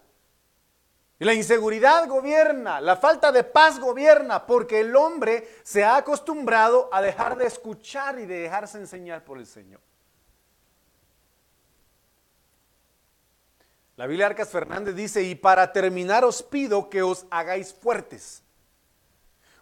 Y 1.19 1.25
la 1.25 1.33
inseguridad 1.33 2.07
gobierna, 2.07 2.79
la 2.79 2.95
falta 2.95 3.31
de 3.31 3.43
paz 3.43 3.79
gobierna, 3.79 4.45
porque 4.45 4.79
el 4.79 4.95
hombre 4.95 5.49
se 5.63 5.83
ha 5.83 5.97
acostumbrado 5.97 6.89
a 6.93 7.01
dejar 7.01 7.37
de 7.37 7.45
escuchar 7.45 8.19
y 8.19 8.25
de 8.25 8.39
dejarse 8.39 8.77
enseñar 8.77 9.25
por 9.25 9.37
el 9.37 9.45
Señor. 9.45 9.81
La 13.97 14.07
Biblia 14.07 14.27
Arcas 14.27 14.47
Fernández 14.47 14.95
dice, 14.95 15.23
y 15.23 15.35
para 15.35 15.73
terminar 15.73 16.23
os 16.23 16.41
pido 16.41 16.89
que 16.89 17.01
os 17.01 17.25
hagáis 17.29 17.73
fuertes, 17.73 18.41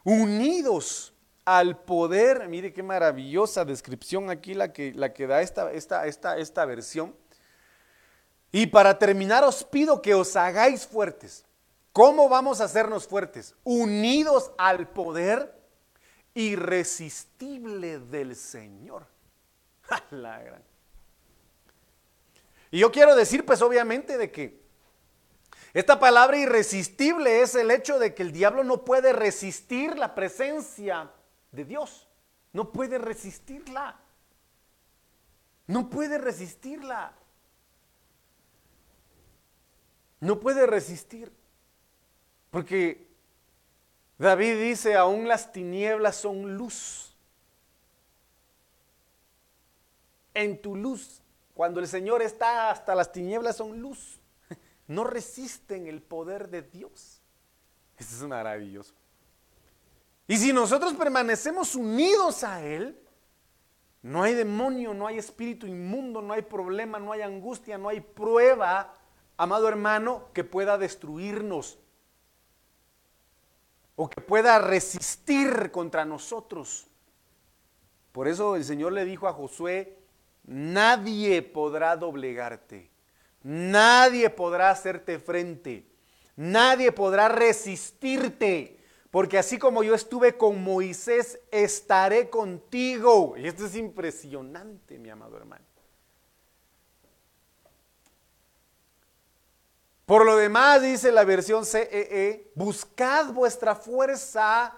unidos 0.08 1.14
al 1.44 1.84
poder, 1.84 2.48
mire 2.48 2.72
qué 2.72 2.82
maravillosa 2.82 3.66
descripción 3.66 4.30
aquí 4.30 4.54
la 4.54 4.72
que, 4.72 4.94
la 4.94 5.12
que 5.14 5.28
da 5.28 5.42
esta, 5.42 5.70
esta, 5.74 6.08
esta, 6.08 6.38
esta 6.38 6.64
versión. 6.64 7.14
Y 8.54 8.68
para 8.68 8.98
terminar 8.98 9.44
os 9.44 9.66
pido 9.66 10.02
que 10.02 10.14
os 10.14 10.34
hagáis 10.38 10.88
fuertes. 10.88 11.44
¿Cómo 11.92 12.30
vamos 12.30 12.62
a 12.62 12.66
hacernos 12.66 13.06
fuertes? 13.06 13.54
Unidos 13.66 14.52
al 14.58 14.88
poder 14.88 15.54
irresistible 16.34 18.00
del 18.00 18.38
Señor. 18.38 19.06
La 20.12 20.42
gran. 20.42 20.64
Y 22.72 22.80
yo 22.80 22.94
quiero 22.94 23.14
decir, 23.14 23.46
pues 23.46 23.62
obviamente, 23.62 24.18
de 24.18 24.32
que 24.32 24.67
esta 25.78 26.00
palabra 26.00 26.40
irresistible 26.40 27.42
es 27.44 27.54
el 27.54 27.70
hecho 27.70 28.00
de 28.00 28.16
que 28.16 28.24
el 28.24 28.32
diablo 28.32 28.64
no 28.64 28.84
puede 28.84 29.14
resistir 29.14 29.96
la 29.96 30.16
presencia 30.16 31.12
de 31.52 31.66
Dios. 31.66 32.08
No 32.52 32.72
puede 32.72 32.98
resistirla. 32.98 34.00
No 35.68 35.88
puede 35.88 36.18
resistirla. 36.18 37.14
No 40.20 40.40
puede 40.40 40.66
resistir. 40.66 41.32
Porque 42.50 43.08
David 44.18 44.60
dice, 44.60 44.96
aún 44.96 45.28
las 45.28 45.52
tinieblas 45.52 46.16
son 46.16 46.58
luz. 46.58 47.16
En 50.34 50.60
tu 50.60 50.76
luz 50.76 51.22
cuando 51.54 51.80
el 51.80 51.88
Señor 51.88 52.24
está 52.24 52.72
hasta 52.72 52.96
las 52.96 53.12
tinieblas 53.12 53.58
son 53.58 53.80
luz. 53.80 54.20
No 54.88 55.04
resisten 55.04 55.88
el 55.88 56.02
poder 56.02 56.50
de 56.50 56.62
Dios. 56.62 57.22
Eso 57.98 58.16
es 58.16 58.24
maravilloso. 58.24 58.94
Y 60.28 60.38
si 60.38 60.54
nosotros 60.54 60.94
permanecemos 60.94 61.76
unidos 61.76 62.44
a 62.44 62.64
Él, 62.64 63.00
no 64.02 64.24
hay 64.24 64.34
demonio, 64.34 64.94
no 64.94 65.08
hay 65.08 65.18
espíritu 65.18 65.68
inmundo, 65.68 66.22
no 66.22 66.34
hay 66.34 66.42
problema, 66.42 67.00
no 67.00 67.12
hay 67.12 67.22
angustia, 67.22 67.78
no 67.78 67.90
hay 67.90 68.02
prueba, 68.02 68.94
amado 69.36 69.68
hermano, 69.68 70.30
que 70.34 70.44
pueda 70.44 70.78
destruirnos 70.78 71.80
o 73.96 74.10
que 74.10 74.22
pueda 74.22 74.60
resistir 74.60 75.72
contra 75.72 76.06
nosotros. 76.06 76.88
Por 78.12 78.28
eso 78.28 78.56
el 78.56 78.64
Señor 78.64 78.94
le 78.94 79.06
dijo 79.06 79.28
a 79.28 79.34
Josué, 79.34 79.98
Nadie 80.48 81.42
podrá 81.42 81.98
doblegarte. 81.98 82.90
Nadie 83.44 84.30
podrá 84.30 84.72
hacerte 84.72 85.20
frente. 85.20 85.86
Nadie 86.36 86.92
podrá 86.92 87.30
resistirte. 87.30 88.78
Porque 89.12 89.38
así 89.38 89.58
como 89.58 89.84
yo 89.84 89.96
estuve 89.96 90.38
con 90.38 90.62
Moisés, 90.62 91.40
estaré 91.50 92.30
contigo. 92.30 93.36
Y 93.38 93.48
esto 93.48 93.66
es 93.66 93.76
impresionante, 93.76 95.00
mi 95.00 95.10
amado 95.10 95.38
hermano. 95.38 95.66
Por 100.06 100.26
lo 100.26 100.38
demás, 100.38 100.82
dice 100.82 101.12
la 101.12 101.26
versión 101.26 101.66
CEE, 101.66 101.90
e, 101.92 102.52
buscad 102.56 103.34
vuestra 103.34 103.76
fuerza 103.76 104.74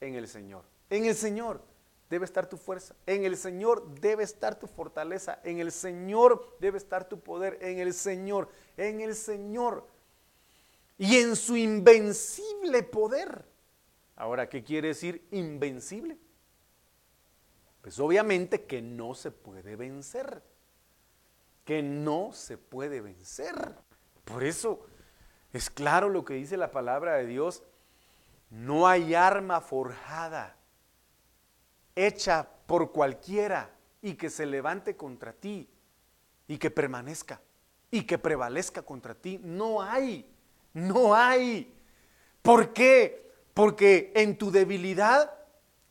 en 0.00 0.16
el 0.16 0.28
Señor. 0.28 0.64
En 0.90 1.06
el 1.06 1.14
Señor 1.14 1.69
debe 2.10 2.24
estar 2.24 2.48
tu 2.48 2.56
fuerza, 2.56 2.96
en 3.06 3.24
el 3.24 3.36
Señor 3.36 3.94
debe 4.00 4.24
estar 4.24 4.58
tu 4.58 4.66
fortaleza, 4.66 5.40
en 5.44 5.60
el 5.60 5.70
Señor 5.70 6.56
debe 6.58 6.76
estar 6.76 7.08
tu 7.08 7.20
poder, 7.20 7.56
en 7.62 7.78
el 7.78 7.94
Señor, 7.94 8.48
en 8.76 9.00
el 9.00 9.14
Señor 9.14 9.86
y 10.98 11.18
en 11.18 11.36
su 11.36 11.56
invencible 11.56 12.82
poder. 12.82 13.46
Ahora, 14.16 14.48
¿qué 14.48 14.64
quiere 14.64 14.88
decir 14.88 15.24
invencible? 15.30 16.18
Pues 17.80 17.98
obviamente 18.00 18.64
que 18.64 18.82
no 18.82 19.14
se 19.14 19.30
puede 19.30 19.76
vencer, 19.76 20.42
que 21.64 21.80
no 21.80 22.32
se 22.32 22.58
puede 22.58 23.00
vencer. 23.00 23.76
Por 24.24 24.42
eso 24.42 24.84
es 25.52 25.70
claro 25.70 26.08
lo 26.08 26.24
que 26.24 26.34
dice 26.34 26.56
la 26.56 26.72
palabra 26.72 27.14
de 27.14 27.26
Dios, 27.26 27.62
no 28.50 28.88
hay 28.88 29.14
arma 29.14 29.60
forjada 29.60 30.59
hecha 32.06 32.48
por 32.66 32.92
cualquiera 32.92 33.70
y 34.02 34.14
que 34.14 34.30
se 34.30 34.46
levante 34.46 34.96
contra 34.96 35.32
ti 35.32 35.68
y 36.46 36.58
que 36.58 36.70
permanezca 36.70 37.40
y 37.90 38.02
que 38.02 38.18
prevalezca 38.18 38.82
contra 38.82 39.14
ti. 39.14 39.40
No 39.42 39.82
hay, 39.82 40.28
no 40.72 41.14
hay. 41.14 41.74
¿Por 42.42 42.72
qué? 42.72 43.30
Porque 43.54 44.12
en 44.14 44.38
tu 44.38 44.50
debilidad 44.50 45.32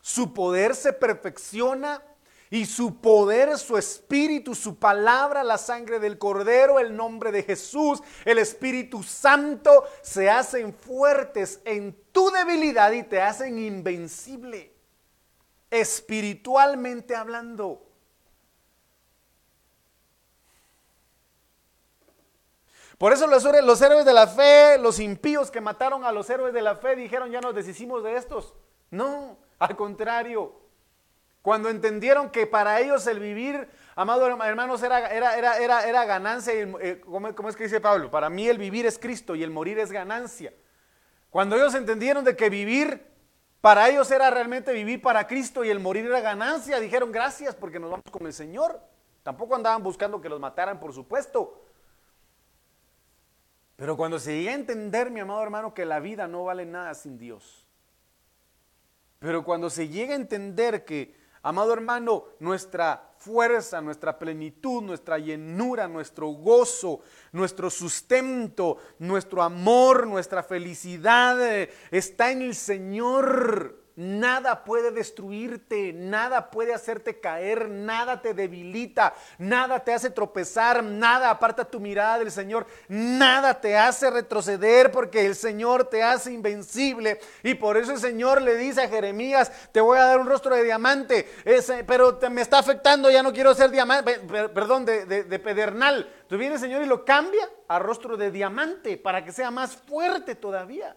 su 0.02 0.34
poder 0.34 0.76
se 0.76 0.94
perfecciona 0.94 2.04
y 2.50 2.66
su 2.66 3.00
poder, 3.00 3.58
su 3.60 3.78
espíritu, 3.78 4.56
su 4.56 4.80
palabra, 4.80 5.44
la 5.44 5.58
sangre 5.58 6.00
del 6.00 6.18
cordero, 6.18 6.80
el 6.80 6.96
nombre 6.96 7.32
de 7.32 7.44
Jesús, 7.44 8.02
el 8.26 8.40
Espíritu 8.40 9.04
Santo 9.04 9.84
se 10.02 10.32
hacen 10.32 10.74
fuertes 10.74 11.62
en 11.64 11.96
tu 12.12 12.32
debilidad 12.32 12.92
y 12.92 13.04
te 13.04 13.22
hacen 13.22 13.60
invencible 13.60 14.79
espiritualmente 15.72 17.16
hablando. 17.16 17.86
Por 23.00 23.14
eso 23.14 23.28
los, 23.28 23.46
héroes 23.82 24.04
de 24.04 24.14
la 24.14 24.28
fe, 24.28 24.78
los 24.78 25.00
impíos 25.00 25.50
que 25.50 25.62
mataron 25.62 26.04
a 26.04 26.12
los 26.12 26.30
héroes 26.30 26.54
de 26.54 26.62
la 26.62 26.76
fe, 26.76 26.98
dijeron 26.98 27.32
ya 27.32 27.40
nos 27.40 27.56
deshicimos 27.56 28.04
de 28.04 28.18
estos. 28.18 28.54
No, 28.92 29.38
al 29.58 29.76
contrario. 29.78 30.60
Cuando 31.42 31.70
entendieron 31.70 32.30
que 32.30 32.46
para 32.46 32.82
ellos 32.82 33.08
el 33.08 33.20
vivir, 33.20 33.70
amados 33.96 34.30
hermanos, 34.44 34.84
era, 34.84 35.08
era, 35.08 35.38
era, 35.38 35.88
era 35.88 36.04
ganancia, 36.04 36.54
eh, 36.54 37.02
¿cómo 37.06 37.48
es 37.48 37.56
que 37.56 37.64
dice 37.64 37.80
Pablo? 37.80 38.12
Para 38.12 38.30
mí 38.30 38.50
el 38.50 38.58
vivir 38.58 38.86
es 38.86 39.00
Cristo 39.00 39.34
y 39.34 39.44
el 39.44 39.50
morir 39.50 39.80
es 39.80 39.94
ganancia. 39.94 40.54
Cuando 41.30 41.56
ellos 41.56 41.76
entendieron 41.76 42.26
de 42.26 42.36
que 42.36 42.50
vivir 42.50 43.09
para 43.62 43.90
ellos 43.90 44.10
era 44.12 44.30
realmente 44.30 44.72
vivir 44.72 45.02
para 45.02 45.28
Cristo 45.28 45.66
y 45.66 45.70
el 45.70 45.80
morir 45.80 46.06
era 46.06 46.22
ganancia. 46.22 46.80
Dijeron 46.80 47.12
gracias 47.12 47.56
porque 47.56 47.80
nos 47.80 47.92
vamos 47.92 48.06
con 48.12 48.26
el 48.26 48.34
Señor. 48.34 48.80
Tampoco 49.24 49.56
andaban 49.56 49.84
buscando 49.84 50.22
que 50.22 50.30
los 50.30 50.40
mataran, 50.40 50.80
por 50.80 50.94
supuesto. 50.94 51.62
Pero 53.76 53.98
cuando 53.98 54.20
se 54.20 54.38
llega 54.38 54.52
a 54.52 54.56
entender, 54.56 55.12
mi 55.12 55.20
amado 55.20 55.42
hermano, 55.42 55.74
que 55.74 55.86
la 55.86 56.00
vida 56.00 56.28
no 56.28 56.46
vale 56.46 56.66
nada 56.66 56.94
sin 56.94 57.18
Dios. 57.18 57.66
Pero 59.20 59.44
cuando 59.44 59.70
se 59.70 59.90
llega 59.90 60.14
a 60.14 60.18
entender 60.18 60.86
que, 60.86 61.16
amado 61.42 61.74
hermano, 61.74 62.26
nuestra 62.40 63.09
fuerza, 63.20 63.82
nuestra 63.82 64.18
plenitud, 64.18 64.82
nuestra 64.82 65.18
llenura, 65.20 65.88
nuestro 65.88 66.28
gozo, 66.30 67.02
nuestro 67.34 67.70
sustento, 67.70 68.78
nuestro 68.98 69.44
amor, 69.44 70.08
nuestra 70.08 70.42
felicidad 70.42 71.40
eh, 71.46 71.70
está 71.92 72.32
en 72.32 72.42
el 72.42 72.56
Señor. 72.56 73.79
Nada 74.00 74.64
puede 74.64 74.92
destruirte, 74.92 75.92
nada 75.92 76.52
puede 76.52 76.74
hacerte 76.74 77.20
caer, 77.20 77.68
nada 77.68 78.22
te 78.22 78.34
debilita, 78.34 79.14
nada 79.38 79.84
te 79.84 79.94
hace 79.94 80.10
tropezar, 80.10 80.82
nada 80.82 81.30
aparta 81.30 81.66
tu 81.66 81.82
mirada 81.82 82.20
del 82.20 82.32
Señor, 82.32 82.66
nada 82.88 83.60
te 83.60 83.76
hace 83.76 84.10
retroceder 84.10 84.90
porque 84.90 85.26
el 85.26 85.36
Señor 85.36 85.90
te 85.90 86.02
hace 86.02 86.32
invencible. 86.32 87.20
Y 87.44 87.56
por 87.56 87.76
eso 87.76 87.92
el 87.92 88.00
Señor 88.00 88.42
le 88.42 88.56
dice 88.56 88.84
a 88.84 88.88
Jeremías, 88.88 89.52
te 89.74 89.82
voy 89.82 89.98
a 89.98 90.06
dar 90.06 90.22
un 90.22 90.28
rostro 90.28 90.56
de 90.56 90.64
diamante, 90.64 91.30
pero 91.86 92.18
me 92.32 92.40
está 92.40 92.60
afectando, 92.60 93.12
ya 93.12 93.22
no 93.22 93.34
quiero 93.34 93.54
ser 93.54 93.70
diamante, 93.70 94.14
perdón, 94.54 94.86
de, 94.86 95.06
de 95.06 95.40
pedernal. 95.40 96.10
Entonces 96.22 96.40
viene 96.40 96.56
el 96.56 96.62
Señor 96.62 96.84
y 96.84 96.86
lo 96.86 97.04
cambia 97.04 97.50
a 97.68 97.80
rostro 97.80 98.16
de 98.16 98.32
diamante 98.32 98.96
para 98.96 99.26
que 99.26 99.34
sea 99.34 99.52
más 99.52 99.76
fuerte 99.76 100.36
todavía. 100.36 100.96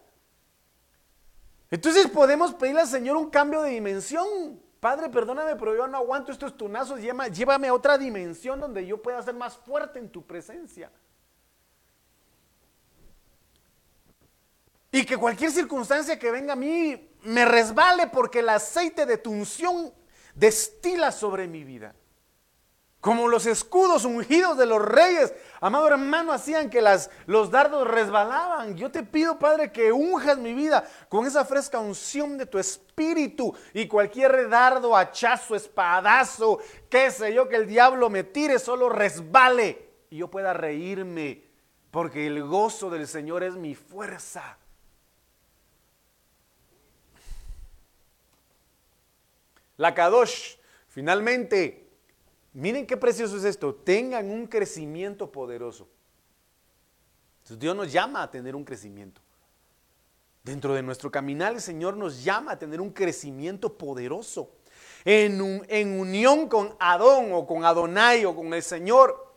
Entonces 1.73 2.07
podemos 2.09 2.53
pedirle 2.53 2.83
al 2.83 2.87
Señor 2.87 3.17
un 3.17 3.31
cambio 3.31 3.63
de 3.63 3.71
dimensión. 3.71 4.61
Padre, 4.79 5.09
perdóname, 5.09 5.57
pero 5.57 5.75
yo 5.75 5.87
no 5.89 5.97
aguanto 5.97 6.31
estos 6.31 6.55
tunazos. 6.55 7.01
Llévame 7.01 7.69
a 7.69 7.73
otra 7.73 7.97
dimensión 7.97 8.61
donde 8.61 8.87
yo 8.87 9.01
pueda 9.01 9.23
ser 9.23 9.33
más 9.33 9.57
fuerte 9.57 9.99
en 9.99 10.11
tu 10.11 10.23
presencia. 10.23 10.93
Y 14.91 15.07
que 15.07 15.17
cualquier 15.17 15.51
circunstancia 15.51 16.19
que 16.19 16.31
venga 16.31 16.53
a 16.53 16.57
mí 16.57 17.11
me 17.23 17.47
resbale 17.47 18.09
porque 18.09 18.41
el 18.41 18.51
aceite 18.51 19.07
de 19.07 19.17
tu 19.17 19.31
unción 19.31 19.95
destila 20.35 21.11
sobre 21.11 21.49
mi 21.49 21.65
vida 21.65 21.95
como 23.03 23.27
los 23.27 23.47
escudos 23.47 24.05
ungidos 24.05 24.57
de 24.57 24.65
los 24.65 24.81
reyes. 24.81 25.35
Amado 25.61 25.89
hermano, 25.89 26.33
hacían 26.33 26.71
que 26.71 26.81
las, 26.81 27.11
los 27.27 27.51
dardos 27.51 27.85
resbalaban. 27.87 28.77
Yo 28.77 28.93
te 28.93 29.03
pido, 29.03 29.41
Padre, 29.41 29.73
que 29.73 29.91
unjas 29.91 30.39
mi 30.39 30.55
vida 30.55 30.89
con 31.09 31.27
esa 31.27 31.45
fresca 31.45 31.81
unción 31.81 32.39
de 32.39 32.47
tu 32.47 32.61
espíritu 32.61 33.53
y 33.75 33.89
cualquier 33.89 34.49
dardo, 34.49 34.97
hachazo, 34.97 35.57
espadazo, 35.57 36.61
qué 36.89 37.11
sé 37.11 37.35
yo, 37.35 37.49
que 37.49 37.57
el 37.57 37.67
diablo 37.67 38.09
me 38.09 38.23
tire, 38.23 38.61
solo 38.61 38.89
resbale 38.89 39.91
y 40.09 40.19
yo 40.19 40.29
pueda 40.29 40.53
reírme 40.53 41.43
porque 41.91 42.29
el 42.29 42.45
gozo 42.45 42.89
del 42.89 43.09
Señor 43.09 43.43
es 43.43 43.55
mi 43.55 43.75
fuerza. 43.75 44.59
La 49.77 49.93
Kadosh, 49.93 50.55
finalmente, 50.87 51.82
miren 52.53 52.87
qué 52.87 52.97
precioso 52.97 53.37
es 53.37 53.45
esto, 53.45 53.75
tengan 53.75 54.31
un 54.31 54.47
crecimiento 54.47 55.31
poderoso. 55.31 55.89
Dios 57.59 57.77
nos 57.77 57.93
llama 57.93 58.23
a 58.23 58.31
tener 58.31 58.55
un 58.57 58.65
crecimiento. 58.65 59.21
Dentro 60.43 60.75
de 60.75 60.83
nuestro 60.83 61.11
caminar 61.11 61.53
el 61.53 61.61
Señor 61.61 61.97
nos 61.97 62.25
llama 62.25 62.53
a 62.53 62.59
tener 62.59 62.81
un 62.81 62.91
crecimiento 62.91 63.77
poderoso. 63.77 64.57
En, 65.05 65.65
en 65.69 66.01
unión 66.01 66.49
con 66.49 66.75
Adón 66.79 67.33
o 67.33 67.47
con 67.47 67.65
Adonai 67.65 68.25
o 68.25 68.35
con 68.35 68.53
el 68.55 68.63
Señor. 68.63 69.35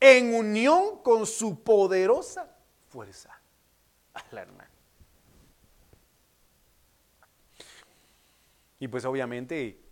En 0.00 0.34
unión 0.34 1.02
con 1.02 1.26
su 1.26 1.62
poderosa 1.62 2.54
fuerza. 2.88 3.40
la 4.30 4.42
hermana. 4.42 4.70
Y 8.78 8.88
pues 8.88 9.04
obviamente 9.04 9.85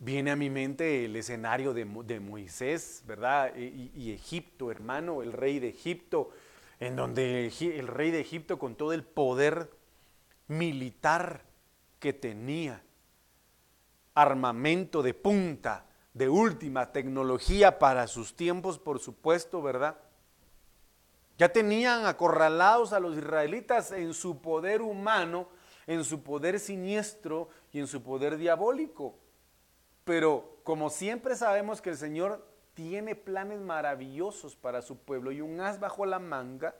viene 0.00 0.30
a 0.30 0.36
mi 0.36 0.50
mente 0.50 1.04
el 1.04 1.14
escenario 1.14 1.72
de, 1.74 1.84
Moisés, 1.84 3.04
¿verdad? 3.06 3.54
Y, 3.54 4.12
Egipto, 4.12 4.70
hermano, 4.70 5.22
el 5.22 5.32
rey 5.32 5.60
de 5.60 5.68
Egipto, 5.68 6.30
en 6.80 6.96
donde 6.96 7.46
el 7.46 7.86
rey 7.86 8.10
de 8.10 8.20
Egipto 8.20 8.58
con 8.58 8.74
todo 8.74 8.92
el 8.94 9.04
poder 9.04 9.70
militar 10.48 11.44
que 12.00 12.14
tenía, 12.14 12.82
armamento 14.14 15.02
de 15.02 15.14
punta, 15.14 15.86
de 16.14 16.28
última 16.28 16.90
tecnología 16.92 17.78
para 17.78 18.06
sus 18.08 18.34
tiempos, 18.34 18.78
por 18.78 18.98
supuesto, 18.98 19.62
¿verdad? 19.62 19.98
Ya 21.38 21.50
tenían 21.50 22.06
acorralados 22.06 22.92
a 22.92 23.00
los 23.00 23.16
israelitas 23.16 23.92
en 23.92 24.14
su 24.14 24.40
poder 24.40 24.82
humano, 24.82 25.48
en 25.86 26.04
su 26.04 26.22
poder 26.22 26.58
siniestro 26.58 27.48
y 27.70 27.80
en 27.80 27.86
su 27.86 28.02
poder 28.02 28.38
diabólico. 28.38 29.18
Pero 30.10 30.58
como 30.64 30.90
siempre 30.90 31.36
sabemos 31.36 31.80
que 31.80 31.90
el 31.90 31.96
Señor 31.96 32.44
tiene 32.74 33.14
planes 33.14 33.60
maravillosos 33.60 34.56
para 34.56 34.82
su 34.82 34.98
pueblo 34.98 35.30
y 35.30 35.40
un 35.40 35.60
as 35.60 35.78
bajo 35.78 36.04
la 36.04 36.18
manga, 36.18 36.74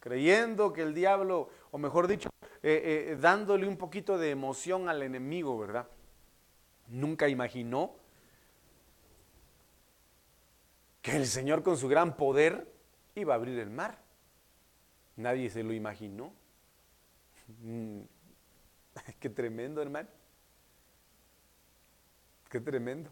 creyendo 0.00 0.74
que 0.74 0.82
el 0.82 0.92
diablo, 0.92 1.48
o 1.70 1.78
mejor 1.78 2.08
dicho, 2.08 2.28
eh, 2.62 3.08
eh, 3.08 3.16
dándole 3.18 3.66
un 3.66 3.78
poquito 3.78 4.18
de 4.18 4.32
emoción 4.32 4.90
al 4.90 5.02
enemigo, 5.02 5.58
¿verdad? 5.58 5.88
Nunca 6.88 7.26
imaginó 7.26 7.96
que 11.00 11.16
el 11.16 11.26
Señor 11.26 11.62
con 11.62 11.78
su 11.78 11.88
gran 11.88 12.18
poder 12.18 12.70
iba 13.14 13.32
a 13.32 13.36
abrir 13.36 13.58
el 13.60 13.70
mar. 13.70 13.96
Nadie 15.16 15.48
se 15.48 15.62
lo 15.62 15.72
imaginó. 15.72 16.34
Mm, 17.62 18.00
qué 19.20 19.30
tremendo, 19.30 19.80
hermano. 19.80 20.08
Qué 22.54 22.60
tremendo 22.60 23.10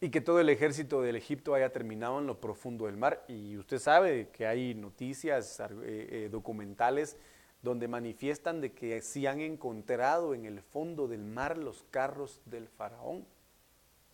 y 0.00 0.10
que 0.10 0.20
todo 0.20 0.38
el 0.38 0.50
ejército 0.50 1.02
del 1.02 1.16
Egipto 1.16 1.52
haya 1.52 1.72
terminado 1.72 2.20
en 2.20 2.28
lo 2.28 2.40
profundo 2.40 2.86
del 2.86 2.96
mar. 2.96 3.24
Y 3.26 3.56
usted 3.56 3.80
sabe 3.80 4.28
que 4.28 4.46
hay 4.46 4.72
noticias 4.76 5.58
eh, 5.58 5.66
eh, 5.82 6.28
documentales 6.30 7.16
donde 7.60 7.88
manifiestan 7.88 8.60
de 8.60 8.70
que 8.70 9.02
sí 9.02 9.26
han 9.26 9.40
encontrado 9.40 10.32
en 10.32 10.44
el 10.44 10.62
fondo 10.62 11.08
del 11.08 11.24
mar 11.24 11.58
los 11.58 11.84
carros 11.90 12.40
del 12.44 12.68
faraón. 12.68 13.26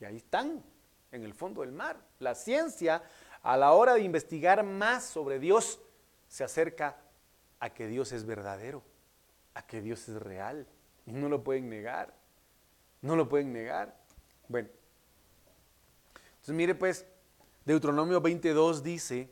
Y 0.01 0.07
ahí 0.07 0.17
están, 0.17 0.65
en 1.13 1.25
el 1.25 1.35
fondo 1.35 1.61
del 1.61 1.73
mar. 1.73 1.99
La 2.21 2.35
ciencia, 2.35 3.03
a 3.43 3.59
la 3.59 3.73
hora 3.73 3.93
de 3.93 4.01
investigar 4.01 4.65
más 4.65 5.05
sobre 5.05 5.39
Dios, 5.39 5.79
se 6.27 6.43
acerca 6.43 6.97
a 7.61 7.69
que 7.69 7.87
Dios 7.87 8.13
es 8.13 8.25
verdadero, 8.25 8.83
a 9.53 9.67
que 9.67 9.83
Dios 9.83 10.09
es 10.09 10.17
real. 10.23 10.67
Y 11.05 11.13
no 11.13 11.29
lo 11.29 11.45
pueden 11.45 11.69
negar, 11.69 12.24
no 13.05 13.17
lo 13.17 13.29
pueden 13.29 13.53
negar. 13.53 13.95
Bueno, 14.49 14.69
entonces 16.27 16.55
mire 16.55 16.75
pues, 16.75 17.07
Deuteronomio 17.67 18.21
22 18.21 18.83
dice, 18.83 19.31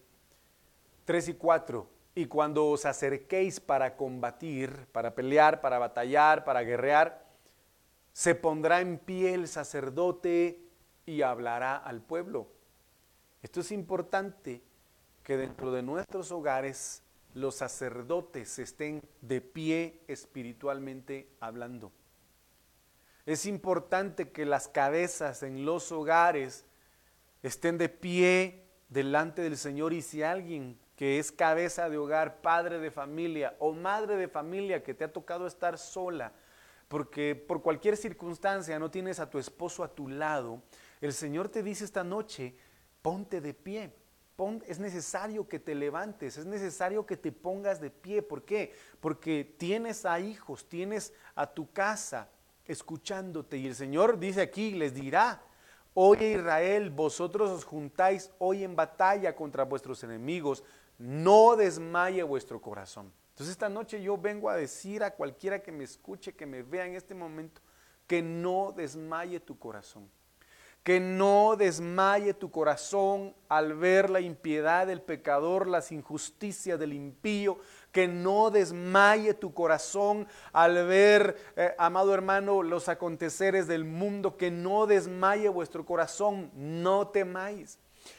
3 1.07 1.29
y 1.29 1.35
4, 1.35 1.89
y 2.14 2.27
cuando 2.27 2.66
os 2.66 2.85
acerquéis 2.85 3.61
para 3.61 3.97
combatir, 3.97 4.87
para 4.93 5.14
pelear, 5.14 5.62
para 5.62 5.79
batallar, 5.79 6.45
para 6.45 6.62
guerrear, 6.62 7.27
se 8.12 8.35
pondrá 8.35 8.83
en 8.83 8.99
pie 8.99 9.33
el 9.33 9.49
sacerdote 9.49 10.68
y 11.07 11.23
hablará 11.23 11.77
al 11.77 12.03
pueblo. 12.03 12.49
Esto 13.43 13.61
es 13.61 13.73
importante 13.73 14.62
que 15.23 15.39
dentro 15.39 15.73
de 15.73 15.83
nuestros 15.83 16.31
hogares 16.31 17.03
los 17.33 17.55
sacerdotes 17.55 18.59
estén 18.59 19.03
de 19.23 19.41
pie 19.41 20.03
espiritualmente 20.09 21.31
hablando. 21.41 21.91
Es 23.25 23.47
importante 23.47 24.31
que 24.31 24.45
las 24.45 24.66
cabezas 24.66 25.43
en 25.43 25.64
los 25.64 25.93
hogares 25.93 26.64
estén 27.43 27.79
de 27.79 27.89
pie 27.89 28.64
delante 28.89 29.43
del 29.43 29.57
Señor 29.57 29.93
y 29.93 30.03
si 30.03 30.23
alguien 30.23 30.79
que 30.97 31.18
es 31.18 31.33
cabeza 31.33 31.89
de 31.89 31.99
hogar, 31.99 32.41
padre 32.43 32.79
de 32.79 32.91
familia 32.91 33.57
o 33.59 33.73
madre 33.73 34.16
de 34.16 34.29
familia 34.29 34.83
que 34.83 34.95
te 34.95 35.05
ha 35.05 35.12
tocado 35.12 35.47
estar 35.47 35.79
sola, 35.79 36.33
porque 36.89 37.35
por 37.35 37.62
cualquier 37.62 37.97
circunstancia 37.97 38.79
no 38.79 38.91
tienes 38.91 39.18
a 39.18 39.31
tu 39.31 39.39
esposo 39.39 39.83
a 39.85 39.95
tu 39.95 40.09
lado, 40.09 40.62
el 41.01 41.12
Señor 41.12 41.49
te 41.49 41.62
dice 41.62 41.85
esta 41.85 42.05
noche, 42.05 42.57
ponte 43.03 43.41
de 43.41 43.55
pie. 43.55 43.95
es 44.66 44.81
necesario 44.81 45.49
que 45.49 45.61
te 45.61 45.75
levantes, 45.75 46.37
es 46.37 46.47
necesario 46.47 47.07
que 47.07 47.16
te 47.16 47.31
pongas 47.31 47.81
de 47.81 47.91
pie. 47.91 48.23
¿Por 48.23 48.45
qué? 48.45 48.75
Porque 49.01 49.55
tienes 49.59 50.05
a 50.05 50.18
hijos, 50.18 50.68
tienes 50.68 51.12
a 51.35 51.47
tu 51.47 51.73
casa 51.73 52.29
escuchándote 52.73 53.57
y 53.59 53.66
el 53.66 53.75
Señor 53.75 54.18
dice 54.18 54.41
aquí, 54.41 54.73
les 54.73 54.95
dirá, 54.95 55.43
Oye 55.95 56.33
Israel, 56.33 56.91
vosotros 56.91 57.51
os 57.51 57.64
juntáis 57.64 58.31
hoy 58.39 58.64
en 58.64 58.75
batalla 58.75 59.37
contra 59.37 59.64
vuestros 59.64 60.03
enemigos, 60.05 60.64
no 60.99 61.55
desmaye 61.55 62.23
vuestro 62.23 62.61
corazón. 62.62 63.12
Entonces 63.31 63.53
esta 63.53 63.68
noche 63.68 64.03
yo 64.03 64.16
vengo 64.16 64.49
a 64.49 64.57
decir 64.57 65.05
a 65.05 65.11
cualquiera 65.11 65.62
que 65.62 65.70
me 65.70 65.85
escuche, 65.85 66.35
que 66.35 66.47
me 66.47 66.62
vea 66.62 66.87
en 66.87 66.95
este 66.95 67.14
momento, 67.14 67.61
que 68.07 68.23
no 68.23 68.73
desmaye 68.75 69.39
tu 69.39 69.59
corazón 69.59 70.09
que 70.83 70.99
no 70.99 71.55
desmaye 71.57 72.35
tu 72.35 72.51
corazón 72.51 73.35
al 73.49 73.75
ver 73.75 74.11
la 74.11 74.20
impiedad 74.20 74.87
del 74.87 75.01
pecador, 75.01 75.68
las 75.68 75.93
injusticias 75.93 76.79
del 76.79 76.93
impío, 76.93 77.59
que 77.93 78.09
no 78.09 78.51
desmaye 78.51 79.34
tu 79.34 79.53
corazón 79.53 80.26
al 80.53 80.86
ver, 80.86 81.36
eh, 81.57 81.74
amado 81.78 82.14
hermano, 82.14 82.62
los 82.62 82.88
aconteceres 82.88 83.68
del 83.68 83.84
mundo, 83.84 84.36
que 84.36 84.51
no 84.51 84.86
desmaye 84.86 85.49
vuestro 85.51 85.84
corazón, 85.84 86.51
no 86.55 87.09
temáis, 87.09 87.78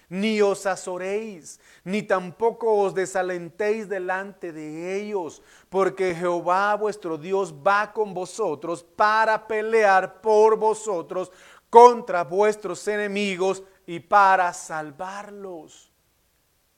ni 0.10 0.42
os 0.42 0.68
azoréis, 0.68 1.60
ni 1.84 2.04
tampoco 2.04 2.78
os 2.78 2.94
desalentéis 2.94 3.90
delante 3.90 4.54
de 4.54 5.02
ellos, 5.02 5.42
porque 5.70 6.14
Jehová 6.14 6.76
vuestro 6.76 7.18
Dios 7.18 7.54
va 7.54 7.92
con 7.92 8.14
vosotros 8.14 8.84
para 8.84 9.48
pelear 9.48 10.22
por 10.22 10.56
vosotros 10.56 11.32
contra 11.70 12.24
vuestros 12.24 12.88
enemigos 12.88 13.64
y 13.88 14.00
para 14.00 14.54
salvarlos. 14.54 15.92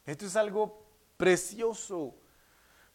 Esto 0.06 0.26
es 0.26 0.36
algo 0.38 0.82
precioso. 1.18 2.16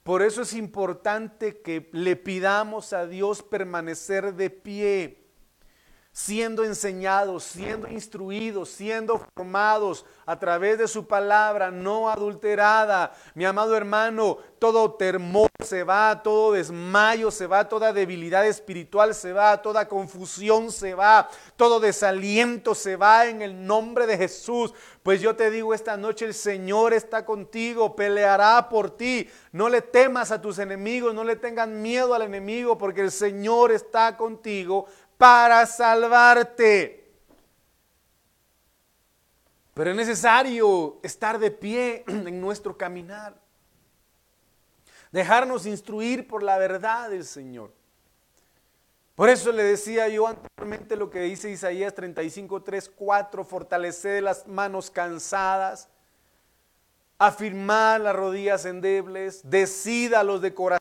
Por 0.02 0.22
eso 0.22 0.42
es 0.42 0.54
importante 0.54 1.60
que 1.60 1.90
le 1.92 2.16
pidamos 2.16 2.92
a 2.92 3.06
Dios 3.06 3.42
permanecer 3.42 4.34
de 4.34 4.50
pie 4.50 5.19
siendo 6.12 6.64
enseñados, 6.64 7.44
siendo 7.44 7.88
instruidos, 7.88 8.68
siendo 8.68 9.24
formados 9.34 10.04
a 10.26 10.38
través 10.38 10.78
de 10.78 10.88
su 10.88 11.06
palabra 11.06 11.70
no 11.70 12.10
adulterada. 12.10 13.12
Mi 13.34 13.44
amado 13.44 13.76
hermano, 13.76 14.38
todo 14.58 14.92
temor 14.94 15.48
se 15.64 15.84
va, 15.84 16.20
todo 16.22 16.52
desmayo 16.52 17.30
se 17.30 17.46
va, 17.46 17.68
toda 17.68 17.92
debilidad 17.92 18.46
espiritual 18.46 19.14
se 19.14 19.32
va, 19.32 19.62
toda 19.62 19.88
confusión 19.88 20.72
se 20.72 20.94
va, 20.94 21.28
todo 21.56 21.78
desaliento 21.78 22.74
se 22.74 22.96
va 22.96 23.26
en 23.26 23.40
el 23.40 23.64
nombre 23.64 24.06
de 24.06 24.18
Jesús. 24.18 24.74
Pues 25.04 25.20
yo 25.20 25.36
te 25.36 25.50
digo 25.50 25.72
esta 25.72 25.96
noche, 25.96 26.26
el 26.26 26.34
Señor 26.34 26.92
está 26.92 27.24
contigo, 27.24 27.94
peleará 27.94 28.68
por 28.68 28.90
ti. 28.90 29.30
No 29.52 29.68
le 29.68 29.80
temas 29.80 30.32
a 30.32 30.42
tus 30.42 30.58
enemigos, 30.58 31.14
no 31.14 31.24
le 31.24 31.36
tengan 31.36 31.80
miedo 31.80 32.14
al 32.14 32.22
enemigo, 32.22 32.76
porque 32.76 33.00
el 33.00 33.10
Señor 33.10 33.72
está 33.72 34.16
contigo 34.16 34.86
para 35.20 35.66
salvarte. 35.66 37.12
Pero 39.74 39.90
es 39.90 39.96
necesario 39.96 40.98
estar 41.02 41.38
de 41.38 41.50
pie 41.50 42.04
en 42.08 42.40
nuestro 42.40 42.78
caminar. 42.78 43.38
Dejarnos 45.12 45.66
instruir 45.66 46.26
por 46.26 46.42
la 46.42 46.56
verdad 46.56 47.10
del 47.10 47.26
Señor. 47.26 47.70
Por 49.14 49.28
eso 49.28 49.52
le 49.52 49.62
decía 49.62 50.08
yo 50.08 50.26
anteriormente 50.26 50.96
lo 50.96 51.10
que 51.10 51.20
dice 51.20 51.50
Isaías 51.50 51.94
35, 51.94 52.62
3, 52.62 52.88
4, 52.88 53.44
fortalecer 53.44 54.22
las 54.22 54.46
manos 54.46 54.90
cansadas 54.90 55.90
afirmar 57.20 58.00
las 58.00 58.16
rodillas 58.16 58.64
endebles, 58.64 59.42
decida 59.44 60.24
los 60.24 60.40
de 60.40 60.54
corazón 60.54 60.79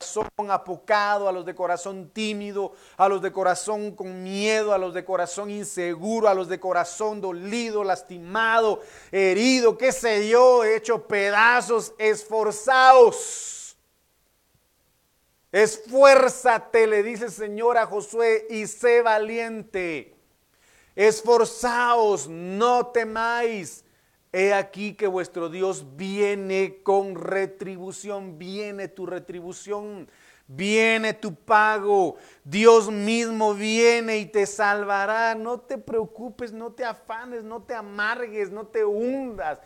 apocado, 0.49 1.27
a 1.27 1.31
los 1.31 1.45
de 1.45 1.55
corazón 1.55 2.09
tímido, 2.09 2.73
a 2.97 3.09
los 3.09 3.21
de 3.21 3.31
corazón 3.31 3.95
con 3.95 4.23
miedo, 4.23 4.73
a 4.73 4.77
los 4.77 4.93
de 4.93 5.05
corazón 5.05 5.49
inseguro, 5.49 6.27
a 6.27 6.33
los 6.33 6.47
de 6.47 6.59
corazón 6.59 7.21
dolido, 7.21 7.83
lastimado, 7.83 8.81
herido, 9.11 9.77
qué 9.77 9.91
sé 9.91 10.29
yo, 10.29 10.63
hecho 10.63 11.07
pedazos, 11.07 11.93
esforzados. 11.97 13.77
Esfuérzate, 15.51 16.85
le 16.85 17.01
dice 17.03 17.25
el 17.25 17.31
Señor 17.31 17.77
a 17.77 17.85
Josué, 17.85 18.45
y 18.49 18.67
sé 18.67 19.01
valiente. 19.01 20.15
Esforzaos, 20.95 22.27
no 22.27 22.87
temáis 22.87 23.83
He 24.31 24.53
aquí 24.53 24.93
que 24.93 25.07
vuestro 25.07 25.49
Dios 25.49 25.95
viene 25.95 26.81
con 26.83 27.15
retribución, 27.15 28.37
viene 28.37 28.87
tu 28.87 29.07
retribución, 29.07 30.07
viene 30.45 31.15
tu 31.15 31.33
pago, 31.33 32.17
Dios 32.43 32.91
mismo 32.91 33.55
viene 33.55 34.19
y 34.19 34.27
te 34.27 34.45
salvará. 34.45 35.33
No 35.33 35.61
te 35.61 35.79
preocupes, 35.79 36.53
no 36.53 36.71
te 36.71 36.85
afanes, 36.85 37.43
no 37.43 37.63
te 37.63 37.73
amargues, 37.73 38.51
no 38.51 38.67
te 38.67 38.85
hundas. 38.85 39.59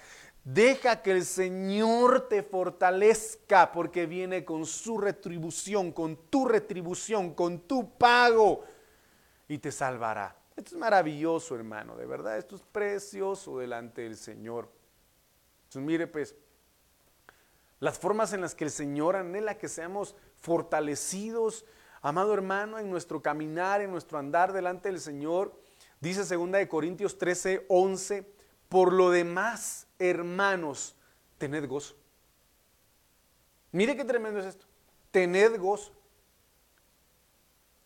Deja 0.45 1.01
que 1.01 1.11
el 1.11 1.26
Señor 1.26 2.28
te 2.30 2.41
fortalezca 2.43 3.72
porque 3.72 4.05
viene 4.05 4.45
con 4.45 4.66
su 4.66 4.97
retribución, 4.97 5.91
con 5.91 6.16
tu 6.30 6.45
retribución, 6.45 7.34
con 7.34 7.59
tu 7.59 7.97
pago 7.97 8.64
y 9.47 9.57
te 9.57 9.72
salvará. 9.72 10.42
Esto 10.55 10.75
es 10.75 10.77
maravilloso, 10.77 11.55
hermano, 11.55 11.95
de 11.95 12.05
verdad, 12.05 12.37
esto 12.37 12.55
es 12.55 12.61
precioso 12.61 13.57
delante 13.57 14.03
del 14.03 14.15
Señor. 14.15 14.69
Entonces, 15.63 15.81
mire, 15.81 16.05
pues, 16.05 16.35
las 17.79 17.97
formas 17.97 18.33
en 18.33 18.41
las 18.41 18.53
que 18.53 18.63
el 18.63 18.71
Señor 18.71 19.15
anhela 19.15 19.57
que 19.57 19.67
seamos 19.67 20.15
fortalecidos, 20.37 21.65
amado 22.01 22.33
hermano, 22.33 22.77
en 22.77 22.89
nuestro 22.89 23.21
caminar, 23.21 23.81
en 23.81 23.91
nuestro 23.91 24.19
andar 24.19 24.53
delante 24.53 24.89
del 24.89 24.99
Señor, 24.99 25.59
dice 25.99 26.23
2 26.23 26.51
de 26.51 26.67
Corintios 26.67 27.17
13, 27.17 27.65
11, 27.67 28.31
por 28.69 28.93
lo 28.93 29.09
demás, 29.09 29.87
hermanos, 29.97 30.95
tened 31.37 31.67
gozo. 31.67 31.95
Mire 33.71 33.95
qué 33.95 34.05
tremendo 34.05 34.39
es 34.39 34.45
esto. 34.45 34.67
Tened 35.11 35.59
gozo. 35.59 35.91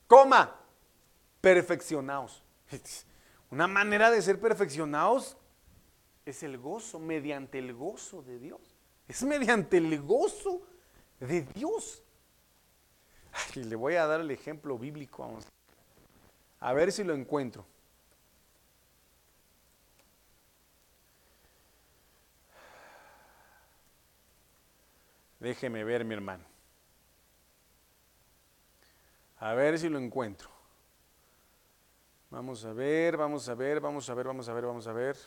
Coma, 0.05 0.53
perfeccionaos. 1.39 2.43
Una 3.51 3.67
manera 3.67 4.11
de 4.11 4.21
ser 4.21 4.39
perfeccionados 4.39 5.37
es 6.25 6.43
el 6.43 6.57
gozo, 6.57 6.99
mediante 6.99 7.59
el 7.59 7.73
gozo 7.73 8.21
de 8.21 8.39
Dios. 8.39 8.61
Es 9.07 9.23
mediante 9.23 9.77
el 9.77 10.01
gozo 10.01 10.61
de 11.19 11.43
Dios. 11.43 12.03
Y 13.55 13.63
le 13.63 13.75
voy 13.75 13.95
a 13.95 14.05
dar 14.05 14.19
el 14.19 14.31
ejemplo 14.31 14.77
bíblico. 14.77 15.23
Vamos. 15.23 15.45
A 16.59 16.73
ver 16.73 16.91
si 16.91 17.03
lo 17.03 17.13
encuentro. 17.13 17.65
Déjeme 25.39 25.83
ver, 25.83 26.03
mi 26.03 26.15
hermano. 26.15 26.43
A 29.39 29.53
ver 29.53 29.77
si 29.77 29.87
lo 29.87 29.99
encuentro. 29.99 30.56
Vamos 32.29 32.65
a 32.65 32.73
ver, 32.73 33.15
vamos 33.15 33.47
a 33.47 33.55
ver, 33.55 33.79
vamos 33.79 34.09
a 34.09 34.13
ver, 34.13 34.27
vamos 34.27 34.49
a 34.49 34.53
ver, 34.53 34.65
vamos 34.65 34.87
a 34.87 34.93
ver. 34.93 35.17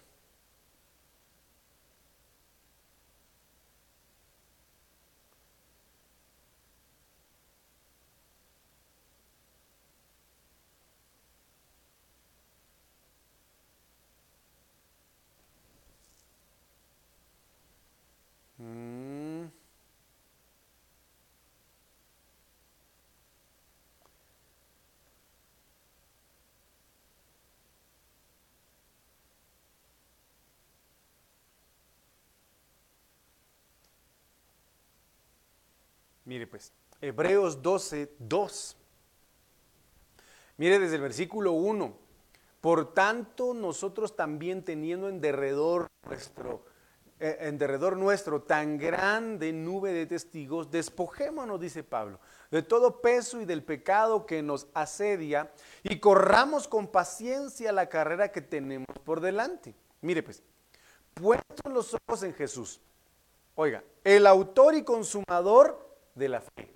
Mire 36.31 36.47
pues, 36.47 36.73
Hebreos 37.01 37.61
12, 37.61 38.15
2. 38.21 38.77
Mire 40.59 40.79
desde 40.79 40.95
el 40.95 41.03
versículo 41.03 41.51
1. 41.51 41.93
Por 42.61 42.95
tanto, 42.95 43.53
nosotros 43.53 44.15
también 44.15 44.65
teniendo 44.65 45.09
en 45.09 45.21
derredor 45.21 45.89
nuestro, 46.07 46.65
eh, 47.19 47.37
en 47.41 47.59
derredor 47.59 47.97
nuestro 47.97 48.43
tan 48.43 48.79
grande 48.79 49.53
nube 49.53 49.93
de 49.93 50.07
testigos, 50.07 50.71
despojémonos, 50.71 51.59
dice 51.59 51.83
Pablo, 51.83 52.21
de 52.53 52.63
todo 52.63 53.01
peso 53.01 53.41
y 53.41 53.45
del 53.45 53.65
pecado 53.65 54.25
que 54.25 54.41
nos 54.41 54.69
asedia 54.73 55.51
y 55.83 55.99
corramos 55.99 56.69
con 56.69 56.87
paciencia 56.87 57.73
la 57.73 57.89
carrera 57.89 58.31
que 58.31 58.41
tenemos 58.41 58.87
por 59.05 59.21
delante. 59.21 59.75
Mire 60.01 60.23
pues, 60.23 60.45
puestos 61.13 61.73
los 61.73 61.93
ojos 61.93 62.23
en 62.23 62.35
Jesús. 62.35 62.81
Oiga, 63.57 63.83
el 64.05 64.29
autor 64.29 64.77
y 64.77 64.85
consumador 64.85 65.90
de 66.21 66.29
la 66.29 66.41
fe. 66.41 66.71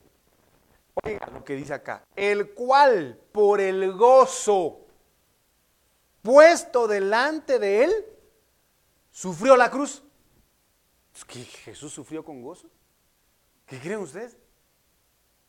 Oiga 1.05 1.27
lo 1.27 1.45
que 1.45 1.55
dice 1.55 1.75
acá, 1.75 2.03
el 2.17 2.55
cual 2.55 3.21
por 3.31 3.61
el 3.61 3.93
gozo 3.93 4.87
puesto 6.23 6.89
delante 6.89 7.59
de 7.59 7.85
él, 7.85 8.07
sufrió 9.11 9.57
la 9.57 9.71
cruz. 9.71 10.03
¿Que 11.29 11.45
Jesús 11.45 11.93
sufrió 11.93 12.25
con 12.25 12.43
gozo? 12.43 12.69
¿Qué 13.67 13.79
creen 13.79 14.01
ustedes? 14.01 14.37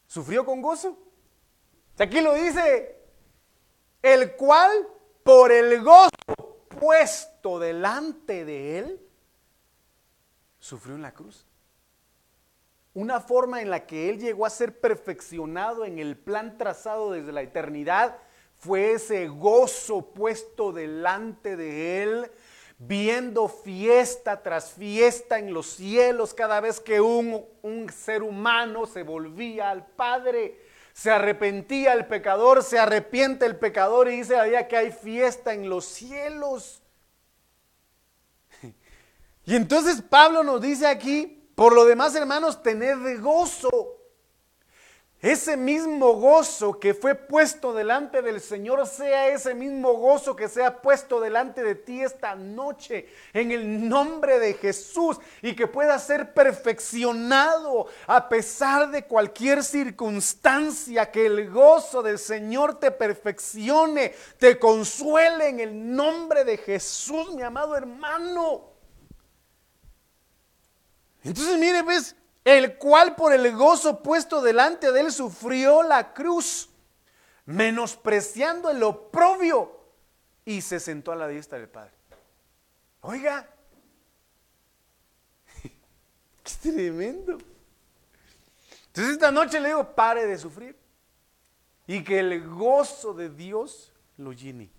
¿Sufrió 0.06 0.46
con 0.46 0.62
gozo? 0.62 1.00
Aquí 1.98 2.22
lo 2.22 2.34
dice, 2.34 3.00
el 4.02 4.36
cual 4.36 4.88
por 5.24 5.52
el 5.52 5.82
gozo 5.82 6.10
puesto 6.80 7.58
delante 7.58 8.44
de 8.44 8.80
él, 8.80 9.02
sufrió 10.60 10.96
en 10.96 11.02
la 11.02 11.14
cruz 11.14 11.45
una 12.96 13.20
forma 13.20 13.62
en 13.62 13.70
la 13.70 13.86
que 13.86 14.10
Él 14.10 14.20
llegó 14.20 14.46
a 14.46 14.50
ser 14.50 14.80
perfeccionado 14.80 15.84
en 15.84 16.00
el 16.00 16.18
plan 16.18 16.58
trazado 16.58 17.12
desde 17.12 17.34
la 17.34 17.42
eternidad 17.42 18.18
fue 18.56 18.94
ese 18.94 19.28
gozo 19.28 20.14
puesto 20.14 20.72
delante 20.72 21.58
de 21.58 22.04
Él, 22.04 22.32
viendo 22.78 23.50
fiesta 23.50 24.42
tras 24.42 24.72
fiesta 24.72 25.38
en 25.38 25.54
los 25.54 25.68
cielos 25.68 26.34
cada 26.34 26.62
vez 26.62 26.80
que 26.80 27.02
un, 27.02 27.46
un 27.62 27.90
ser 27.90 28.24
humano 28.24 28.86
se 28.86 29.04
volvía 29.04 29.70
al 29.72 29.86
Padre. 29.86 30.62
Se 30.94 31.12
arrepentía 31.12 31.92
el 31.92 32.06
pecador, 32.06 32.64
se 32.64 32.80
arrepiente 32.80 33.46
el 33.46 33.58
pecador 33.58 34.08
y 34.08 34.18
dice 34.18 34.42
día 34.46 34.70
que 34.70 34.78
hay 34.78 34.92
fiesta 34.92 35.54
en 35.54 35.70
los 35.70 35.86
cielos. 35.86 36.82
Y 39.48 39.56
entonces 39.56 40.02
Pablo 40.02 40.44
nos 40.44 40.60
dice 40.60 40.88
aquí, 40.88 41.45
por 41.56 41.74
lo 41.74 41.86
demás, 41.86 42.14
hermanos, 42.16 42.62
tened 42.62 43.22
gozo. 43.22 43.96
Ese 45.22 45.58
mismo 45.58 46.14
gozo 46.14 46.80
que 46.80 46.94
fue 46.94 47.16
puesto 47.16 47.74
delante 47.74 48.22
del 48.22 48.40
Señor 48.40 48.86
sea 48.86 49.30
ese 49.30 49.56
mismo 49.56 49.94
gozo 49.94 50.36
que 50.36 50.48
sea 50.48 50.84
puesto 50.84 51.20
delante 51.20 51.64
de 51.64 51.74
ti 51.74 52.04
esta 52.04 52.36
noche 52.36 53.10
en 53.34 53.52
el 53.52 53.90
nombre 53.90 54.38
de 54.38 54.54
Jesús 54.54 55.18
y 55.42 55.56
que 55.56 55.66
pueda 55.66 55.98
ser 55.98 56.34
perfeccionado 56.34 57.88
a 58.06 58.30
pesar 58.30 58.92
de 58.92 59.06
cualquier 59.06 59.64
circunstancia, 59.64 61.10
que 61.10 61.26
el 61.26 61.50
gozo 61.50 62.04
del 62.04 62.20
Señor 62.20 62.80
te 62.80 62.92
perfeccione, 62.92 64.14
te 64.38 64.60
consuele 64.60 65.48
en 65.48 65.60
el 65.60 65.96
nombre 65.96 66.44
de 66.44 66.58
Jesús, 66.58 67.34
mi 67.34 67.42
amado 67.42 67.76
hermano. 67.76 68.75
Entonces, 71.26 71.58
mire, 71.58 71.82
ves, 71.82 72.16
el 72.44 72.78
cual 72.78 73.16
por 73.16 73.34
el 73.34 73.52
gozo 73.56 74.04
puesto 74.04 74.44
delante 74.44 74.92
de 74.92 75.02
él 75.02 75.12
sufrió 75.12 75.82
la 75.82 76.14
cruz, 76.14 76.70
menospreciando 77.46 78.70
el 78.70 78.84
oprobio, 78.84 79.76
y 80.46 80.62
se 80.62 80.80
sentó 80.80 81.12
a 81.12 81.16
la 81.16 81.28
diestra 81.28 81.58
del 81.58 81.68
Padre. 81.68 81.92
Oiga, 83.02 83.50
qué 85.64 86.52
tremendo. 86.62 87.40
Entonces 88.88 89.14
esta 89.14 89.32
noche 89.32 89.60
le 89.60 89.70
digo, 89.70 89.96
pare 89.96 90.28
de 90.28 90.38
sufrir 90.38 90.78
y 91.88 92.04
que 92.04 92.20
el 92.20 92.48
gozo 92.48 93.16
de 93.16 93.30
Dios 93.30 93.92
lo 94.18 94.32
llene. 94.32 94.70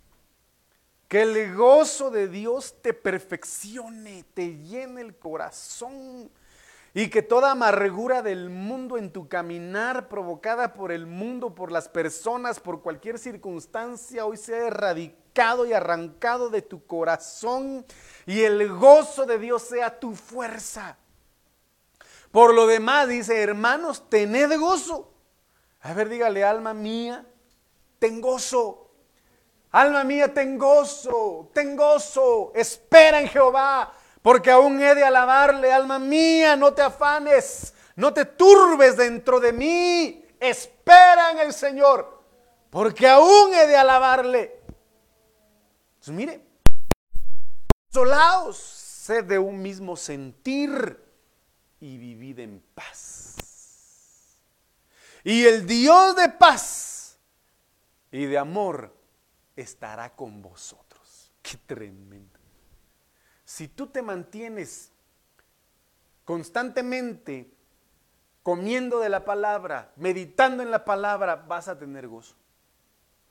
Que 1.09 1.23
el 1.23 1.55
gozo 1.55 2.11
de 2.11 2.29
Dios 2.29 2.75
te 2.83 2.93
perfeccione, 2.93 4.25
te 4.35 4.57
llene 4.59 5.01
el 5.03 5.17
corazón, 5.17 6.31
Y 6.95 7.11
que 7.11 7.21
toda 7.21 7.51
amargura 7.51 8.23
del 8.23 8.49
mundo 8.49 8.97
en 8.97 9.13
tu 9.13 9.29
caminar, 9.29 10.09
provocada 10.09 10.73
por 10.73 10.91
el 10.93 11.07
mundo, 11.07 11.55
por 11.55 11.71
las 11.71 11.91
personas, 11.91 12.59
por 12.59 12.81
cualquier 12.81 13.19
circunstancia, 13.19 14.25
hoy 14.25 14.39
sea 14.39 14.69
erradicado 14.69 15.67
y 15.67 15.75
arrancado 15.75 16.49
de 16.49 16.63
tu 16.63 16.87
corazón 16.87 17.85
y 18.25 18.41
el 18.41 18.67
gozo 18.71 19.27
de 19.27 19.39
Dios 19.39 19.63
sea 19.63 20.01
tu 20.01 20.15
fuerza. 20.15 20.97
Por 22.31 22.55
lo 22.55 22.67
demás, 22.67 23.09
dice, 23.09 23.43
hermanos, 23.43 24.09
tened 24.09 24.59
gozo. 24.59 25.13
A 25.83 25.93
ver, 25.93 26.09
dígale, 26.09 26.43
alma 26.45 26.73
mía, 26.73 27.27
ten 27.99 28.21
gozo. 28.21 28.86
Alma 29.77 30.05
mía, 30.05 30.33
ten 30.33 30.57
gozo, 30.57 31.51
ten 31.53 31.77
gozo. 31.77 32.51
Espera 32.55 33.20
en 33.20 33.29
Jehová 33.29 33.93
porque 34.22 34.51
aún 34.51 34.83
he 34.83 34.95
de 34.95 35.05
alabarle, 35.05 35.70
alma 35.70 35.99
mía, 35.99 36.57
no 36.57 36.72
te 36.72 36.81
afanes, 36.81 37.74
no 37.95 38.12
te 38.14 38.24
turbes 38.24 38.97
dentro 38.97 39.39
de 39.39 39.53
mí, 39.53 40.24
espera 40.41 41.33
en 41.33 41.41
el 41.41 41.53
Señor, 41.53 42.24
porque 42.70 43.07
aún 43.07 43.53
he 43.53 43.66
de 43.66 43.77
alabarle. 43.77 44.61
Entonces, 45.91 46.14
mire, 46.14 46.45
solaos, 47.91 48.57
sed 48.57 49.24
de 49.27 49.39
un 49.39 49.61
mismo 49.61 49.95
sentir 49.95 51.01
y 51.81 51.99
vivid 51.99 52.39
en 52.39 52.64
paz. 52.74 53.37
Y 55.22 55.45
el 55.45 55.66
Dios 55.66 56.16
de 56.16 56.31
paz 56.31 57.18
y 58.11 58.24
de 58.24 58.39
amor 58.39 58.96
estará 59.57 60.15
con 60.15 60.43
vosotros. 60.43 61.33
Qué 61.43 61.57
tremendo. 61.67 62.39
Si 63.45 63.69
tú 63.69 63.87
te 63.87 64.03
mantienes 64.03 64.93
constantemente 66.25 67.51
comiendo 68.43 69.01
de 69.01 69.09
la 69.09 69.25
palabra, 69.25 69.93
meditando 69.97 70.63
en 70.63 70.71
la 70.71 70.85
palabra, 70.85 71.37
vas 71.37 71.69
a 71.69 71.79
tener 71.79 72.07
gozo. 72.07 72.37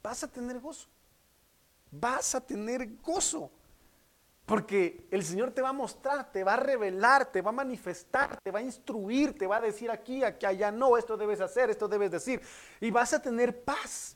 Vas 0.01 0.23
a 0.23 0.27
tener 0.27 0.59
gozo. 0.59 0.87
Vas 1.91 2.35
a 2.35 2.41
tener 2.41 2.97
gozo. 3.01 3.51
Porque 4.45 5.07
el 5.09 5.23
Señor 5.23 5.51
te 5.51 5.61
va 5.61 5.69
a 5.69 5.73
mostrar, 5.73 6.31
te 6.31 6.43
va 6.43 6.53
a 6.53 6.57
revelar, 6.57 7.31
te 7.31 7.41
va 7.41 7.49
a 7.49 7.53
manifestar, 7.53 8.37
te 8.43 8.51
va 8.51 8.59
a 8.59 8.61
instruir, 8.61 9.37
te 9.37 9.47
va 9.47 9.57
a 9.57 9.61
decir 9.61 9.89
aquí, 9.89 10.23
aquí, 10.23 10.45
allá 10.45 10.71
no, 10.71 10.97
esto 10.97 11.17
debes 11.17 11.41
hacer, 11.41 11.69
esto 11.69 11.87
debes 11.87 12.11
decir. 12.11 12.41
Y 12.79 12.91
vas 12.91 13.13
a 13.13 13.21
tener 13.21 13.63
paz. 13.63 14.15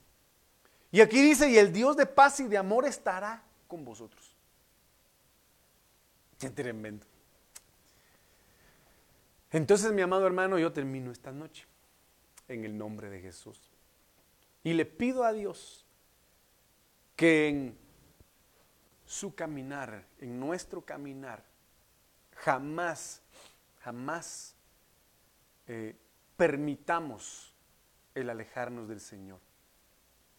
Y 0.92 1.02
aquí 1.02 1.22
dice, 1.22 1.50
y 1.50 1.58
el 1.58 1.72
Dios 1.72 1.96
de 1.98 2.06
paz 2.06 2.40
y 2.40 2.48
de 2.48 2.58
amor 2.58 2.86
estará 2.86 3.44
con 3.68 3.86
vosotros. 3.86 4.34
Qué 6.40 6.50
tremendo. 6.50 7.06
Entonces, 9.52 9.92
mi 9.92 10.02
amado 10.02 10.26
hermano, 10.26 10.58
yo 10.58 10.72
termino 10.72 11.12
esta 11.12 11.32
noche 11.32 11.66
en 12.48 12.66
el 12.66 12.78
nombre 12.78 13.10
de 13.10 13.22
Jesús. 13.22 13.60
Y 14.64 14.74
le 14.74 14.86
pido 14.86 15.24
a 15.24 15.34
Dios 15.34 15.86
que 17.16 17.48
en 17.48 17.78
su 19.06 19.34
caminar, 19.36 20.06
en 20.20 20.40
nuestro 20.40 20.82
caminar, 20.82 21.44
jamás, 22.36 23.22
jamás 23.80 24.56
eh, 25.68 25.96
permitamos 26.38 27.54
el 28.16 28.30
alejarnos 28.30 28.88
del 28.88 29.02
Señor. 29.02 29.40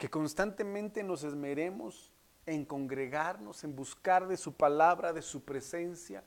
Que 0.00 0.08
constantemente 0.08 1.02
nos 1.02 1.24
esmeremos 1.24 2.10
en 2.46 2.64
congregarnos, 2.64 3.64
en 3.64 3.76
buscar 3.76 4.26
de 4.26 4.38
su 4.38 4.54
palabra, 4.54 5.12
de 5.12 5.20
su 5.20 5.44
presencia 5.44 6.24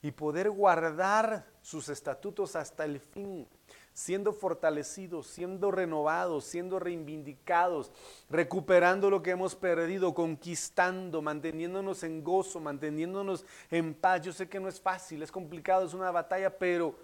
y 0.00 0.12
poder 0.12 0.50
guardar 0.50 1.44
sus 1.60 1.88
estatutos 1.88 2.54
hasta 2.54 2.84
el 2.84 3.00
fin, 3.00 3.48
siendo 3.92 4.32
fortalecidos, 4.32 5.26
siendo 5.26 5.72
renovados, 5.72 6.44
siendo 6.44 6.78
reivindicados, 6.78 7.90
recuperando 8.30 9.10
lo 9.10 9.20
que 9.20 9.32
hemos 9.32 9.56
perdido, 9.56 10.14
conquistando, 10.14 11.20
manteniéndonos 11.20 12.04
en 12.04 12.22
gozo, 12.22 12.60
manteniéndonos 12.60 13.44
en 13.68 13.94
paz. 13.94 14.22
Yo 14.22 14.32
sé 14.32 14.48
que 14.48 14.60
no 14.60 14.68
es 14.68 14.80
fácil, 14.80 15.24
es 15.24 15.32
complicado, 15.32 15.84
es 15.84 15.92
una 15.92 16.12
batalla, 16.12 16.56
pero 16.56 16.94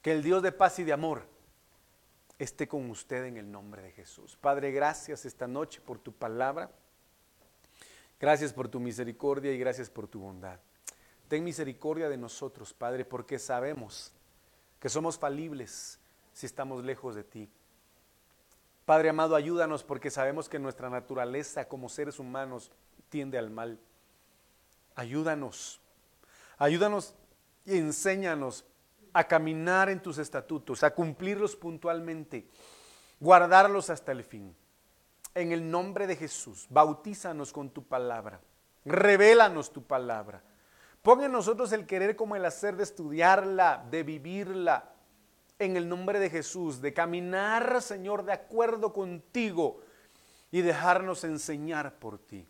que 0.00 0.12
el 0.12 0.22
Dios 0.22 0.42
de 0.42 0.50
paz 0.50 0.78
y 0.78 0.84
de 0.84 0.94
amor 0.94 1.37
esté 2.38 2.68
con 2.68 2.88
usted 2.90 3.24
en 3.24 3.36
el 3.36 3.50
nombre 3.50 3.82
de 3.82 3.92
Jesús. 3.92 4.36
Padre, 4.40 4.70
gracias 4.70 5.24
esta 5.24 5.46
noche 5.46 5.80
por 5.80 5.98
tu 5.98 6.12
palabra. 6.12 6.70
Gracias 8.20 8.52
por 8.52 8.68
tu 8.68 8.80
misericordia 8.80 9.52
y 9.52 9.58
gracias 9.58 9.90
por 9.90 10.08
tu 10.08 10.20
bondad. 10.20 10.58
Ten 11.28 11.44
misericordia 11.44 12.08
de 12.08 12.16
nosotros, 12.16 12.72
Padre, 12.72 13.04
porque 13.04 13.38
sabemos 13.38 14.12
que 14.80 14.88
somos 14.88 15.18
falibles 15.18 15.98
si 16.32 16.46
estamos 16.46 16.84
lejos 16.84 17.14
de 17.14 17.24
ti. 17.24 17.50
Padre 18.86 19.10
amado, 19.10 19.36
ayúdanos 19.36 19.84
porque 19.84 20.10
sabemos 20.10 20.48
que 20.48 20.58
nuestra 20.58 20.88
naturaleza 20.88 21.68
como 21.68 21.88
seres 21.88 22.18
humanos 22.18 22.72
tiende 23.10 23.36
al 23.36 23.50
mal. 23.50 23.78
Ayúdanos. 24.94 25.80
Ayúdanos 26.56 27.14
y 27.66 27.76
enséñanos 27.76 28.64
a 29.12 29.24
caminar 29.24 29.88
en 29.88 30.00
tus 30.00 30.18
estatutos, 30.18 30.82
a 30.82 30.94
cumplirlos 30.94 31.56
puntualmente, 31.56 32.48
guardarlos 33.20 33.90
hasta 33.90 34.12
el 34.12 34.24
fin. 34.24 34.54
En 35.34 35.52
el 35.52 35.70
nombre 35.70 36.06
de 36.06 36.16
Jesús, 36.16 36.66
bautízanos 36.70 37.52
con 37.52 37.70
tu 37.70 37.84
palabra, 37.84 38.40
revélanos 38.84 39.72
tu 39.72 39.82
palabra. 39.82 40.42
Pon 41.02 41.22
en 41.22 41.32
nosotros 41.32 41.72
el 41.72 41.86
querer 41.86 42.16
como 42.16 42.36
el 42.36 42.44
hacer 42.44 42.76
de 42.76 42.82
estudiarla, 42.82 43.86
de 43.90 44.02
vivirla, 44.02 44.92
en 45.58 45.76
el 45.76 45.88
nombre 45.88 46.18
de 46.20 46.30
Jesús, 46.30 46.80
de 46.80 46.92
caminar, 46.92 47.82
Señor, 47.82 48.24
de 48.24 48.32
acuerdo 48.32 48.92
contigo 48.92 49.80
y 50.50 50.62
dejarnos 50.62 51.24
enseñar 51.24 51.98
por 51.98 52.18
ti. 52.18 52.46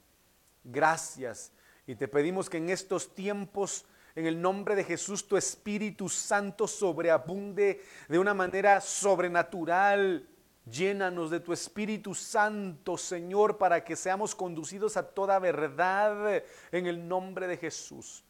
Gracias. 0.64 1.52
Y 1.86 1.94
te 1.94 2.06
pedimos 2.06 2.50
que 2.50 2.58
en 2.58 2.68
estos 2.68 3.14
tiempos 3.14 3.86
en 4.18 4.26
el 4.26 4.42
nombre 4.42 4.74
de 4.74 4.82
Jesús 4.82 5.28
tu 5.28 5.36
Espíritu 5.36 6.08
Santo 6.08 6.66
sobreabunde 6.66 7.80
de 8.08 8.18
una 8.18 8.34
manera 8.34 8.80
sobrenatural. 8.80 10.28
Llénanos 10.68 11.30
de 11.30 11.38
tu 11.38 11.52
Espíritu 11.52 12.16
Santo, 12.16 12.98
Señor, 12.98 13.58
para 13.58 13.84
que 13.84 13.94
seamos 13.94 14.34
conducidos 14.34 14.96
a 14.96 15.08
toda 15.08 15.38
verdad 15.38 16.42
en 16.72 16.86
el 16.86 17.06
nombre 17.06 17.46
de 17.46 17.58
Jesús 17.58 18.24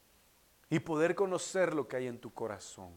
y 0.68 0.78
poder 0.78 1.14
conocer 1.14 1.72
lo 1.72 1.88
que 1.88 1.96
hay 1.96 2.06
en 2.06 2.20
tu 2.20 2.34
corazón. 2.34 2.92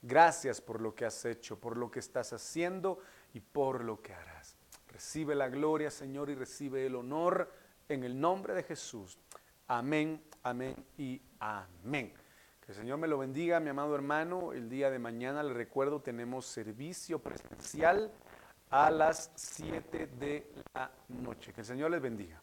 Gracias 0.00 0.60
por 0.60 0.80
lo 0.80 0.94
que 0.94 1.06
has 1.06 1.24
hecho, 1.24 1.58
por 1.58 1.76
lo 1.76 1.90
que 1.90 1.98
estás 1.98 2.32
haciendo 2.32 3.00
y 3.34 3.40
por 3.40 3.82
lo 3.82 4.00
que 4.00 4.14
harás. 4.14 4.54
Recibe 4.86 5.34
la 5.34 5.48
gloria, 5.48 5.90
Señor, 5.90 6.30
y 6.30 6.36
recibe 6.36 6.86
el 6.86 6.94
honor 6.94 7.52
en 7.88 8.04
el 8.04 8.20
nombre 8.20 8.54
de 8.54 8.62
Jesús. 8.62 9.18
Amén, 9.66 10.22
amén 10.44 10.76
y 10.96 11.20
amén. 11.40 12.19
Que 12.70 12.74
el 12.74 12.82
Señor 12.82 12.98
me 12.98 13.08
lo 13.08 13.18
bendiga, 13.18 13.58
mi 13.58 13.68
amado 13.68 13.96
hermano. 13.96 14.52
El 14.52 14.70
día 14.70 14.92
de 14.92 15.00
mañana, 15.00 15.42
le 15.42 15.52
recuerdo, 15.52 16.02
tenemos 16.02 16.46
servicio 16.46 17.18
presencial 17.18 18.12
a 18.70 18.92
las 18.92 19.32
7 19.34 20.06
de 20.06 20.46
la 20.72 20.88
noche. 21.08 21.52
Que 21.52 21.62
el 21.62 21.66
Señor 21.66 21.90
les 21.90 22.00
bendiga. 22.00 22.39